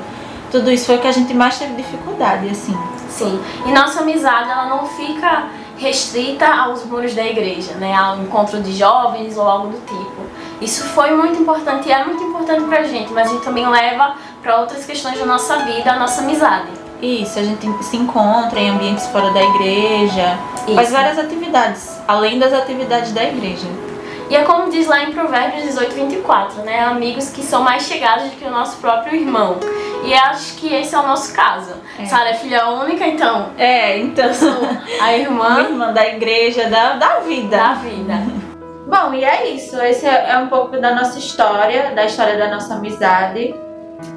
tudo 0.51 0.69
isso 0.69 0.87
foi 0.87 0.97
o 0.97 0.99
que 0.99 1.07
a 1.07 1.13
gente 1.13 1.33
mais 1.33 1.57
teve 1.57 1.73
dificuldade, 1.75 2.49
assim. 2.49 2.77
Sim. 3.07 3.39
E 3.65 3.71
nossa 3.71 4.01
amizade, 4.01 4.51
ela 4.51 4.65
não 4.65 4.85
fica 4.85 5.45
restrita 5.79 6.45
aos 6.45 6.85
muros 6.85 7.15
da 7.15 7.25
igreja, 7.25 7.73
né? 7.75 7.95
Ao 7.95 8.17
encontro 8.19 8.61
de 8.61 8.73
jovens 8.73 9.37
ou 9.37 9.47
algo 9.47 9.69
do 9.69 9.79
tipo. 9.85 10.21
Isso 10.61 10.83
foi 10.89 11.11
muito 11.11 11.41
importante 11.41 11.87
e 11.87 11.91
é 11.91 12.03
muito 12.03 12.21
importante 12.21 12.63
pra 12.65 12.83
gente, 12.83 13.11
mas 13.13 13.29
a 13.29 13.33
gente 13.33 13.43
também 13.43 13.67
leva 13.67 14.15
para 14.43 14.59
outras 14.59 14.85
questões 14.85 15.17
da 15.17 15.25
nossa 15.25 15.59
vida, 15.59 15.91
a 15.91 15.97
nossa 15.97 16.21
amizade. 16.21 16.67
Isso, 17.01 17.39
a 17.39 17.43
gente 17.43 17.65
se 17.81 17.95
encontra 17.95 18.59
em 18.59 18.69
ambientes 18.69 19.07
fora 19.07 19.31
da 19.31 19.41
igreja, 19.41 20.37
Isso. 20.67 20.75
faz 20.75 20.91
várias 20.91 21.17
atividades, 21.17 21.97
além 22.05 22.37
das 22.37 22.51
atividades 22.51 23.13
da 23.13 23.23
igreja. 23.23 23.67
E 24.29 24.35
é 24.35 24.43
como 24.43 24.69
diz 24.69 24.85
lá 24.85 25.03
em 25.03 25.11
Provérbios 25.11 25.63
18, 25.63 25.95
24, 25.95 26.61
né? 26.61 26.81
Amigos 26.81 27.29
que 27.29 27.41
são 27.41 27.63
mais 27.63 27.83
chegados 27.83 28.25
do 28.25 28.35
que 28.35 28.45
o 28.45 28.51
nosso 28.51 28.77
próprio 28.77 29.15
irmão. 29.15 29.57
E 30.03 30.13
acho 30.13 30.55
que 30.55 30.73
esse 30.73 30.95
é 30.95 30.99
o 30.99 31.03
nosso 31.03 31.33
caso. 31.33 31.73
É. 31.97 32.05
Sara 32.05 32.29
é 32.29 32.33
filha 32.33 32.69
única, 32.69 33.05
então. 33.05 33.49
É, 33.57 33.97
então. 33.97 34.33
Sou 34.33 34.53
a 35.01 35.13
irmã. 35.15 35.61
irmã 35.61 35.93
da 35.93 36.07
igreja, 36.07 36.69
da, 36.69 36.93
da 36.93 37.19
vida. 37.19 37.57
Da 37.57 37.73
vida. 37.73 38.13
Bom, 38.87 39.13
e 39.13 39.23
é 39.23 39.49
isso. 39.49 39.79
Esse 39.81 40.07
é, 40.07 40.31
é 40.31 40.37
um 40.37 40.47
pouco 40.47 40.79
da 40.79 40.95
nossa 40.95 41.19
história, 41.19 41.91
da 41.93 42.05
história 42.05 42.37
da 42.37 42.49
nossa 42.49 42.75
amizade. 42.75 43.53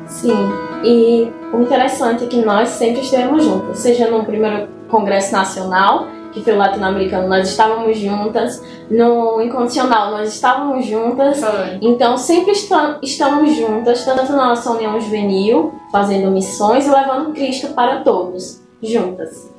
Sim, 0.06 0.50
e 0.84 1.32
o 1.52 1.62
interessante 1.62 2.24
é 2.24 2.26
que 2.26 2.36
nós 2.44 2.68
sempre 2.68 3.00
estivemos 3.00 3.44
juntas, 3.44 3.78
seja 3.78 4.08
no 4.08 4.24
primeiro 4.24 4.68
Congresso 4.88 5.32
Nacional, 5.32 6.06
que 6.32 6.42
foi 6.42 6.54
o 6.54 6.56
latino-americano, 6.56 7.28
nós 7.28 7.48
estávamos 7.48 7.98
juntas, 7.98 8.62
no 8.90 9.40
incondicional 9.42 10.10
nós 10.10 10.34
estávamos 10.34 10.86
juntas, 10.86 11.40
foi. 11.40 11.78
então 11.80 12.16
sempre 12.16 12.52
estamos 12.52 13.54
juntas, 13.54 14.04
tanto 14.04 14.32
na 14.32 14.48
nossa 14.48 14.70
união 14.70 15.00
juvenil, 15.00 15.74
fazendo 15.90 16.30
missões 16.30 16.86
e 16.86 16.90
levando 16.90 17.32
Cristo 17.32 17.68
para 17.74 18.00
todos, 18.00 18.60
juntas. 18.82 19.52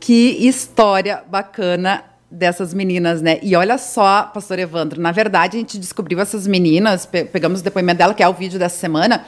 Que 0.00 0.48
história 0.48 1.22
bacana 1.28 2.04
dessas 2.30 2.72
meninas, 2.72 3.20
né? 3.20 3.38
E 3.42 3.56
olha 3.56 3.76
só, 3.76 4.22
pastor 4.22 4.58
Evandro, 4.58 5.00
na 5.00 5.10
verdade 5.10 5.56
a 5.56 5.60
gente 5.60 5.78
descobriu 5.78 6.20
essas 6.20 6.46
meninas, 6.46 7.04
pe 7.04 7.24
pegamos 7.24 7.60
o 7.60 7.64
depoimento 7.64 7.98
dela, 7.98 8.14
que 8.14 8.22
é 8.22 8.28
o 8.28 8.32
vídeo 8.32 8.58
dessa 8.58 8.76
semana, 8.76 9.24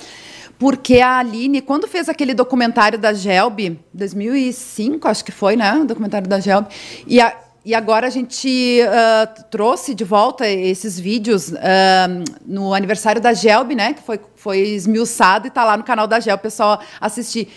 porque 0.58 1.00
a 1.00 1.18
Aline, 1.18 1.60
quando 1.60 1.88
fez 1.88 2.08
aquele 2.08 2.34
documentário 2.34 2.98
da 2.98 3.12
Gelb, 3.12 3.78
2005, 3.92 5.08
acho 5.08 5.24
que 5.24 5.32
foi, 5.32 5.56
né? 5.56 5.74
O 5.74 5.84
documentário 5.84 6.28
da 6.28 6.38
Gelb, 6.38 6.68
e, 7.06 7.20
a, 7.20 7.36
e 7.64 7.74
agora 7.74 8.06
a 8.06 8.10
gente 8.10 8.80
uh, 8.82 9.44
trouxe 9.50 9.94
de 9.94 10.04
volta 10.04 10.48
esses 10.48 10.98
vídeos 10.98 11.48
uh, 11.48 11.56
no 12.46 12.72
aniversário 12.74 13.20
da 13.20 13.32
Gelb, 13.32 13.74
né? 13.74 13.94
Que 13.94 14.02
foi, 14.02 14.20
foi 14.36 14.58
esmiuçado 14.58 15.46
e 15.46 15.48
está 15.48 15.64
lá 15.64 15.76
no 15.76 15.84
canal 15.84 16.06
da 16.06 16.20
Gelb, 16.20 16.40
pessoal 16.40 16.80
assistir. 17.00 17.48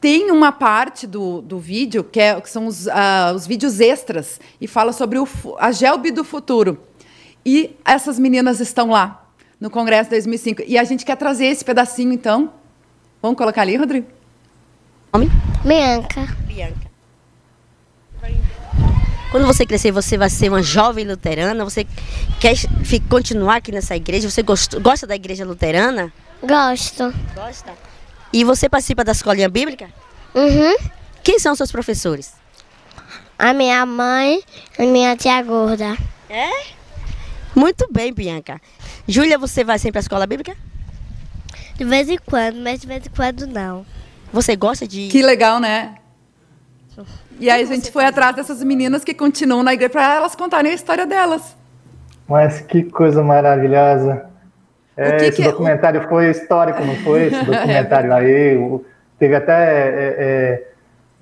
Tem 0.00 0.30
uma 0.30 0.50
parte 0.50 1.06
do, 1.06 1.40
do 1.40 1.58
vídeo 1.58 2.02
que, 2.02 2.20
é, 2.20 2.40
que 2.40 2.50
são 2.50 2.66
os, 2.66 2.86
uh, 2.86 3.34
os 3.34 3.46
vídeos 3.46 3.78
extras 3.78 4.40
e 4.60 4.66
fala 4.66 4.92
sobre 4.92 5.18
o, 5.18 5.28
a 5.58 5.70
Gelb 5.70 6.10
do 6.10 6.24
futuro. 6.24 6.78
E 7.46 7.76
essas 7.84 8.18
meninas 8.18 8.60
estão 8.60 8.90
lá 8.90 9.21
no 9.62 9.70
Congresso 9.70 10.10
2005. 10.10 10.64
E 10.66 10.76
a 10.76 10.82
gente 10.82 11.04
quer 11.04 11.16
trazer 11.16 11.46
esse 11.46 11.64
pedacinho, 11.64 12.12
então. 12.12 12.52
Vamos 13.22 13.38
colocar 13.38 13.62
ali, 13.62 13.76
Rodrigo? 13.76 14.08
Nome? 15.12 15.30
Bianca. 15.64 16.26
Bianca. 16.48 16.90
Quando 19.30 19.46
você 19.46 19.64
crescer, 19.64 19.92
você 19.92 20.18
vai 20.18 20.28
ser 20.28 20.48
uma 20.48 20.64
jovem 20.64 21.06
luterana? 21.06 21.64
Você 21.64 21.86
quer 22.40 22.56
continuar 23.08 23.56
aqui 23.56 23.70
nessa 23.70 23.94
igreja? 23.94 24.28
Você 24.28 24.42
gosta, 24.42 24.80
gosta 24.80 25.06
da 25.06 25.14
igreja 25.14 25.44
luterana? 25.44 26.12
Gosto. 26.42 27.14
Gosta? 27.32 27.72
E 28.32 28.42
você 28.42 28.68
participa 28.68 29.04
da 29.04 29.12
escolinha 29.12 29.48
bíblica? 29.48 29.88
Uhum. 30.34 30.74
Quem 31.22 31.38
são 31.38 31.54
seus 31.54 31.70
professores? 31.70 32.32
A 33.38 33.52
minha 33.52 33.86
mãe 33.86 34.42
e 34.76 34.86
minha 34.86 35.16
tia 35.16 35.40
gorda. 35.40 35.96
É? 36.28 36.50
Muito 37.54 37.86
bem, 37.92 38.12
Bianca. 38.12 38.60
Júlia, 39.12 39.36
você 39.36 39.62
vai 39.62 39.78
sempre 39.78 39.98
à 39.98 40.00
escola 40.00 40.26
bíblica? 40.26 40.56
De 41.76 41.84
vez 41.84 42.08
em 42.08 42.16
quando, 42.16 42.56
mas 42.62 42.80
de 42.80 42.86
vez 42.86 43.04
em 43.06 43.10
quando 43.10 43.46
não. 43.46 43.84
Você 44.32 44.56
gosta 44.56 44.88
de. 44.88 45.08
Que 45.08 45.20
legal, 45.20 45.60
né? 45.60 45.96
E 47.38 47.50
aí 47.50 47.62
a 47.62 47.66
gente 47.66 47.90
foi 47.90 48.06
atrás 48.06 48.34
dessas 48.34 48.64
meninas 48.64 49.04
que 49.04 49.12
continuam 49.12 49.62
na 49.62 49.74
igreja 49.74 49.90
para 49.90 50.14
elas 50.14 50.34
contarem 50.34 50.72
a 50.72 50.74
história 50.74 51.04
delas. 51.04 51.54
Mas 52.26 52.62
que 52.62 52.84
coisa 52.84 53.22
maravilhosa. 53.22 54.24
É, 54.96 55.16
que 55.18 55.24
esse 55.24 55.36
que... 55.36 55.42
É 55.42 55.50
documentário 55.50 56.08
foi 56.08 56.30
histórico, 56.30 56.82
não 56.82 56.96
foi? 56.96 57.26
Esse 57.26 57.36
documentário 57.44 58.14
aí. 58.14 58.80
Teve 59.18 59.34
até 59.34 59.52
é, 59.52 60.16
é, 60.18 60.71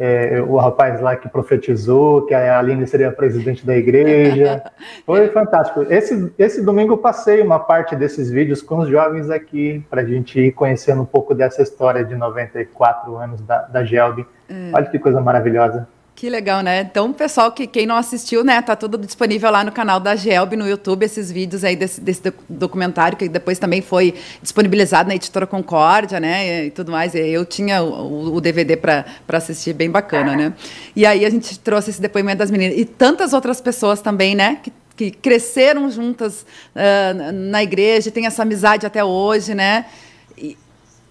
é, 0.03 0.41
o 0.41 0.57
rapaz 0.57 0.99
lá 0.99 1.15
que 1.15 1.29
profetizou 1.29 2.25
que 2.25 2.33
a 2.33 2.59
Aline 2.59 2.87
seria 2.87 3.13
presidente 3.13 3.67
da 3.67 3.77
igreja. 3.77 4.65
Foi 5.05 5.29
fantástico. 5.29 5.85
Esse, 5.91 6.33
esse 6.39 6.63
domingo 6.63 6.95
eu 6.95 6.99
passei 6.99 7.43
uma 7.43 7.59
parte 7.59 7.95
desses 7.95 8.31
vídeos 8.31 8.63
com 8.63 8.79
os 8.79 8.89
jovens 8.89 9.29
aqui, 9.29 9.85
para 9.91 10.01
a 10.01 10.05
gente 10.05 10.41
ir 10.41 10.53
conhecendo 10.53 11.03
um 11.03 11.05
pouco 11.07 11.35
dessa 11.35 11.61
história 11.61 12.03
de 12.03 12.17
94 12.17 13.15
anos 13.15 13.43
da, 13.43 13.59
da 13.63 13.85
Gelb. 13.85 14.27
É. 14.49 14.71
Olha 14.73 14.87
que 14.87 14.99
coisa 14.99 15.21
maravilhosa. 15.21 15.87
Que 16.21 16.29
legal, 16.29 16.61
né? 16.61 16.83
Então, 16.83 17.15
pessoal, 17.15 17.51
que 17.51 17.67
quem 17.67 17.87
não 17.87 17.97
assistiu, 17.97 18.45
né, 18.45 18.61
tá 18.61 18.77
tudo 18.77 18.99
disponível 18.99 19.51
lá 19.51 19.65
no 19.65 19.73
canal 19.73 19.99
da 19.99 20.15
Gelb 20.15 20.55
no 20.55 20.69
YouTube, 20.69 21.03
esses 21.03 21.33
vídeos 21.33 21.65
aí 21.65 21.75
desse, 21.75 21.99
desse 21.99 22.23
documentário, 22.47 23.17
que 23.17 23.27
depois 23.27 23.59
também 23.59 23.81
foi 23.81 24.13
disponibilizado 24.43 25.09
na 25.09 25.15
editora 25.15 25.47
Concórdia, 25.47 26.21
né, 26.21 26.67
e 26.67 26.71
tudo 26.73 26.93
mais. 26.93 27.15
Eu 27.15 27.47
tinha 27.47 27.83
o, 27.83 28.35
o 28.35 28.39
DVD 28.39 28.77
para 28.77 29.07
assistir, 29.29 29.73
bem 29.73 29.91
bacana, 29.91 30.37
né? 30.37 30.53
E 30.95 31.07
aí 31.07 31.25
a 31.25 31.31
gente 31.31 31.59
trouxe 31.59 31.89
esse 31.89 32.03
depoimento 32.03 32.41
das 32.41 32.51
meninas. 32.51 32.77
E 32.77 32.85
tantas 32.85 33.33
outras 33.33 33.59
pessoas 33.59 34.03
também, 34.03 34.35
né, 34.35 34.59
que, 34.63 34.71
que 34.95 35.11
cresceram 35.11 35.91
juntas 35.91 36.45
uh, 36.77 37.33
na 37.33 37.63
igreja, 37.63 38.11
tem 38.11 38.27
essa 38.27 38.43
amizade 38.43 38.85
até 38.85 39.03
hoje, 39.03 39.55
né? 39.55 39.87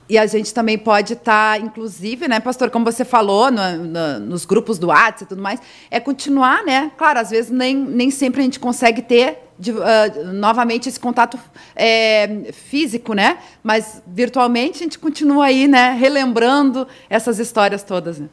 E, 0.10 0.18
a 0.18 0.26
gente 0.26 0.54
também 0.54 0.78
pode 0.78 1.14
estar, 1.14 1.60
tá, 1.60 1.64
inclusive, 1.64 2.28
né, 2.28 2.40
pastor, 2.40 2.70
como 2.72 2.84
você 2.84 3.06
falou, 3.06 3.52
no, 3.52 3.78
no, 3.78 4.20
nos 4.20 4.44
grupos 4.44 4.80
do 4.80 4.88
WhatsApp 4.88 5.24
e 5.24 5.28
tudo 5.28 5.42
mais, 5.42 5.62
é 5.92 6.00
continuar, 6.00 6.64
né? 6.64 6.92
Claro, 6.98 7.20
às 7.20 7.30
vezes 7.30 7.52
nem, 7.52 7.76
nem 7.76 8.10
sempre 8.10 8.42
a 8.42 8.44
gente 8.44 8.60
consegue 8.60 9.04
ter 9.04 9.50
de, 9.60 9.72
uh, 9.72 10.34
novamente 10.34 10.88
esse 10.88 11.00
contato 11.00 11.38
é, 11.76 12.52
físico, 12.54 13.14
né? 13.14 13.38
Mas 13.62 14.02
virtualmente 14.08 14.78
a 14.80 14.84
gente 14.84 14.98
continua 14.98 15.46
aí, 15.46 15.68
né, 15.68 15.92
relembrando 15.92 16.88
essas 17.10 17.38
histórias 17.38 17.84
todas. 17.84 18.20
Né? 18.20 18.28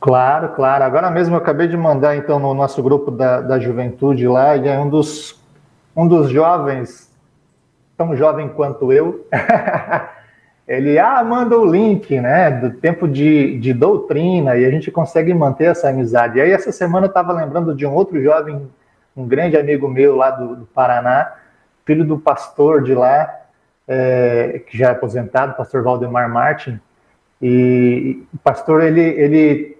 Claro, 0.00 0.50
claro. 0.50 0.84
Agora 0.84 1.10
mesmo 1.10 1.36
eu 1.36 1.38
acabei 1.38 1.68
de 1.68 1.76
mandar 1.76 2.16
então 2.16 2.38
no 2.38 2.52
nosso 2.52 2.82
grupo 2.82 3.10
da, 3.10 3.40
da 3.40 3.58
juventude 3.58 4.26
lá, 4.26 4.56
e 4.56 4.68
é 4.68 4.78
um 4.78 4.88
dos, 4.88 5.40
um 5.96 6.06
dos 6.06 6.28
jovens, 6.30 7.10
tão 7.96 8.16
jovem 8.16 8.48
quanto 8.48 8.92
eu. 8.92 9.26
ele 10.66 10.98
ah, 10.98 11.22
manda 11.22 11.56
o 11.56 11.64
link, 11.64 12.20
né, 12.20 12.50
do 12.50 12.72
tempo 12.72 13.06
de, 13.06 13.58
de 13.58 13.72
doutrina, 13.72 14.56
e 14.56 14.64
a 14.64 14.70
gente 14.70 14.90
consegue 14.90 15.32
manter 15.32 15.66
essa 15.66 15.88
amizade. 15.88 16.38
E 16.38 16.40
aí, 16.40 16.50
essa 16.50 16.72
semana 16.72 17.06
eu 17.06 17.08
estava 17.08 17.32
lembrando 17.32 17.74
de 17.74 17.86
um 17.86 17.94
outro 17.94 18.20
jovem, 18.20 18.68
um 19.16 19.26
grande 19.26 19.56
amigo 19.56 19.88
meu 19.88 20.16
lá 20.16 20.30
do, 20.30 20.56
do 20.56 20.66
Paraná, 20.66 21.34
filho 21.84 22.04
do 22.04 22.18
pastor 22.18 22.82
de 22.82 22.94
lá, 22.94 23.32
é, 23.86 24.60
que 24.66 24.76
já 24.76 24.88
é 24.88 24.90
aposentado, 24.90 25.56
pastor 25.56 25.84
Valdemar 25.84 26.28
Martin, 26.28 26.80
e 27.40 28.24
o 28.34 28.38
pastor, 28.38 28.82
ele, 28.82 29.02
ele, 29.02 29.78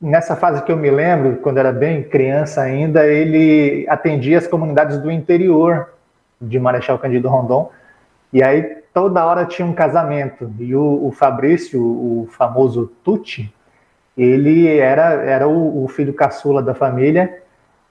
nessa 0.00 0.34
fase 0.34 0.62
que 0.62 0.72
eu 0.72 0.76
me 0.76 0.90
lembro, 0.90 1.36
quando 1.36 1.58
era 1.58 1.70
bem 1.70 2.02
criança 2.02 2.62
ainda, 2.62 3.06
ele 3.06 3.86
atendia 3.88 4.38
as 4.38 4.46
comunidades 4.48 4.98
do 4.98 5.08
interior 5.08 5.90
de 6.40 6.58
Marechal 6.58 6.98
Cândido 6.98 7.28
Rondon, 7.28 7.70
e 8.32 8.42
aí 8.42 8.82
toda 8.94 9.26
hora 9.26 9.44
tinha 9.44 9.66
um 9.66 9.74
casamento. 9.74 10.50
E 10.58 10.74
o, 10.74 11.06
o 11.06 11.10
Fabrício, 11.10 11.82
o 11.82 12.28
famoso 12.30 12.90
Tucci, 13.02 13.52
ele 14.16 14.78
era, 14.78 15.14
era 15.24 15.48
o, 15.48 15.84
o 15.84 15.88
filho 15.88 16.14
caçula 16.14 16.62
da 16.62 16.74
família. 16.74 17.42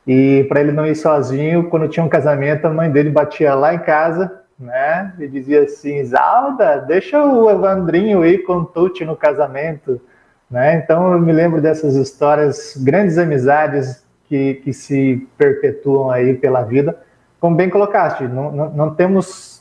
E 0.07 0.45
para 0.49 0.61
ele 0.61 0.71
não 0.71 0.87
ir 0.87 0.95
sozinho, 0.95 1.69
quando 1.69 1.87
tinha 1.89 2.03
um 2.03 2.09
casamento, 2.09 2.65
a 2.65 2.69
mãe 2.69 2.89
dele 2.89 3.09
batia 3.09 3.53
lá 3.53 3.73
em 3.73 3.79
casa, 3.79 4.41
né? 4.57 5.13
E 5.19 5.27
dizia 5.27 5.63
assim: 5.63 6.03
Zalda, 6.03 6.77
deixa 6.77 7.23
o 7.23 7.49
Evandrinho 7.51 8.25
ir 8.25 8.39
com 8.39 8.57
o 8.59 8.65
Tucci 8.65 9.05
no 9.05 9.15
casamento. 9.15 10.01
Né? 10.49 10.75
Então 10.75 11.11
eu 11.13 11.19
me 11.19 11.31
lembro 11.31 11.59
dessas 11.61 11.95
histórias, 11.95 12.77
grandes 12.77 13.17
amizades 13.17 14.05
que, 14.25 14.55
que 14.55 14.71
se 14.71 15.27
perpetuam 15.37 16.11
aí 16.11 16.35
pela 16.35 16.61
vida. 16.63 16.97
Como 17.39 17.55
bem 17.55 17.69
colocaste, 17.69 18.23
não, 18.25 18.51
não, 18.51 18.69
não 18.69 18.95
temos 18.95 19.52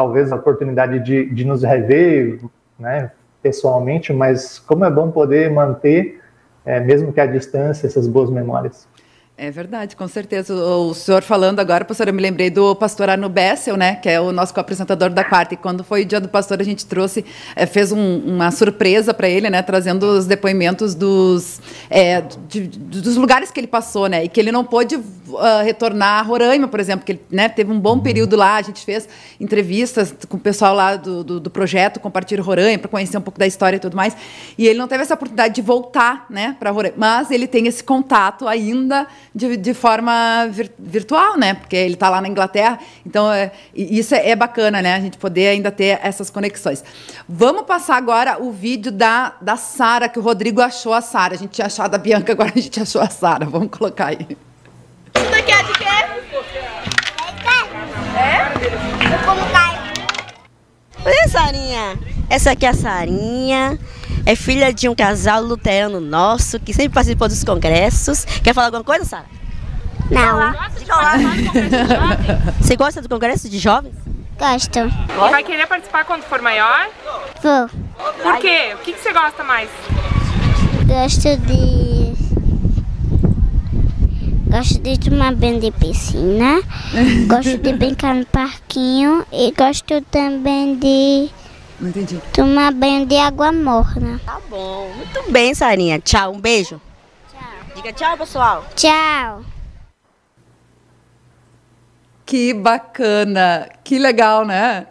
talvez 0.00 0.32
a 0.32 0.36
oportunidade 0.36 0.98
de, 1.00 1.26
de 1.26 1.44
nos 1.44 1.62
rever 1.62 2.40
né, 2.78 3.10
pessoalmente, 3.42 4.14
mas 4.14 4.58
como 4.58 4.82
é 4.82 4.90
bom 4.90 5.10
poder 5.10 5.50
manter, 5.50 6.22
é, 6.64 6.80
mesmo 6.80 7.12
que 7.12 7.20
à 7.20 7.26
distância, 7.26 7.86
essas 7.86 8.08
boas 8.08 8.30
memórias. 8.30 8.88
É 9.36 9.50
verdade, 9.50 9.96
com 9.96 10.06
certeza. 10.06 10.54
O, 10.54 10.92
senhor 10.92 11.22
falando 11.22 11.60
agora, 11.60 11.82
pastor, 11.82 12.08
eu 12.08 12.14
me 12.14 12.20
lembrei 12.20 12.50
do 12.50 12.74
pastor 12.76 13.08
Arno 13.08 13.26
Bessel, 13.28 13.74
né, 13.74 13.96
que 13.96 14.06
é 14.08 14.20
o 14.20 14.32
nosso 14.32 14.52
co-apresentador 14.52 15.08
da 15.08 15.24
quarta. 15.24 15.54
E 15.54 15.56
quando 15.56 15.82
foi 15.82 16.02
o 16.02 16.04
dia 16.04 16.20
do 16.20 16.28
pastor, 16.28 16.60
a 16.60 16.64
gente 16.64 16.84
trouxe, 16.84 17.24
é, 17.56 17.64
fez 17.64 17.90
um, 17.90 18.18
uma 18.18 18.50
surpresa 18.50 19.14
para 19.14 19.28
ele, 19.30 19.48
né, 19.48 19.62
trazendo 19.62 20.04
os 20.04 20.26
depoimentos 20.26 20.94
dos, 20.94 21.58
é, 21.88 22.22
de, 22.48 22.68
dos 22.68 23.16
lugares 23.16 23.50
que 23.50 23.60
ele 23.60 23.66
passou, 23.66 24.08
né, 24.08 24.24
e 24.24 24.28
que 24.28 24.38
ele 24.38 24.52
não 24.52 24.62
pôde 24.62 25.00
uh, 25.34 25.62
retornar 25.64 26.20
a 26.20 26.22
Roraima, 26.22 26.68
por 26.68 26.80
exemplo, 26.80 27.04
que 27.04 27.12
ele 27.12 27.20
né, 27.30 27.48
teve 27.48 27.72
um 27.72 27.78
bom 27.78 27.98
período 27.98 28.36
lá. 28.36 28.56
A 28.56 28.62
gente 28.62 28.84
fez 28.84 29.08
entrevistas 29.38 30.14
com 30.28 30.36
o 30.36 30.40
pessoal 30.40 30.74
lá 30.74 30.96
do, 30.96 31.24
do, 31.24 31.40
do 31.40 31.50
projeto 31.50 32.00
Compartilhe 32.00 32.40
Roraima 32.40 32.78
para 32.78 32.88
conhecer 32.90 33.18
um 33.18 33.22
pouco 33.22 33.38
da 33.38 33.46
história 33.46 33.76
e 33.76 33.80
tudo 33.80 33.96
mais. 33.96 34.16
E 34.56 34.66
ele 34.66 34.78
não 34.78 34.88
teve 34.88 35.02
essa 35.02 35.14
oportunidade 35.14 35.54
de 35.54 35.62
voltar, 35.62 36.26
né, 36.30 36.56
para 36.58 36.70
Roraima, 36.70 36.96
mas 36.98 37.30
ele 37.30 37.46
tem 37.46 37.66
esse 37.66 37.82
contato 37.82 38.46
ainda 38.46 39.06
de, 39.34 39.56
de 39.56 39.74
forma 39.74 40.48
vir, 40.50 40.70
virtual, 40.78 41.38
né? 41.38 41.54
Porque 41.54 41.76
ele 41.76 41.94
está 41.94 42.08
lá 42.08 42.20
na 42.20 42.28
Inglaterra. 42.28 42.78
Então, 43.04 43.32
é, 43.32 43.52
isso 43.74 44.14
é, 44.14 44.30
é, 44.30 44.36
bacana, 44.36 44.82
né? 44.82 44.94
A 44.94 45.00
gente 45.00 45.18
poder 45.18 45.48
ainda 45.48 45.70
ter 45.70 45.98
essas 46.02 46.30
conexões. 46.30 46.84
Vamos 47.28 47.62
passar 47.62 47.96
agora 47.96 48.42
o 48.42 48.50
vídeo 48.50 48.92
da, 48.92 49.34
da 49.40 49.56
Sara, 49.56 50.08
que 50.08 50.18
o 50.18 50.22
Rodrigo 50.22 50.60
achou 50.60 50.92
a 50.92 51.00
Sara. 51.00 51.34
A 51.34 51.38
gente 51.38 51.50
tinha 51.50 51.66
achado 51.66 51.94
a 51.94 51.98
Bianca, 51.98 52.32
agora 52.32 52.52
a 52.54 52.60
gente 52.60 52.80
achou 52.80 53.00
a 53.00 53.08
Sara. 53.08 53.46
Vamos 53.46 53.70
colocar 53.70 54.06
aí. 54.06 54.49
Daqui 55.50 55.52
é 55.52 55.62
de 55.62 55.72
quê? 55.72 55.84
É? 58.16 59.14
Eu 59.14 59.18
como 59.24 59.40
cai. 59.52 59.78
Oi, 61.04 61.28
Sarinha. 61.28 61.98
Essa 62.28 62.52
aqui 62.52 62.66
é 62.66 62.68
a 62.68 62.74
Sarinha 62.74 63.76
é 64.26 64.36
filha 64.36 64.72
de 64.72 64.88
um 64.88 64.94
casal 64.94 65.42
luterano 65.42 66.00
nosso 66.00 66.60
que 66.60 66.72
sempre 66.72 66.90
participou 66.90 67.26
dos 67.26 67.42
congressos. 67.42 68.24
Quer 68.24 68.54
falar 68.54 68.66
alguma 68.66 68.84
coisa, 68.84 69.04
Sara? 69.04 69.26
Não. 70.10 70.52
Você 72.60 72.76
gosta 72.76 73.00
do 73.00 73.08
congresso 73.08 73.48
de 73.48 73.58
jovens? 73.58 73.94
Gosto. 74.38 74.78
E 74.78 75.30
vai 75.30 75.42
querer 75.42 75.66
participar 75.66 76.04
quando 76.04 76.22
for 76.22 76.40
maior? 76.40 76.88
Vou. 77.42 77.68
Por 78.22 78.38
quê? 78.38 78.74
O 78.74 78.78
que, 78.78 78.92
que 78.92 79.00
você 79.00 79.12
gosta 79.12 79.42
mais? 79.44 79.68
Gosto 80.86 81.36
de. 81.36 81.99
Gosto 84.50 84.80
de 84.80 84.98
tomar 84.98 85.34
banho 85.34 85.60
de 85.60 85.70
piscina, 85.70 86.60
gosto 87.28 87.56
de 87.58 87.72
brincar 87.72 88.14
no 88.14 88.26
parquinho 88.26 89.24
e 89.32 89.52
gosto 89.52 90.00
também 90.10 90.76
de 90.76 91.30
não 91.80 91.88
entendi. 91.88 92.20
Tomar 92.32 92.72
banho 92.72 93.06
de 93.06 93.16
água 93.16 93.50
morna. 93.50 94.20
Tá 94.26 94.38
bom. 94.50 94.90
Muito 94.94 95.32
bem, 95.32 95.54
Sarinha. 95.54 95.98
Tchau. 95.98 96.32
Um 96.32 96.40
beijo. 96.40 96.78
Tchau. 97.30 97.40
Diga 97.74 97.92
tchau, 97.94 98.18
pessoal. 98.18 98.66
Tchau. 98.74 99.42
Que 102.26 102.52
bacana. 102.52 103.66
Que 103.82 103.98
legal, 103.98 104.44
né? 104.44 104.88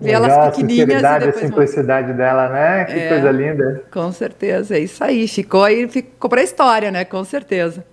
Ver 0.00 0.18
legal, 0.18 0.24
elas 0.24 0.56
pequenininhas. 0.56 1.04
A 1.04 1.16
e 1.16 1.20
depois... 1.20 1.36
a 1.36 1.46
simplicidade 1.46 2.12
dela, 2.14 2.48
né? 2.48 2.84
Que 2.86 2.98
é, 2.98 3.08
coisa 3.08 3.30
linda. 3.30 3.84
Com 3.92 4.10
certeza. 4.10 4.76
É 4.76 4.80
isso 4.80 5.04
aí. 5.04 5.28
Ficou 5.28 5.62
aí, 5.62 5.86
ficou 5.86 6.28
para 6.28 6.40
a 6.40 6.44
história, 6.44 6.90
né? 6.90 7.04
Com 7.04 7.22
certeza. 7.22 7.86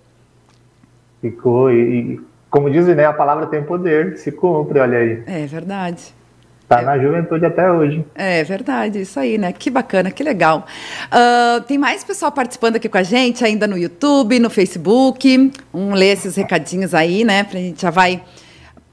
Ficou. 1.20 1.70
E, 1.70 2.14
e 2.14 2.20
como 2.50 2.70
dizem, 2.70 2.94
né? 2.94 3.04
A 3.06 3.12
palavra 3.12 3.46
tem 3.46 3.62
poder. 3.62 4.16
Se 4.18 4.32
cumpre, 4.32 4.80
olha 4.80 4.98
aí. 4.98 5.22
É 5.26 5.46
verdade. 5.46 6.14
Está 6.70 6.82
é. 6.82 6.84
na 6.84 6.98
juventude 6.98 7.44
até 7.44 7.70
hoje. 7.70 8.04
É 8.14 8.44
verdade, 8.44 9.00
isso 9.00 9.18
aí, 9.18 9.36
né? 9.36 9.52
Que 9.52 9.68
bacana, 9.68 10.10
que 10.10 10.22
legal. 10.22 10.64
Uh, 11.06 11.60
tem 11.62 11.76
mais 11.76 12.04
pessoal 12.04 12.30
participando 12.30 12.76
aqui 12.76 12.88
com 12.88 12.98
a 12.98 13.02
gente, 13.02 13.44
ainda 13.44 13.66
no 13.66 13.76
YouTube, 13.76 14.38
no 14.38 14.48
Facebook. 14.48 15.52
Vamos 15.72 15.98
ler 15.98 16.12
esses 16.12 16.36
recadinhos 16.36 16.94
aí, 16.94 17.24
né? 17.24 17.42
Pra 17.42 17.58
gente 17.58 17.82
já 17.82 17.90
vai 17.90 18.22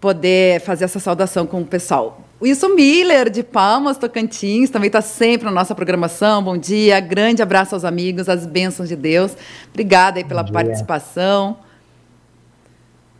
poder 0.01 0.59
fazer 0.61 0.85
essa 0.85 0.99
saudação 0.99 1.45
com 1.45 1.61
o 1.61 1.65
pessoal. 1.65 2.21
Wilson 2.41 2.69
Miller, 2.69 3.29
de 3.29 3.43
Palmas, 3.43 3.97
Tocantins, 3.97 4.69
também 4.69 4.87
está 4.87 5.01
sempre 5.01 5.45
na 5.45 5.51
nossa 5.51 5.75
programação. 5.75 6.43
Bom 6.43 6.57
dia, 6.57 6.99
grande 6.99 7.41
abraço 7.43 7.75
aos 7.75 7.85
amigos, 7.85 8.27
as 8.27 8.45
bênçãos 8.45 8.89
de 8.89 8.95
Deus. 8.95 9.35
Obrigada 9.69 10.19
aí 10.19 10.23
pela 10.23 10.43
participação. 10.43 11.57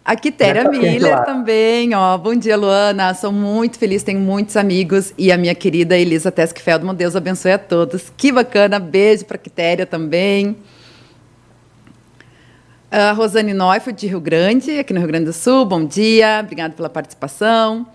A 0.08 0.16
Quitéria 0.16 0.64
Miller 0.70 1.26
também, 1.26 1.94
ó. 1.94 2.18
Bom 2.18 2.34
dia, 2.34 2.56
Luana. 2.56 3.14
Sou 3.14 3.30
muito 3.30 3.78
feliz, 3.78 4.04
tenho 4.04 4.22
muitos 4.22 4.56
amigos. 4.56 5.14
E 5.18 5.34
a 5.34 5.38
minha 5.38 5.54
querida 5.54 5.98
Elisa 5.98 6.32
Teskfeldman, 6.32 6.96
Deus 6.96 7.14
abençoe 7.14 7.52
a 7.52 7.58
todos. 7.60 8.10
Que 8.16 8.32
bacana, 8.32 8.80
beijo 8.80 9.26
para 9.26 9.36
a 9.36 9.38
Quitéria 9.38 9.86
também. 9.86 10.56
A 12.90 13.12
Rosane 13.12 13.54
Neufeld, 13.54 14.00
de 14.00 14.08
Rio 14.08 14.22
Grande, 14.22 14.80
aqui 14.80 14.94
no 14.94 15.00
Rio 15.02 15.10
Grande 15.10 15.26
do 15.26 15.34
Sul, 15.34 15.66
bom 15.66 15.84
dia, 15.84 16.40
obrigada 16.42 16.74
pela 16.74 16.90
participação. 16.90 17.86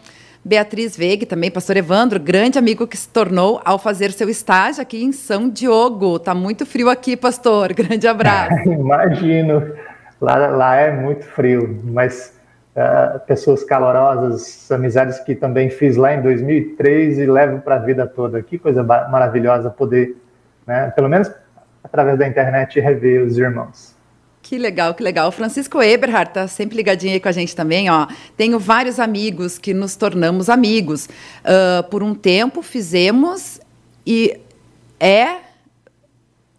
Beatriz 0.45 0.95
Veig, 0.95 1.25
também, 1.25 1.51
pastor 1.51 1.79
Evandro, 1.79 2.21
grande 2.21 2.59
amigo 2.59 2.87
que 2.87 2.97
se 2.97 3.09
tornou 3.09 3.59
ao 3.65 3.79
fazer 3.79 4.13
seu 4.13 4.29
estágio 4.29 4.83
aqui 4.83 5.03
em 5.03 5.13
São 5.13 5.49
Diogo. 5.49 6.19
Tá 6.19 6.35
muito 6.35 6.67
frio 6.67 6.91
aqui, 6.91 7.17
pastor. 7.17 7.73
Grande 7.73 8.07
abraço. 8.07 8.53
Imagino. 8.69 9.63
Lá, 10.23 10.37
lá 10.37 10.77
é 10.77 10.93
muito 10.93 11.25
frio, 11.25 11.81
mas 11.83 12.33
uh, 12.77 13.19
pessoas 13.27 13.65
calorosas, 13.65 14.71
amizades 14.71 15.19
que 15.19 15.35
também 15.35 15.69
fiz 15.69 15.97
lá 15.97 16.15
em 16.15 16.23
2003 16.23 17.19
e 17.19 17.27
levo 17.27 17.61
para 17.61 17.75
a 17.75 17.79
vida 17.81 18.07
toda. 18.07 18.41
Que 18.41 18.57
coisa 18.57 18.85
maravilhosa 18.85 19.69
poder, 19.69 20.17
né, 20.65 20.93
pelo 20.93 21.09
menos 21.09 21.29
através 21.83 22.17
da 22.17 22.29
internet, 22.29 22.79
rever 22.79 23.25
os 23.25 23.37
irmãos. 23.37 23.97
Que 24.41 24.59
legal, 24.59 24.95
que 24.95 25.03
legal. 25.03 25.29
O 25.29 25.33
Francisco 25.33 25.83
Eberhard 25.83 26.31
está 26.31 26.47
sempre 26.47 26.77
ligadinho 26.77 27.15
aí 27.15 27.21
com 27.21 27.29
a 27.29 27.33
gente 27.33 27.57
também. 27.57 27.91
Ó. 27.91 28.07
Tenho 28.37 28.61
vários 28.61 29.01
amigos 29.01 29.59
que 29.59 29.75
nos 29.75 29.97
tornamos 29.97 30.49
amigos. 30.49 31.07
Uh, 31.07 31.83
por 31.91 32.01
um 32.01 32.15
tempo 32.15 32.63
fizemos 32.63 33.61
e 34.07 34.41
é 35.01 35.52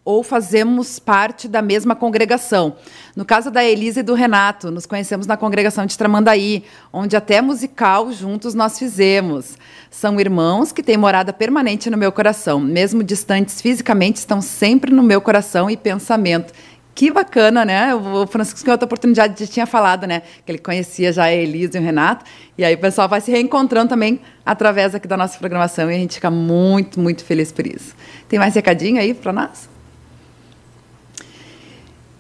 ou 0.06 0.22
fazemos 0.22 1.00
parte 1.00 1.48
da 1.48 1.62
mesma 1.62 1.96
congregação. 1.96 2.76
No 3.16 3.24
caso 3.24 3.50
da 3.50 3.64
Elisa 3.64 4.02
e 4.02 4.04
do 4.04 4.14
Renato, 4.14 4.70
nos 4.70 4.86
conhecemos 4.86 5.26
na 5.26 5.38
congregação 5.38 5.86
de 5.86 5.98
Tramandaí, 5.98 6.64
onde 6.92 7.16
até 7.16 7.42
musical 7.42 8.12
juntos 8.12 8.54
nós 8.54 8.78
fizemos. 8.78 9.58
São 9.90 10.20
irmãos 10.20 10.72
que 10.72 10.84
têm 10.84 10.98
morada 10.98 11.32
permanente 11.32 11.90
no 11.90 11.98
meu 11.98 12.12
coração. 12.12 12.60
Mesmo 12.60 13.04
distantes 13.04 13.62
fisicamente, 13.62 14.18
estão 14.18 14.42
sempre 14.42 14.92
no 14.92 15.04
meu 15.04 15.22
coração 15.22 15.70
e 15.70 15.78
pensamento. 15.78 16.52
Que 16.96 17.10
bacana, 17.10 17.66
né? 17.66 17.96
O 17.96 18.28
Francisco, 18.28 18.68
em 18.68 18.72
outra 18.72 18.86
oportunidade, 18.86 19.40
já 19.40 19.52
tinha 19.52 19.66
falado, 19.66 20.06
né? 20.06 20.22
Que 20.46 20.52
ele 20.52 20.60
conhecia 20.60 21.12
já 21.12 21.24
a 21.24 21.34
Elisa 21.34 21.78
e 21.78 21.82
o 21.82 21.84
Renato. 21.84 22.26
E 22.56 22.64
aí 22.64 22.76
o 22.76 22.78
pessoal 22.78 23.10
vai 23.10 23.20
se 23.20 23.32
reencontrando 23.32 23.90
também 23.90 24.20
através 24.46 24.94
aqui 24.94 25.08
da 25.08 25.18
nossa 25.18 25.40
programação 25.40 25.90
e 25.90 25.96
a 25.96 25.98
gente 25.98 26.16
fica 26.16 26.30
muito, 26.30 27.00
muito 27.00 27.24
feliz 27.24 27.52
por 27.52 27.66
isso. 27.66 27.96
Tem 28.28 28.38
mais 28.38 28.54
recadinho 28.54 29.00
aí 29.00 29.14
para 29.14 29.34
nós? 29.34 29.73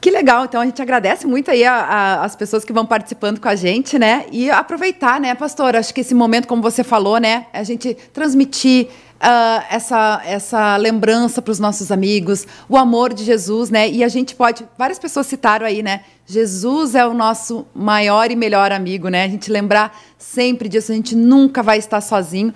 Que 0.04 0.12
legal, 0.12 0.44
então 0.44 0.60
a 0.60 0.66
gente 0.66 0.82
agradece 0.82 1.26
muito 1.26 1.50
aí 1.50 1.64
a, 1.64 1.76
a, 1.76 2.26
as 2.26 2.36
pessoas 2.36 2.66
que 2.66 2.74
vão 2.74 2.86
participando 2.86 3.40
com 3.40 3.48
a 3.48 3.56
gente, 3.56 3.98
né? 3.98 4.26
E 4.34 4.52
aproveitar, 4.52 5.18
né, 5.18 5.34
pastor? 5.34 5.78
Acho 5.78 5.94
que 5.94 6.02
esse 6.02 6.14
momento, 6.14 6.46
como 6.46 6.62
você 6.62 6.84
falou, 6.84 7.20
né, 7.20 7.46
a 7.54 7.64
gente 7.64 7.94
transmitir 8.12 8.88
uh, 8.88 9.64
essa, 9.70 10.22
essa 10.26 10.76
lembrança 10.76 11.42
para 11.42 11.54
os 11.54 11.58
nossos 11.58 11.90
amigos, 11.90 12.46
o 12.68 12.76
amor 12.76 13.14
de 13.14 13.24
Jesus, 13.24 13.70
né? 13.70 13.90
E 13.90 14.04
a 14.04 14.10
gente 14.10 14.36
pode, 14.36 14.68
várias 14.78 15.00
pessoas 15.00 15.26
citaram 15.26 15.66
aí, 15.66 15.82
né? 15.82 16.02
Jesus 16.26 16.96
é 16.96 17.08
o 17.08 17.14
nosso 17.14 17.66
maior 17.74 18.30
e 18.30 18.36
melhor 18.36 18.74
amigo, 18.74 19.08
né? 19.08 19.24
A 19.24 19.30
gente 19.30 19.50
lembrar 19.50 19.98
sempre 20.18 20.68
disso, 20.68 20.92
a 20.92 20.96
gente 20.96 21.16
nunca 21.16 21.64
vai 21.64 21.78
estar 21.78 22.02
sozinho. 22.02 22.54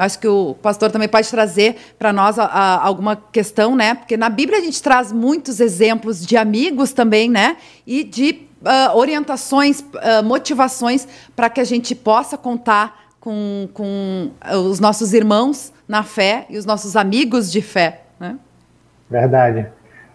Acho 0.00 0.18
que 0.18 0.26
o 0.26 0.54
pastor 0.62 0.90
também 0.90 1.08
pode 1.08 1.28
trazer 1.30 1.76
para 1.98 2.12
nós 2.12 2.38
a, 2.38 2.44
a, 2.44 2.86
alguma 2.86 3.16
questão, 3.16 3.76
né? 3.76 3.94
Porque 3.94 4.16
na 4.16 4.28
Bíblia 4.28 4.58
a 4.58 4.62
gente 4.62 4.82
traz 4.82 5.12
muitos 5.12 5.60
exemplos 5.60 6.24
de 6.24 6.36
amigos 6.36 6.92
também, 6.92 7.28
né? 7.28 7.56
E 7.86 8.02
de 8.02 8.48
uh, 8.62 8.96
orientações, 8.96 9.80
uh, 9.80 10.24
motivações 10.24 11.06
para 11.36 11.50
que 11.50 11.60
a 11.60 11.64
gente 11.64 11.94
possa 11.94 12.38
contar 12.38 13.10
com, 13.20 13.68
com 13.74 14.30
os 14.66 14.80
nossos 14.80 15.12
irmãos 15.12 15.72
na 15.86 16.02
fé 16.02 16.46
e 16.48 16.56
os 16.56 16.64
nossos 16.64 16.96
amigos 16.96 17.52
de 17.52 17.60
fé, 17.60 18.04
né? 18.18 18.38
Verdade. 19.10 19.66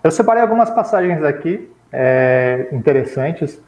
Eu 0.03 0.09
separei 0.09 0.41
algumas 0.41 0.69
passagens 0.71 1.23
aqui 1.23 1.69
é, 1.91 2.67
interessantes. 2.71 3.59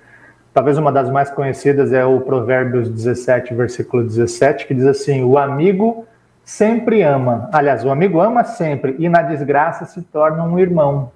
Talvez 0.57 0.75
uma 0.75 0.91
das 0.91 1.07
mais 1.11 1.29
conhecidas 1.29 1.93
é 1.93 2.03
o 2.03 2.19
Provérbios 2.19 2.89
17, 2.89 3.53
versículo 3.53 4.03
17, 4.03 4.65
que 4.65 4.73
diz 4.73 4.87
assim: 4.87 5.23
O 5.23 5.37
amigo 5.37 6.07
sempre 6.43 7.03
ama. 7.03 7.47
Aliás, 7.53 7.85
o 7.85 7.91
amigo 7.91 8.19
ama 8.19 8.43
sempre 8.43 8.95
e 8.97 9.07
na 9.07 9.21
desgraça 9.21 9.85
se 9.85 10.01
torna 10.01 10.43
um 10.43 10.57
irmão. 10.57 11.11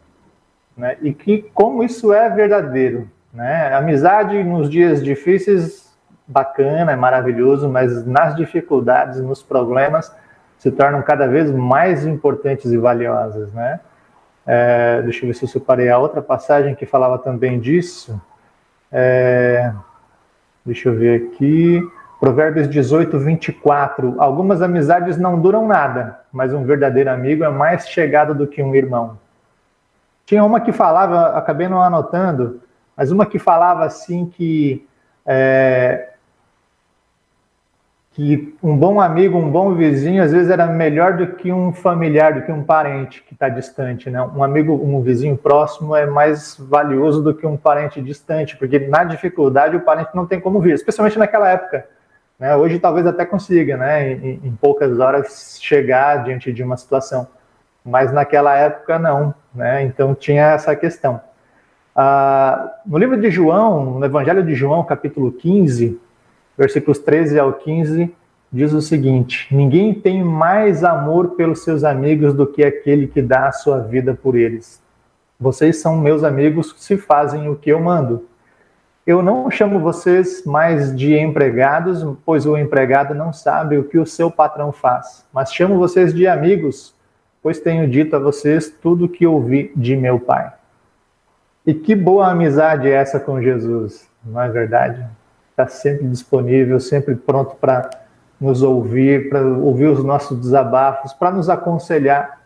Né? 0.78 0.96
E 1.02 1.12
que 1.12 1.50
como 1.56 1.84
isso 1.84 2.14
é 2.14 2.30
verdadeiro. 2.30 3.10
Né? 3.34 3.74
Amizade 3.74 4.44
nos 4.44 4.70
dias 4.70 5.04
difíceis, 5.04 5.92
bacana, 6.28 6.92
é 6.92 6.96
maravilhoso, 6.96 7.68
mas 7.68 8.06
nas 8.06 8.36
dificuldades, 8.36 9.20
nos 9.22 9.42
problemas, 9.42 10.16
se 10.60 10.70
tornam 10.70 11.02
cada 11.02 11.26
vez 11.26 11.50
mais 11.50 12.06
importantes 12.06 12.72
e 12.72 12.78
valiosas. 12.78 13.52
Né? 13.54 13.80
É, 14.46 15.02
deixa 15.02 15.26
eu 15.26 15.30
ver 15.30 15.34
se 15.34 15.46
eu 15.46 15.50
separei 15.50 15.90
a 15.90 15.98
outra 15.98 16.22
passagem 16.22 16.76
que 16.76 16.86
falava 16.86 17.18
também 17.18 17.60
disso. 17.60 18.22
É, 18.92 19.72
deixa 20.66 20.90
eu 20.90 20.96
ver 20.96 21.24
aqui. 21.24 21.82
Provérbios 22.20 22.70
18, 22.70 23.18
24. 23.18 24.16
Algumas 24.22 24.62
amizades 24.62 25.18
não 25.18 25.40
duram 25.40 25.68
nada, 25.68 26.20
mas 26.32 26.54
um 26.54 26.64
verdadeiro 26.64 27.10
amigo 27.10 27.44
é 27.44 27.50
mais 27.50 27.88
chegado 27.90 28.36
do 28.36 28.46
que 28.46 28.62
um 28.62 28.76
irmão. 28.76 29.18
Tinha 30.26 30.44
uma 30.44 30.62
que 30.62 30.72
falava, 30.72 31.38
acabei 31.38 31.68
não 31.68 31.82
anotando, 31.82 32.62
mas 32.96 33.12
uma 33.12 33.26
que 33.26 33.40
falava 33.40 33.86
assim 33.86 34.28
que 34.28 34.88
é, 35.26 36.11
que 38.14 38.58
um 38.62 38.76
bom 38.76 39.00
amigo, 39.00 39.38
um 39.38 39.50
bom 39.50 39.74
vizinho, 39.74 40.22
às 40.22 40.34
vezes 40.34 40.50
era 40.50 40.68
melhor 40.68 41.16
do 41.16 41.28
que 41.28 41.52
um 41.52 41.72
familiar, 41.72 42.34
do 42.34 42.42
que 42.42 42.52
um 42.52 42.62
parente 42.62 43.24
que 43.24 43.34
está 43.34 43.48
distante, 43.48 44.10
né? 44.10 44.22
Um 44.22 44.44
amigo, 44.44 44.74
um 44.74 45.02
vizinho 45.02 45.38
próximo 45.38 45.96
é 45.96 46.06
mais 46.06 46.58
valioso 46.60 47.24
do 47.24 47.34
que 47.34 47.48
um 47.48 47.56
parente 47.56 48.02
distante, 48.02 48.58
porque 48.58 48.80
na 48.80 49.06
dificuldade 49.06 49.78
o 49.78 49.82
parente 49.82 50.10
não 50.14 50.26
tem 50.26 50.42
como 50.42 50.60
vir, 50.60 50.74
especialmente 50.74 51.18
naquela 51.18 51.50
época. 51.50 51.88
Né? 52.38 52.54
Hoje 52.54 52.80
talvez 52.80 53.08
até 53.08 53.26
consiga, 53.26 53.78
né? 53.78 54.12
Em, 54.12 54.42
em 54.44 54.58
poucas 54.60 55.00
horas 55.00 55.58
chegar 55.62 56.24
diante 56.26 56.52
de 56.52 56.62
uma 56.62 56.76
situação, 56.76 57.26
mas 57.84 58.12
naquela 58.12 58.58
época 58.58 59.00
não, 59.00 59.34
né? 59.56 59.84
Então 59.84 60.14
tinha 60.14 60.52
essa 60.52 60.76
questão. 60.76 61.22
Ah, 61.96 62.74
no 62.86 62.98
livro 62.98 63.16
de 63.16 63.32
João, 63.32 64.00
no 64.00 64.06
Evangelho 64.06 64.44
de 64.44 64.54
João, 64.54 64.84
capítulo 64.84 65.32
15, 65.32 65.98
versículos 66.62 67.00
13 67.00 67.40
ao 67.40 67.54
15, 67.54 68.14
diz 68.52 68.72
o 68.72 68.82
seguinte: 68.82 69.48
Ninguém 69.54 69.96
tem 69.96 70.24
mais 70.24 70.84
amor 70.84 71.30
pelos 71.30 71.64
seus 71.64 71.84
amigos 71.84 72.36
do 72.36 72.46
que 72.46 72.64
aquele 72.64 73.08
que 73.08 73.20
dá 73.20 73.48
a 73.48 73.52
sua 73.52 73.80
vida 73.80 74.14
por 74.14 74.36
eles. 74.36 74.80
Vocês 75.40 75.82
são 75.82 75.98
meus 75.98 76.24
amigos 76.24 76.76
se 76.78 76.98
fazem 76.98 77.50
o 77.50 77.56
que 77.56 77.72
eu 77.72 77.80
mando. 77.80 78.28
Eu 79.08 79.24
não 79.24 79.50
chamo 79.50 79.80
vocês 79.80 80.46
mais 80.46 80.96
de 80.96 81.18
empregados, 81.18 82.06
pois 82.24 82.46
o 82.46 82.56
empregado 82.56 83.16
não 83.16 83.34
sabe 83.34 83.80
o 83.80 83.84
que 83.84 83.98
o 83.98 84.06
seu 84.06 84.30
patrão 84.30 84.72
faz, 84.72 85.26
mas 85.34 85.52
chamo 85.52 85.80
vocês 85.80 86.14
de 86.14 86.28
amigos, 86.28 86.94
pois 87.42 87.60
tenho 87.60 87.90
dito 87.90 88.16
a 88.16 88.20
vocês 88.20 88.70
tudo 88.70 89.06
o 89.06 89.10
que 89.10 89.26
ouvi 89.26 89.72
de 89.76 89.96
meu 89.98 90.20
Pai. 90.20 90.54
E 91.66 91.74
que 91.74 91.96
boa 91.96 92.30
amizade 92.30 92.88
é 92.88 92.92
essa 92.92 93.20
com 93.20 93.42
Jesus, 93.42 94.08
não 94.24 94.40
é 94.40 94.48
verdade? 94.48 95.04
Está 95.52 95.68
sempre 95.68 96.08
disponível, 96.08 96.80
sempre 96.80 97.16
pronto 97.16 97.56
para 97.56 97.90
nos 98.40 98.64
ouvir, 98.64 99.30
para 99.30 99.42
ouvir 99.46 99.86
os 99.86 100.04
nossos 100.04 100.40
desabafos, 100.40 101.14
para 101.14 101.30
nos 101.32 101.50
aconselhar. 101.50 102.42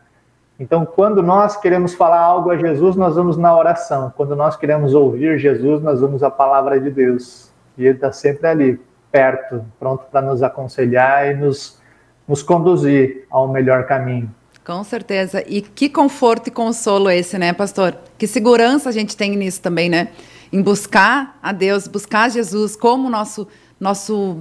Então, 0.59 0.85
quando 0.85 1.23
nós 1.23 1.55
queremos 1.57 1.93
falar 1.93 2.19
algo 2.19 2.49
a 2.49 2.57
Jesus, 2.57 2.95
nós 2.95 3.15
vamos 3.15 3.37
na 3.37 3.55
oração. 3.55 4.11
Quando 4.15 4.35
nós 4.35 4.55
queremos 4.55 4.93
ouvir 4.93 5.37
Jesus, 5.37 5.81
nós 5.81 6.01
vamos 6.01 6.21
à 6.23 6.29
palavra 6.29 6.79
de 6.79 6.89
Deus. 6.89 7.49
E 7.77 7.85
Ele 7.85 7.95
está 7.95 8.11
sempre 8.11 8.47
ali, 8.47 8.79
perto, 9.11 9.63
pronto 9.79 10.05
para 10.11 10.21
nos 10.21 10.43
aconselhar 10.43 11.31
e 11.31 11.35
nos, 11.35 11.79
nos 12.27 12.43
conduzir 12.43 13.25
ao 13.29 13.47
melhor 13.47 13.85
caminho. 13.85 14.29
Com 14.65 14.83
certeza. 14.83 15.43
E 15.47 15.61
que 15.61 15.89
conforto 15.89 16.47
e 16.47 16.51
consolo 16.51 17.09
esse, 17.09 17.37
né, 17.37 17.53
pastor? 17.53 17.95
Que 18.17 18.25
segurança 18.25 18.89
a 18.89 18.91
gente 18.91 19.15
tem 19.15 19.35
nisso 19.37 19.61
também, 19.61 19.89
né? 19.89 20.09
Em 20.51 20.61
buscar 20.61 21.37
a 21.41 21.51
Deus, 21.51 21.87
buscar 21.87 22.29
Jesus 22.29 22.75
como 22.75 23.09
nosso 23.09 23.47
nosso 23.79 24.39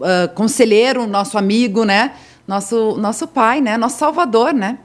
uh, 0.00 0.34
conselheiro, 0.34 1.06
nosso 1.06 1.36
amigo, 1.36 1.84
né? 1.84 2.12
Nosso 2.46 2.96
nosso 2.96 3.28
pai, 3.28 3.60
né? 3.60 3.76
Nosso 3.76 3.98
salvador, 3.98 4.52
né? 4.52 4.78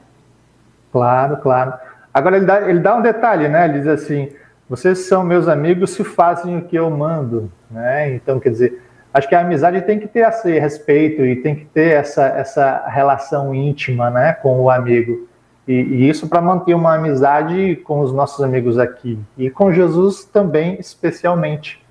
Claro, 0.92 1.38
claro. 1.38 1.74
Agora 2.12 2.36
ele 2.36 2.46
dá, 2.46 2.68
ele 2.68 2.78
dá 2.78 2.96
um 2.96 3.02
detalhe, 3.02 3.48
né? 3.48 3.66
Ele 3.66 3.78
diz 3.80 3.86
assim: 3.88 4.30
vocês 4.68 5.06
são 5.06 5.22
meus 5.22 5.46
amigos 5.46 5.90
se 5.90 6.02
fazem 6.02 6.58
o 6.58 6.62
que 6.62 6.76
eu 6.76 6.90
mando, 6.90 7.52
né? 7.70 8.14
Então, 8.14 8.40
quer 8.40 8.50
dizer, 8.50 8.82
acho 9.14 9.28
que 9.28 9.34
a 9.34 9.40
amizade 9.40 9.80
tem 9.82 10.00
que 10.00 10.08
ter 10.08 10.26
esse 10.26 10.58
respeito 10.58 11.24
e 11.24 11.36
tem 11.36 11.54
que 11.54 11.64
ter 11.66 11.92
essa, 11.92 12.26
essa 12.26 12.84
relação 12.88 13.54
íntima, 13.54 14.10
né, 14.10 14.32
com 14.32 14.60
o 14.60 14.68
amigo. 14.68 15.28
E, 15.66 15.72
e 15.72 16.08
isso 16.08 16.28
para 16.28 16.40
manter 16.40 16.74
uma 16.74 16.94
amizade 16.94 17.76
com 17.76 18.00
os 18.00 18.12
nossos 18.12 18.42
amigos 18.42 18.78
aqui 18.78 19.18
e 19.36 19.50
com 19.50 19.72
Jesus 19.72 20.24
também, 20.24 20.78
especialmente. 20.78 21.84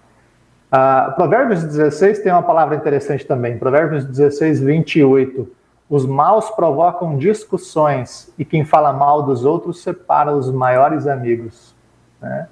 Uh, 0.72 1.14
Provérbios 1.16 1.64
16 1.64 2.20
tem 2.20 2.32
uma 2.32 2.44
palavra 2.44 2.76
interessante 2.76 3.26
também. 3.26 3.58
Provérbios 3.58 4.06
16, 4.06 4.62
28. 4.62 5.48
Os 5.90 6.06
maus 6.06 6.50
provocam 6.50 7.18
discussões 7.18 8.34
e 8.40 8.46
quem 8.46 8.66
fala 8.66 8.92
mal 8.92 9.24
dos 9.24 9.46
outros 9.46 9.84
separa 9.84 10.32
os 10.32 10.52
maiores 10.52 11.06
amigos. 11.06 11.76
Né? 12.22 12.48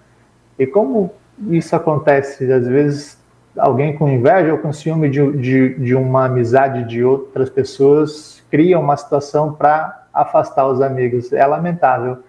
E 0.59 0.67
como 0.67 1.11
isso 1.49 1.75
acontece? 1.75 2.51
Às 2.51 2.67
vezes, 2.67 3.17
alguém 3.57 3.97
com 3.97 4.07
inveja 4.07 4.51
ou 4.51 4.59
com 4.59 4.71
ciúme 4.71 5.09
de, 5.09 5.31
de, 5.37 5.75
de 5.75 5.95
uma 5.95 6.25
amizade 6.25 6.83
de 6.87 7.03
outras 7.03 7.49
pessoas 7.49 8.43
cria 8.51 8.79
uma 8.79 8.95
situação 8.95 9.51
para 9.51 10.02
afastar 10.13 10.67
os 10.67 10.81
amigos. 10.81 11.33
É 11.33 11.45
lamentável. 11.45 12.19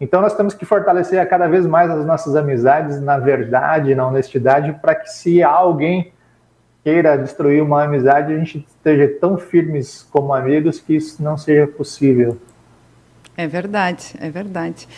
Então 0.00 0.20
nós 0.20 0.34
temos 0.34 0.54
que 0.54 0.64
fortalecer 0.64 1.26
cada 1.28 1.48
vez 1.48 1.66
mais 1.66 1.90
as 1.90 2.04
nossas 2.04 2.36
amizades 2.36 3.00
na 3.00 3.18
verdade, 3.18 3.94
na 3.94 4.06
honestidade, 4.06 4.72
para 4.80 4.94
que 4.94 5.10
se 5.10 5.42
alguém 5.42 6.12
queira 6.84 7.16
destruir 7.16 7.62
uma 7.62 7.82
amizade, 7.82 8.32
a 8.32 8.38
gente 8.38 8.64
esteja 8.68 9.08
tão 9.20 9.36
firmes 9.36 10.06
como 10.10 10.32
amigos 10.32 10.78
que 10.78 10.94
isso 10.94 11.22
não 11.22 11.36
seja 11.36 11.66
possível. 11.66 12.38
É 13.36 13.46
verdade, 13.46 14.14
é 14.20 14.30
verdade. 14.30 14.88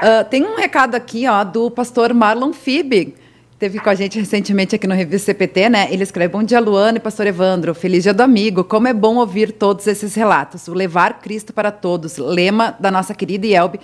Uh, 0.00 0.24
tem 0.30 0.44
um 0.44 0.56
recado 0.56 0.94
aqui, 0.94 1.26
ó, 1.28 1.44
do 1.44 1.70
pastor 1.70 2.14
Marlon 2.14 2.52
Fibig 2.52 3.16
teve 3.62 3.78
com 3.78 3.90
a 3.90 3.94
gente 3.94 4.18
recentemente 4.18 4.74
aqui 4.74 4.88
no 4.88 4.94
Revista 4.96 5.26
CPT, 5.26 5.68
né? 5.68 5.86
Ele 5.88 6.02
escreve: 6.02 6.32
Bom 6.32 6.42
dia, 6.42 6.58
Luana 6.58 6.98
e 6.98 7.00
Pastor 7.00 7.28
Evandro. 7.28 7.72
Feliz 7.72 8.02
dia 8.02 8.12
do 8.12 8.20
amigo. 8.20 8.64
Como 8.64 8.88
é 8.88 8.92
bom 8.92 9.18
ouvir 9.18 9.52
todos 9.52 9.86
esses 9.86 10.16
relatos. 10.16 10.66
O 10.66 10.74
levar 10.74 11.20
Cristo 11.20 11.52
para 11.52 11.70
todos, 11.70 12.16
lema 12.18 12.76
da 12.80 12.90
nossa 12.90 13.14
querida 13.14 13.46
Yelbe. 13.46 13.78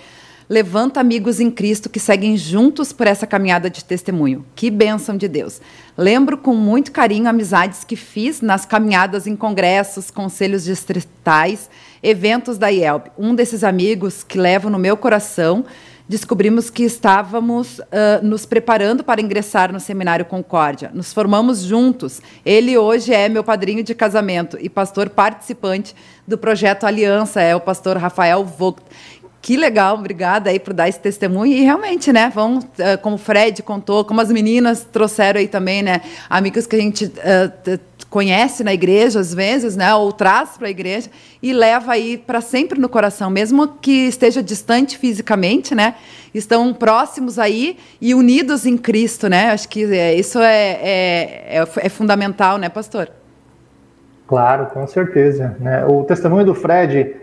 Levanta 0.49 0.99
amigos 0.99 1.39
em 1.39 1.49
Cristo 1.49 1.89
que 1.89 1.97
seguem 1.97 2.35
juntos 2.35 2.91
por 2.91 3.07
essa 3.07 3.25
caminhada 3.25 3.69
de 3.69 3.85
testemunho. 3.85 4.43
Que 4.53 4.69
bênção 4.69 5.15
de 5.15 5.29
Deus. 5.29 5.61
Lembro 5.97 6.37
com 6.37 6.53
muito 6.53 6.91
carinho 6.91 7.29
amizades 7.29 7.85
que 7.85 7.95
fiz 7.95 8.41
nas 8.41 8.65
caminhadas 8.65 9.27
em 9.27 9.35
congressos, 9.35 10.11
conselhos 10.11 10.65
distritais, 10.65 11.69
eventos 12.03 12.57
da 12.57 12.67
IELB. 12.69 13.11
Um 13.17 13.33
desses 13.33 13.63
amigos 13.63 14.23
que 14.23 14.37
levo 14.37 14.69
no 14.69 14.77
meu 14.77 14.97
coração 14.97 15.63
descobrimos 16.09 16.71
que 16.71 16.83
estávamos 16.83 17.77
uh, 17.77 17.83
nos 18.23 18.43
preparando 18.43 19.03
para 19.03 19.21
ingressar 19.21 19.71
no 19.71 19.79
Seminário 19.79 20.25
Concórdia. 20.25 20.89
Nos 20.91 21.13
formamos 21.13 21.59
juntos. 21.59 22.19
Ele 22.43 22.75
hoje 22.75 23.13
é 23.13 23.29
meu 23.29 23.43
padrinho 23.43 23.83
de 23.83 23.93
casamento 23.93 24.57
e 24.59 24.67
pastor 24.67 25.07
participante 25.07 25.95
do 26.27 26.35
projeto 26.35 26.85
Aliança, 26.85 27.41
é 27.41 27.55
o 27.55 27.61
pastor 27.61 27.95
Rafael 27.97 28.43
Vogt. 28.43 28.81
Que 29.39 29.55
legal, 29.55 29.95
obrigada 29.95 30.49
aí 30.49 30.59
por 30.59 30.73
dar 30.73 30.89
esse 30.89 30.99
testemunho. 30.99 31.53
E 31.53 31.61
realmente, 31.61 32.11
né, 32.11 32.29
vão, 32.33 32.59
como 33.01 33.15
o 33.15 33.19
Fred 33.19 33.63
contou, 33.63 34.03
como 34.03 34.19
as 34.19 34.29
meninas 34.29 34.85
trouxeram 34.91 35.39
aí 35.39 35.47
também, 35.47 35.81
né, 35.81 36.01
amigos 36.29 36.67
que 36.67 36.75
a 36.75 36.79
gente 36.79 37.05
uh, 37.05 37.79
conhece 38.09 38.63
na 38.63 38.73
igreja 38.73 39.19
às 39.19 39.33
vezes, 39.33 39.75
né, 39.75 39.93
ou 39.93 40.11
traz 40.11 40.57
para 40.57 40.67
a 40.67 40.71
igreja 40.71 41.09
e 41.41 41.53
leva 41.53 41.91
aí 41.91 42.17
para 42.17 42.41
sempre 42.41 42.79
no 42.79 42.89
coração, 42.89 43.29
mesmo 43.29 43.67
que 43.67 44.07
esteja 44.07 44.41
distante 44.41 44.97
fisicamente, 44.97 45.75
né, 45.75 45.95
estão 46.33 46.73
próximos 46.73 47.37
aí 47.37 47.77
e 48.01 48.13
unidos 48.13 48.65
em 48.65 48.77
Cristo, 48.77 49.27
né? 49.27 49.51
Acho 49.51 49.67
que 49.69 49.83
é, 49.85 50.15
isso 50.15 50.39
é, 50.39 50.71
é, 50.81 51.57
é, 51.57 51.67
é, 51.77 51.89
fundamental, 51.89 52.57
né, 52.57 52.69
pastor? 52.69 53.09
Claro, 54.27 54.67
com 54.67 54.85
certeza. 54.85 55.55
Né? 55.59 55.83
O 55.85 56.03
testemunho 56.03 56.45
do 56.45 56.53
Fred, 56.53 57.15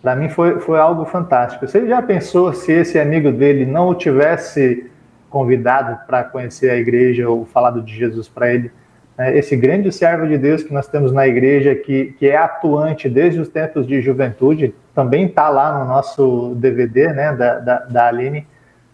para 0.00 0.14
mim, 0.14 0.28
foi, 0.28 0.60
foi 0.60 0.78
algo 0.78 1.04
fantástico. 1.04 1.66
Você 1.66 1.86
já 1.88 2.00
pensou 2.00 2.52
se 2.52 2.72
esse 2.72 2.98
amigo 2.98 3.32
dele 3.32 3.66
não 3.66 3.88
o 3.88 3.94
tivesse 3.94 4.88
convidado 5.28 5.98
para 6.06 6.22
conhecer 6.24 6.70
a 6.70 6.76
igreja 6.76 7.28
ou 7.28 7.44
falado 7.46 7.82
de 7.82 7.96
Jesus 7.96 8.28
para 8.28 8.52
ele? 8.54 8.70
Né, 9.16 9.36
esse 9.36 9.56
grande 9.56 9.92
servo 9.92 10.26
de 10.26 10.38
Deus 10.38 10.62
que 10.62 10.72
nós 10.72 10.88
temos 10.88 11.12
na 11.12 11.26
igreja, 11.26 11.74
que, 11.74 12.14
que 12.18 12.28
é 12.28 12.36
atuante 12.36 13.08
desde 13.08 13.40
os 13.40 13.48
tempos 13.48 13.86
de 13.86 14.00
juventude, 14.00 14.74
também 14.94 15.26
está 15.26 15.48
lá 15.48 15.78
no 15.78 15.86
nosso 15.86 16.54
DVD 16.56 17.12
né, 17.12 17.34
da, 17.34 17.58
da, 17.58 17.78
da, 17.80 18.08
Aline, 18.08 18.46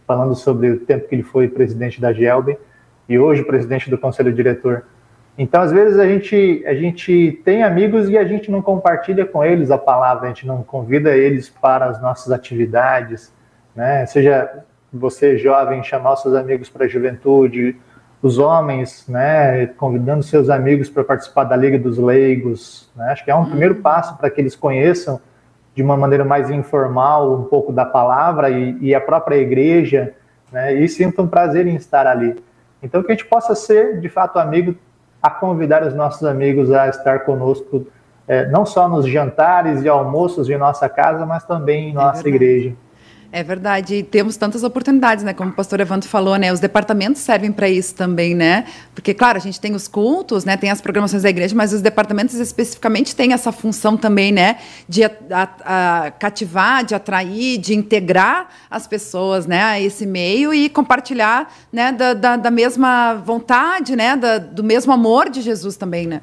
falando 0.06 0.34
sobre 0.34 0.70
o 0.70 0.80
tempo 0.80 1.08
que 1.08 1.14
ele 1.14 1.22
foi 1.22 1.48
presidente 1.48 2.00
da 2.00 2.12
Gelben 2.12 2.56
e 3.08 3.18
hoje 3.18 3.44
presidente 3.44 3.90
do 3.90 3.98
conselho 3.98 4.32
diretor. 4.32 4.84
Então, 5.36 5.62
às 5.62 5.70
vezes, 5.70 5.98
a 6.00 6.06
gente, 6.06 6.64
a 6.66 6.74
gente 6.74 7.40
tem 7.44 7.62
amigos 7.62 8.08
e 8.08 8.18
a 8.18 8.24
gente 8.24 8.50
não 8.50 8.60
compartilha 8.60 9.24
com 9.24 9.44
eles 9.44 9.70
a 9.70 9.78
palavra, 9.78 10.24
a 10.24 10.28
gente 10.28 10.46
não 10.46 10.64
convida 10.64 11.16
eles 11.16 11.48
para 11.48 11.86
as 11.86 12.02
nossas 12.02 12.32
atividades, 12.32 13.32
né? 13.74 14.04
seja 14.06 14.64
você 14.92 15.38
jovem 15.38 15.82
chamar 15.82 16.16
seus 16.16 16.34
amigos 16.34 16.68
para 16.68 16.86
a 16.86 16.88
juventude, 16.88 17.76
os 18.20 18.38
homens, 18.38 19.04
né, 19.08 19.66
convidando 19.66 20.22
seus 20.22 20.50
amigos 20.50 20.90
para 20.90 21.04
participar 21.04 21.44
da 21.44 21.56
Liga 21.56 21.78
dos 21.78 21.98
Leigos. 21.98 22.90
Né? 22.96 23.12
Acho 23.12 23.24
que 23.24 23.30
é 23.30 23.34
um 23.34 23.40
uhum. 23.40 23.50
primeiro 23.50 23.76
passo 23.76 24.16
para 24.16 24.28
que 24.28 24.40
eles 24.40 24.56
conheçam 24.56 25.20
de 25.74 25.82
uma 25.82 25.96
maneira 25.96 26.24
mais 26.24 26.50
informal 26.50 27.32
um 27.32 27.44
pouco 27.44 27.72
da 27.72 27.84
palavra 27.84 28.50
e, 28.50 28.76
e 28.80 28.94
a 28.94 29.00
própria 29.00 29.36
igreja, 29.36 30.14
né, 30.50 30.74
e 30.74 30.88
sintam 30.88 31.28
prazer 31.28 31.66
em 31.66 31.76
estar 31.76 32.06
ali. 32.06 32.36
Então, 32.82 33.02
que 33.02 33.12
a 33.12 33.14
gente 33.14 33.26
possa 33.26 33.54
ser, 33.54 34.00
de 34.00 34.08
fato, 34.08 34.38
amigo, 34.38 34.74
a 35.22 35.30
convidar 35.30 35.84
os 35.84 35.94
nossos 35.94 36.24
amigos 36.24 36.72
a 36.72 36.88
estar 36.88 37.20
conosco, 37.20 37.86
é, 38.26 38.46
não 38.48 38.64
só 38.66 38.88
nos 38.88 39.06
jantares 39.06 39.82
e 39.82 39.88
almoços 39.88 40.46
de 40.46 40.56
nossa 40.56 40.88
casa, 40.88 41.24
mas 41.26 41.44
também 41.44 41.90
em 41.90 41.92
nossa 41.92 42.26
é 42.26 42.28
igreja. 42.28 42.74
É 43.30 43.42
verdade, 43.42 43.96
e 43.96 44.02
temos 44.02 44.38
tantas 44.38 44.64
oportunidades, 44.64 45.22
né? 45.22 45.34
Como 45.34 45.50
o 45.50 45.52
pastor 45.52 45.80
Evandro 45.80 46.08
falou, 46.08 46.36
né? 46.36 46.50
Os 46.50 46.60
departamentos 46.60 47.20
servem 47.20 47.52
para 47.52 47.68
isso 47.68 47.94
também, 47.94 48.34
né? 48.34 48.64
Porque, 48.94 49.12
claro, 49.12 49.36
a 49.36 49.40
gente 49.40 49.60
tem 49.60 49.74
os 49.74 49.86
cultos, 49.86 50.46
né? 50.46 50.56
Tem 50.56 50.70
as 50.70 50.80
programações 50.80 51.24
da 51.24 51.28
igreja, 51.28 51.54
mas 51.54 51.74
os 51.74 51.82
departamentos 51.82 52.36
especificamente 52.36 53.14
têm 53.14 53.34
essa 53.34 53.52
função 53.52 53.98
também, 53.98 54.32
né? 54.32 54.56
De 54.88 55.04
a, 55.04 55.10
a, 55.30 56.06
a 56.06 56.10
cativar, 56.10 56.82
de 56.82 56.94
atrair, 56.94 57.58
de 57.58 57.74
integrar 57.74 58.48
as 58.70 58.86
pessoas, 58.86 59.46
né? 59.46 59.62
A 59.62 59.78
esse 59.78 60.06
meio 60.06 60.54
e 60.54 60.70
compartilhar, 60.70 61.52
né? 61.70 61.92
Da, 61.92 62.14
da, 62.14 62.36
da 62.36 62.50
mesma 62.50 63.12
vontade, 63.12 63.94
né? 63.94 64.16
Da, 64.16 64.38
do 64.38 64.64
mesmo 64.64 64.90
amor 64.90 65.28
de 65.28 65.42
Jesus 65.42 65.76
também, 65.76 66.06
né? 66.06 66.22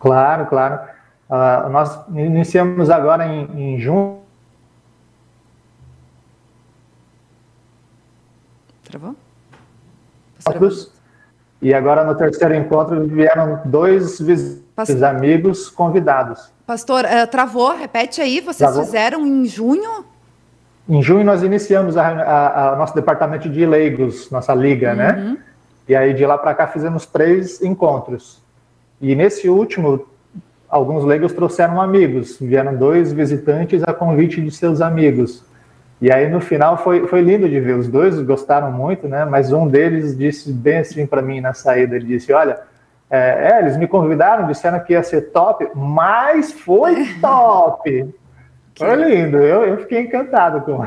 Claro, 0.00 0.46
claro. 0.46 0.80
Uh, 1.28 1.68
nós 1.68 2.00
iniciamos 2.14 2.88
agora 2.88 3.26
em, 3.26 3.74
em 3.74 3.78
junho 3.78 4.26
Travou? 8.88 9.14
E 11.60 11.74
agora 11.74 12.04
no 12.04 12.14
terceiro 12.14 12.54
encontro 12.54 13.04
vieram 13.06 13.60
dois 13.64 14.18
Pastor... 14.74 15.04
amigos 15.04 15.68
convidados. 15.68 16.52
Pastor, 16.66 17.04
uh, 17.04 17.26
travou, 17.28 17.76
repete 17.76 18.20
aí, 18.20 18.40
vocês 18.40 18.58
travou? 18.58 18.84
fizeram 18.84 19.26
em 19.26 19.44
junho? 19.44 20.04
Em 20.88 21.02
junho 21.02 21.24
nós 21.24 21.42
iniciamos 21.42 21.96
a, 21.96 22.76
nosso 22.78 22.94
departamento 22.94 23.48
de 23.48 23.66
leigos, 23.66 24.30
nossa 24.30 24.54
liga, 24.54 24.94
né? 24.94 25.12
uhum. 25.12 25.32
né? 25.32 25.38
E 25.88 25.96
aí 25.96 26.14
de 26.14 26.24
lá 26.24 26.38
para 26.38 26.54
cá 26.54 26.66
fizemos 26.66 27.06
três 27.06 27.60
encontros. 27.62 28.42
E 29.00 29.14
nesse 29.14 29.48
último, 29.48 30.06
alguns 30.68 31.04
leigos 31.04 31.32
trouxeram 31.32 31.80
amigos, 31.80 32.38
vieram 32.40 32.76
dois 32.76 33.12
visitantes 33.12 33.82
a 33.82 33.92
convite 33.92 34.40
de 34.40 34.50
seus 34.50 34.80
amigos. 34.80 35.44
E 36.00 36.12
aí 36.12 36.28
no 36.28 36.40
final 36.40 36.78
foi, 36.78 37.06
foi 37.08 37.20
lindo 37.20 37.48
de 37.48 37.58
ver, 37.58 37.74
os 37.74 37.88
dois 37.88 38.20
gostaram 38.22 38.70
muito, 38.70 39.08
né? 39.08 39.24
Mas 39.24 39.52
um 39.52 39.66
deles 39.66 40.16
disse 40.16 40.52
bem 40.52 40.78
assim 40.78 41.06
para 41.06 41.20
mim 41.20 41.40
na 41.40 41.52
saída, 41.54 41.96
ele 41.96 42.06
disse, 42.06 42.32
olha, 42.32 42.60
é, 43.10 43.52
é, 43.52 43.58
eles 43.60 43.76
me 43.76 43.88
convidaram, 43.88 44.46
disseram 44.46 44.78
que 44.80 44.92
ia 44.92 45.02
ser 45.02 45.32
top, 45.32 45.68
mas 45.74 46.52
foi 46.52 47.14
top. 47.20 48.14
Foi 48.78 48.94
lindo, 48.94 49.38
eu, 49.38 49.64
eu 49.64 49.78
fiquei 49.78 50.02
encantado 50.02 50.60
com, 50.60 50.86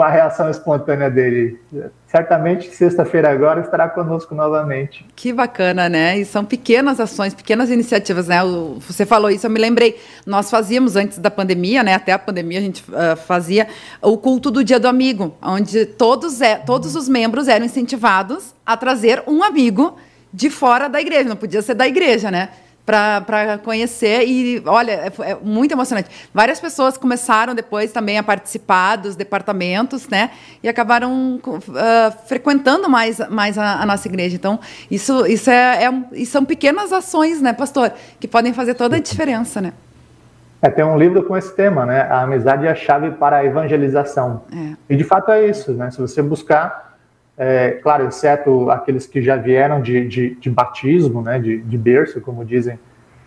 com 0.00 0.04
a 0.04 0.08
reação 0.08 0.48
espontânea 0.48 1.10
dele. 1.10 1.60
Certamente, 2.06 2.74
sexta-feira 2.74 3.30
agora, 3.30 3.60
estará 3.60 3.86
conosco 3.86 4.34
novamente. 4.34 5.04
Que 5.14 5.30
bacana, 5.30 5.90
né? 5.90 6.18
E 6.18 6.24
são 6.24 6.42
pequenas 6.42 6.98
ações, 6.98 7.34
pequenas 7.34 7.68
iniciativas, 7.68 8.26
né? 8.26 8.38
Você 8.78 9.04
falou 9.04 9.30
isso, 9.30 9.46
eu 9.46 9.50
me 9.50 9.60
lembrei. 9.60 10.00
Nós 10.24 10.50
fazíamos 10.50 10.96
antes 10.96 11.18
da 11.18 11.30
pandemia, 11.30 11.82
né? 11.82 11.92
Até 11.92 12.12
a 12.12 12.18
pandemia 12.18 12.60
a 12.60 12.62
gente 12.62 12.82
uh, 12.88 13.14
fazia 13.26 13.68
o 14.00 14.16
culto 14.16 14.50
do 14.50 14.64
Dia 14.64 14.80
do 14.80 14.88
Amigo, 14.88 15.36
onde 15.42 15.84
todos, 15.84 16.40
é, 16.40 16.56
todos 16.56 16.96
os 16.96 17.06
membros 17.06 17.46
eram 17.46 17.66
incentivados 17.66 18.54
a 18.64 18.78
trazer 18.78 19.22
um 19.26 19.44
amigo 19.44 19.98
de 20.32 20.48
fora 20.48 20.88
da 20.88 20.98
igreja. 20.98 21.28
Não 21.28 21.36
podia 21.36 21.60
ser 21.60 21.74
da 21.74 21.86
igreja, 21.86 22.30
né? 22.30 22.48
Para 22.84 23.58
conhecer 23.62 24.26
e 24.26 24.62
olha, 24.66 24.92
é, 24.92 25.12
é, 25.20 25.36
muito 25.40 25.72
emocionante. 25.72 26.08
Várias 26.34 26.58
pessoas 26.58 26.96
começaram 26.96 27.54
depois 27.54 27.92
também 27.92 28.18
a 28.18 28.22
participar 28.22 28.96
dos 28.96 29.14
departamentos, 29.14 30.08
né? 30.08 30.30
E 30.62 30.68
acabaram 30.68 31.36
uh, 31.36 31.60
frequentando 32.26 32.88
mais, 32.88 33.18
mais 33.28 33.56
a, 33.56 33.82
a, 33.82 33.86
nossa 33.86 34.08
igreja. 34.08 34.34
Então, 34.34 34.58
isso, 34.90 35.26
isso 35.26 35.50
é, 35.50 35.84
é, 35.84 36.24
são 36.24 36.44
pequenas 36.44 36.92
ações, 36.92 37.40
né, 37.40 37.52
pastor, 37.52 37.92
que 38.18 38.26
podem 38.26 38.52
fazer 38.52 38.74
toda 38.74 38.96
a 38.96 39.00
diferença, 39.00 39.60
né? 39.60 39.72
É, 40.62 40.68
tem 40.68 40.84
um 40.84 40.98
livro 40.98 41.22
com 41.22 41.36
esse 41.36 41.54
tema, 41.54 41.86
né? 41.86 42.02
A 42.02 42.22
amizade 42.22 42.66
é 42.66 42.70
a 42.70 42.74
chave 42.74 43.12
para 43.12 43.38
a 43.38 43.44
evangelização. 43.44 44.42
É. 44.52 44.76
E 44.90 44.96
de 44.96 45.04
fato 45.04 45.30
é 45.30 45.46
isso, 45.46 45.72
né? 45.72 45.90
Se 45.90 45.98
você 45.98 46.20
buscar, 46.20 46.89
é, 47.42 47.70
claro, 47.82 48.06
exceto 48.06 48.70
aqueles 48.70 49.06
que 49.06 49.22
já 49.22 49.34
vieram 49.34 49.80
de, 49.80 50.06
de, 50.06 50.34
de 50.34 50.50
batismo, 50.50 51.22
né? 51.22 51.38
De, 51.38 51.58
de 51.58 51.78
berço, 51.78 52.20
como 52.20 52.44
dizem 52.44 52.78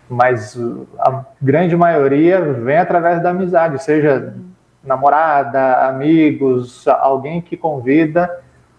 mas 0.08 0.58
a 0.98 1.24
grande 1.40 1.76
maioria 1.76 2.40
vem 2.40 2.76
através 2.76 3.22
da 3.22 3.30
amizade, 3.30 3.82
seja 3.82 4.34
namorada, 4.82 5.88
amigos, 5.88 6.86
alguém 6.86 7.40
que 7.40 7.56
convida, 7.56 8.30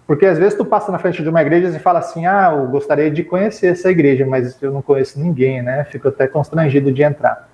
porque 0.05 0.25
às 0.25 0.37
vezes 0.37 0.53
tu 0.53 0.63
passa 0.63 0.91
na 0.91 0.99
frente 0.99 1.23
de 1.23 1.29
uma 1.29 1.41
igreja 1.41 1.67
e 1.69 1.79
fala 1.79 1.99
assim, 1.99 2.27
ah, 2.27 2.53
eu 2.55 2.67
gostaria 2.67 3.09
de 3.09 3.23
conhecer 3.23 3.67
essa 3.67 3.89
igreja, 3.89 4.25
mas 4.25 4.61
eu 4.61 4.71
não 4.71 4.81
conheço 4.81 5.19
ninguém, 5.19 5.63
né? 5.63 5.83
Fico 5.85 6.07
até 6.09 6.27
constrangido 6.27 6.91
de 6.91 7.01
entrar. 7.01 7.49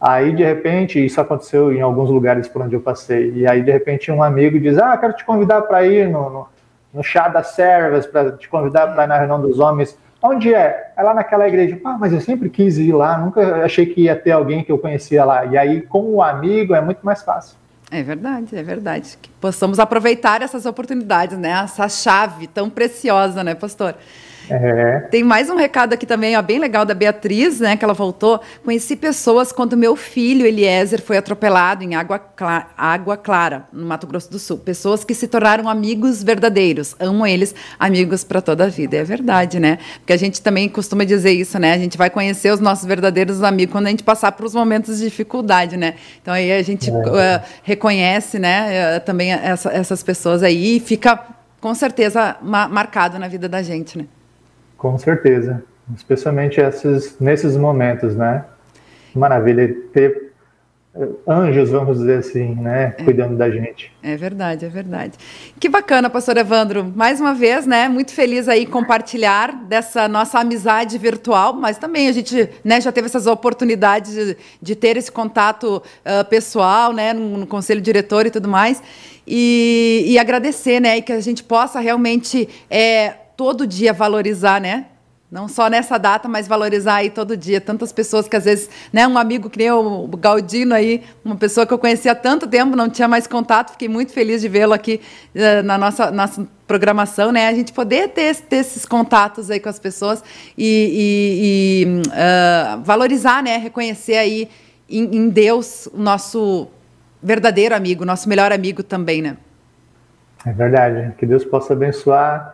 Aí, 0.00 0.34
de 0.34 0.42
repente, 0.42 1.04
isso 1.04 1.20
aconteceu 1.20 1.72
em 1.72 1.82
alguns 1.82 2.08
lugares 2.08 2.48
por 2.48 2.62
onde 2.62 2.74
eu 2.74 2.80
passei, 2.80 3.32
e 3.34 3.46
aí, 3.46 3.62
de 3.62 3.70
repente, 3.70 4.10
um 4.10 4.22
amigo 4.22 4.58
diz, 4.58 4.78
ah, 4.78 4.96
quero 4.96 5.12
te 5.12 5.24
convidar 5.24 5.62
para 5.62 5.86
ir 5.86 6.08
no, 6.08 6.30
no, 6.30 6.48
no 6.94 7.02
chá 7.02 7.28
das 7.28 7.48
servas, 7.48 8.06
para 8.06 8.32
te 8.32 8.48
convidar 8.48 8.86
para 8.94 9.04
ir 9.04 9.06
na 9.08 9.18
reunião 9.18 9.40
dos 9.40 9.58
homens, 9.58 9.98
Onde 10.26 10.54
é? 10.54 10.90
É 10.96 11.02
lá 11.02 11.12
naquela 11.12 11.46
igreja. 11.46 11.78
Ah, 11.84 11.98
mas 12.00 12.10
eu 12.10 12.18
sempre 12.18 12.48
quis 12.48 12.78
ir 12.78 12.94
lá, 12.94 13.18
nunca 13.18 13.62
achei 13.62 13.84
que 13.84 14.04
ia 14.04 14.16
ter 14.16 14.30
alguém 14.30 14.64
que 14.64 14.72
eu 14.72 14.78
conhecia 14.78 15.22
lá. 15.22 15.44
E 15.44 15.58
aí, 15.58 15.82
com 15.82 16.14
o 16.14 16.22
amigo, 16.22 16.74
é 16.74 16.80
muito 16.80 17.04
mais 17.04 17.22
fácil. 17.22 17.58
É 17.90 18.02
verdade, 18.02 18.56
é 18.56 18.62
verdade. 18.62 19.18
Que 19.20 19.28
possamos 19.38 19.78
aproveitar 19.78 20.40
essas 20.40 20.64
oportunidades, 20.64 21.36
né? 21.36 21.50
Essa 21.50 21.90
chave 21.90 22.46
tão 22.46 22.70
preciosa, 22.70 23.44
né, 23.44 23.54
pastor? 23.54 23.94
É. 24.50 25.00
Tem 25.10 25.22
mais 25.22 25.48
um 25.48 25.56
recado 25.56 25.92
aqui 25.92 26.04
também, 26.06 26.36
ó, 26.36 26.42
bem 26.42 26.58
legal 26.58 26.84
da 26.84 26.94
Beatriz, 26.94 27.60
né? 27.60 27.76
Que 27.76 27.84
ela 27.84 27.94
voltou. 27.94 28.40
Conheci 28.64 28.96
pessoas 28.96 29.52
quando 29.52 29.76
meu 29.76 29.96
filho 29.96 30.46
Eliezer 30.46 31.00
foi 31.02 31.16
atropelado 31.16 31.82
em 31.82 31.94
Água, 31.94 32.18
Clara, 32.18 32.66
Água 32.76 33.16
Clara, 33.16 33.64
no 33.72 33.86
Mato 33.86 34.06
Grosso 34.06 34.30
do 34.30 34.38
Sul. 34.38 34.58
Pessoas 34.58 35.04
que 35.04 35.14
se 35.14 35.26
tornaram 35.28 35.68
amigos 35.68 36.22
verdadeiros. 36.22 36.94
Amo 36.98 37.26
eles, 37.26 37.54
amigos 37.78 38.24
para 38.24 38.40
toda 38.40 38.64
a 38.64 38.68
vida. 38.68 38.96
É 38.96 39.04
verdade, 39.04 39.58
né? 39.58 39.78
Porque 39.98 40.12
a 40.12 40.18
gente 40.18 40.42
também 40.42 40.68
costuma 40.68 41.04
dizer 41.04 41.32
isso, 41.32 41.58
né? 41.58 41.72
A 41.72 41.78
gente 41.78 41.96
vai 41.96 42.10
conhecer 42.10 42.52
os 42.52 42.60
nossos 42.60 42.84
verdadeiros 42.84 43.42
amigos 43.42 43.72
quando 43.72 43.86
a 43.86 43.90
gente 43.90 44.04
passar 44.04 44.32
por 44.32 44.44
os 44.44 44.54
momentos 44.54 44.98
de 44.98 45.04
dificuldade, 45.04 45.76
né? 45.76 45.94
Então 46.20 46.34
aí 46.34 46.52
a 46.52 46.62
gente 46.62 46.90
é. 46.90 46.92
uh, 46.92 47.42
reconhece, 47.62 48.38
né? 48.38 48.96
Uh, 48.96 49.00
também 49.00 49.32
essa, 49.32 49.70
essas 49.70 50.02
pessoas 50.02 50.42
aí 50.42 50.76
e 50.76 50.80
fica 50.80 51.18
com 51.60 51.74
certeza 51.74 52.36
ma 52.42 52.68
marcado 52.68 53.18
na 53.18 53.28
vida 53.28 53.48
da 53.48 53.62
gente, 53.62 53.96
né? 53.96 54.04
Com 54.84 54.98
certeza, 54.98 55.64
especialmente 55.96 56.60
esses, 56.60 57.18
nesses 57.18 57.56
momentos, 57.56 58.14
né? 58.14 58.44
Maravilha 59.14 59.74
ter 59.94 60.34
eh, 60.94 61.08
anjos, 61.26 61.70
vamos 61.70 62.00
dizer 62.00 62.18
assim, 62.18 62.54
né, 62.56 62.94
é. 62.98 63.02
cuidando 63.02 63.34
da 63.34 63.48
gente. 63.48 63.90
É 64.02 64.14
verdade, 64.14 64.66
é 64.66 64.68
verdade. 64.68 65.14
Que 65.58 65.70
bacana, 65.70 66.10
pastor 66.10 66.36
Evandro. 66.36 66.92
Mais 66.94 67.18
uma 67.18 67.32
vez, 67.32 67.66
né, 67.66 67.88
muito 67.88 68.12
feliz 68.12 68.46
aí 68.46 68.66
compartilhar 68.66 69.54
dessa 69.64 70.06
nossa 70.06 70.38
amizade 70.38 70.98
virtual, 70.98 71.54
mas 71.54 71.78
também 71.78 72.06
a 72.06 72.12
gente, 72.12 72.50
né, 72.62 72.78
já 72.78 72.92
teve 72.92 73.06
essas 73.06 73.26
oportunidades 73.26 74.12
de, 74.12 74.36
de 74.60 74.76
ter 74.76 74.98
esse 74.98 75.10
contato 75.10 75.82
uh, 76.04 76.28
pessoal, 76.28 76.92
né, 76.92 77.14
no, 77.14 77.38
no, 77.38 77.46
conselho 77.46 77.80
diretor 77.80 78.26
e 78.26 78.30
tudo 78.30 78.48
mais, 78.48 78.82
e, 79.26 80.04
e 80.08 80.18
agradecer, 80.18 80.78
né, 80.78 80.98
e 80.98 81.00
que 81.00 81.10
a 81.10 81.20
gente 81.20 81.42
possa 81.42 81.80
realmente 81.80 82.46
é, 82.68 83.14
todo 83.36 83.66
dia 83.66 83.92
valorizar, 83.92 84.60
né? 84.60 84.86
Não 85.34 85.48
só 85.48 85.68
nessa 85.68 85.98
data, 85.98 86.28
mas 86.28 86.46
valorizar 86.46 86.96
aí 86.96 87.10
todo 87.10 87.36
dia. 87.36 87.60
Tantas 87.60 87.92
pessoas 87.92 88.28
que 88.28 88.36
às 88.36 88.44
vezes, 88.44 88.70
né, 88.92 89.04
um 89.04 89.18
amigo 89.18 89.50
que 89.50 89.58
nem 89.58 89.68
o 89.72 90.06
Galdino 90.16 90.72
aí, 90.72 91.02
uma 91.24 91.34
pessoa 91.34 91.66
que 91.66 91.72
eu 91.72 91.78
conhecia 91.78 92.12
há 92.12 92.14
tanto 92.14 92.46
tempo, 92.46 92.76
não 92.76 92.88
tinha 92.88 93.08
mais 93.08 93.26
contato, 93.26 93.72
fiquei 93.72 93.88
muito 93.88 94.12
feliz 94.12 94.40
de 94.42 94.48
vê-lo 94.48 94.72
aqui 94.72 95.00
uh, 95.34 95.62
na 95.64 95.76
nossa, 95.76 96.10
nossa 96.12 96.46
programação, 96.68 97.32
né? 97.32 97.48
A 97.48 97.52
gente 97.52 97.72
poder 97.72 98.10
ter, 98.10 98.36
ter 98.36 98.58
esses 98.58 98.86
contatos 98.86 99.50
aí 99.50 99.58
com 99.58 99.68
as 99.68 99.80
pessoas 99.80 100.22
e, 100.56 101.82
e, 101.82 101.84
e 101.84 102.08
uh, 102.10 102.82
valorizar, 102.84 103.42
né? 103.42 103.56
Reconhecer 103.56 104.16
aí 104.16 104.48
em, 104.88 105.16
em 105.16 105.28
Deus 105.28 105.88
o 105.92 105.98
nosso 105.98 106.68
verdadeiro 107.20 107.74
amigo, 107.74 108.04
nosso 108.04 108.28
melhor 108.28 108.52
amigo 108.52 108.84
também, 108.84 109.20
né? 109.20 109.36
É 110.46 110.52
verdade. 110.52 111.12
Que 111.18 111.26
Deus 111.26 111.44
possa 111.44 111.72
abençoar 111.72 112.53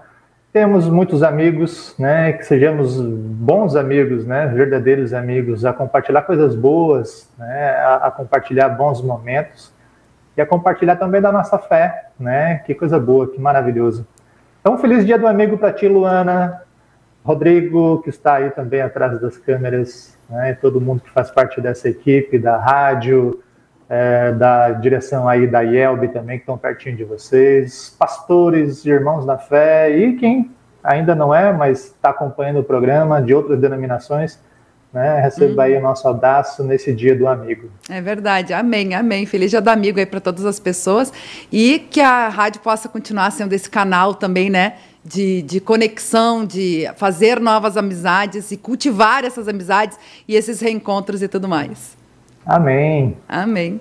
temos 0.52 0.88
muitos 0.88 1.22
amigos, 1.22 1.94
né? 1.98 2.32
Que 2.32 2.44
sejamos 2.44 3.00
bons 3.00 3.76
amigos, 3.76 4.26
né? 4.26 4.46
Verdadeiros 4.48 5.12
amigos, 5.12 5.64
a 5.64 5.72
compartilhar 5.72 6.22
coisas 6.22 6.56
boas, 6.56 7.30
né? 7.38 7.70
A, 7.76 8.06
a, 8.06 8.10
compartilhar 8.10 8.68
bons 8.70 9.00
momentos 9.00 9.72
e 10.36 10.40
a 10.40 10.46
compartilhar 10.46 10.96
também 10.96 11.20
da 11.20 11.30
nossa 11.30 11.58
fé, 11.58 12.10
né? 12.18 12.58
Que 12.66 12.74
coisa 12.74 12.98
boa, 12.98 13.30
que 13.30 13.40
maravilhoso. 13.40 14.06
Então, 14.60 14.76
feliz 14.76 15.06
dia 15.06 15.18
do 15.18 15.26
amigo 15.26 15.56
para 15.56 15.72
ti, 15.72 15.86
Luana, 15.86 16.62
Rodrigo, 17.24 18.02
que 18.02 18.10
está 18.10 18.34
aí 18.34 18.50
também 18.50 18.82
atrás 18.82 19.20
das 19.20 19.38
câmeras, 19.38 20.18
né? 20.28 20.58
Todo 20.60 20.80
mundo 20.80 21.00
que 21.00 21.10
faz 21.10 21.30
parte 21.30 21.60
dessa 21.60 21.88
equipe, 21.88 22.38
da 22.38 22.56
rádio, 22.56 23.40
é, 23.90 24.30
da 24.30 24.70
direção 24.70 25.28
aí 25.28 25.48
da 25.48 25.62
IELB 25.62 26.08
também, 26.08 26.38
que 26.38 26.44
estão 26.44 26.56
pertinho 26.56 26.96
de 26.96 27.02
vocês, 27.02 27.94
pastores, 27.98 28.86
irmãos 28.86 29.26
da 29.26 29.36
fé 29.36 29.90
e 29.90 30.14
quem 30.14 30.48
ainda 30.82 31.12
não 31.12 31.34
é, 31.34 31.52
mas 31.52 31.86
está 31.86 32.10
acompanhando 32.10 32.60
o 32.60 32.64
programa 32.64 33.20
de 33.20 33.34
outras 33.34 33.58
denominações, 33.58 34.38
né? 34.92 35.20
Receba 35.20 35.64
aí 35.64 35.76
o 35.76 35.80
nosso 35.80 36.06
abraço 36.06 36.62
nesse 36.62 36.92
dia 36.92 37.16
do 37.16 37.26
amigo. 37.26 37.68
É 37.88 38.00
verdade, 38.00 38.52
amém, 38.52 38.94
amém. 38.94 39.26
Feliz 39.26 39.50
dia 39.50 39.60
do 39.60 39.68
amigo 39.68 39.98
aí 39.98 40.06
para 40.06 40.20
todas 40.20 40.44
as 40.46 40.60
pessoas 40.60 41.12
e 41.50 41.80
que 41.90 42.00
a 42.00 42.28
rádio 42.28 42.60
possa 42.60 42.88
continuar 42.88 43.32
sendo 43.32 43.52
esse 43.52 43.68
canal 43.68 44.14
também, 44.14 44.48
né? 44.48 44.74
De, 45.04 45.42
de 45.42 45.60
conexão, 45.60 46.44
de 46.44 46.88
fazer 46.96 47.40
novas 47.40 47.76
amizades 47.76 48.52
e 48.52 48.56
cultivar 48.56 49.24
essas 49.24 49.48
amizades 49.48 49.98
e 50.28 50.36
esses 50.36 50.60
reencontros 50.60 51.22
e 51.22 51.28
tudo 51.28 51.48
mais. 51.48 51.99
Amém. 52.44 53.16
Amém. 53.28 53.80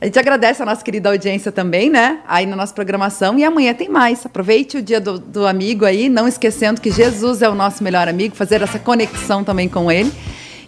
A 0.00 0.04
gente 0.04 0.18
agradece 0.18 0.62
a 0.62 0.66
nossa 0.66 0.84
querida 0.84 1.08
audiência 1.08 1.50
também, 1.50 1.90
né? 1.90 2.20
Aí 2.28 2.46
na 2.46 2.54
nossa 2.54 2.72
programação. 2.72 3.36
E 3.36 3.44
amanhã 3.44 3.74
tem 3.74 3.88
mais. 3.88 4.24
Aproveite 4.24 4.76
o 4.76 4.82
dia 4.82 5.00
do, 5.00 5.18
do 5.18 5.44
amigo 5.44 5.84
aí, 5.84 6.08
não 6.08 6.28
esquecendo 6.28 6.80
que 6.80 6.90
Jesus 6.90 7.42
é 7.42 7.48
o 7.48 7.54
nosso 7.54 7.82
melhor 7.82 8.06
amigo, 8.06 8.36
fazer 8.36 8.62
essa 8.62 8.78
conexão 8.78 9.42
também 9.42 9.68
com 9.68 9.90
ele. 9.90 10.12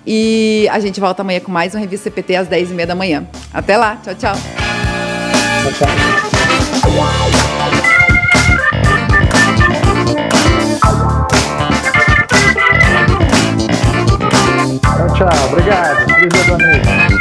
E 0.05 0.66
a 0.72 0.80
gente 0.80 0.99
volta 0.99 1.22
amanhã 1.22 1.38
com 1.38 1.53
mais 1.53 1.74
um 1.74 1.78
Revista 1.78 2.11
CPT 2.11 2.36
às 2.36 2.49
10h30 2.49 2.86
da 2.86 2.95
manhã. 2.97 3.24
Até 3.55 3.76
lá. 3.76 3.97
Tchau, 4.03 4.14
tchau. 4.16 4.34
Tchau, 5.62 5.72
tchau. 15.14 15.47
Obrigado. 15.53 16.14
Feliz 16.14 16.32
dia 16.32 16.45
do 16.45 16.55
amigo. 16.55 17.11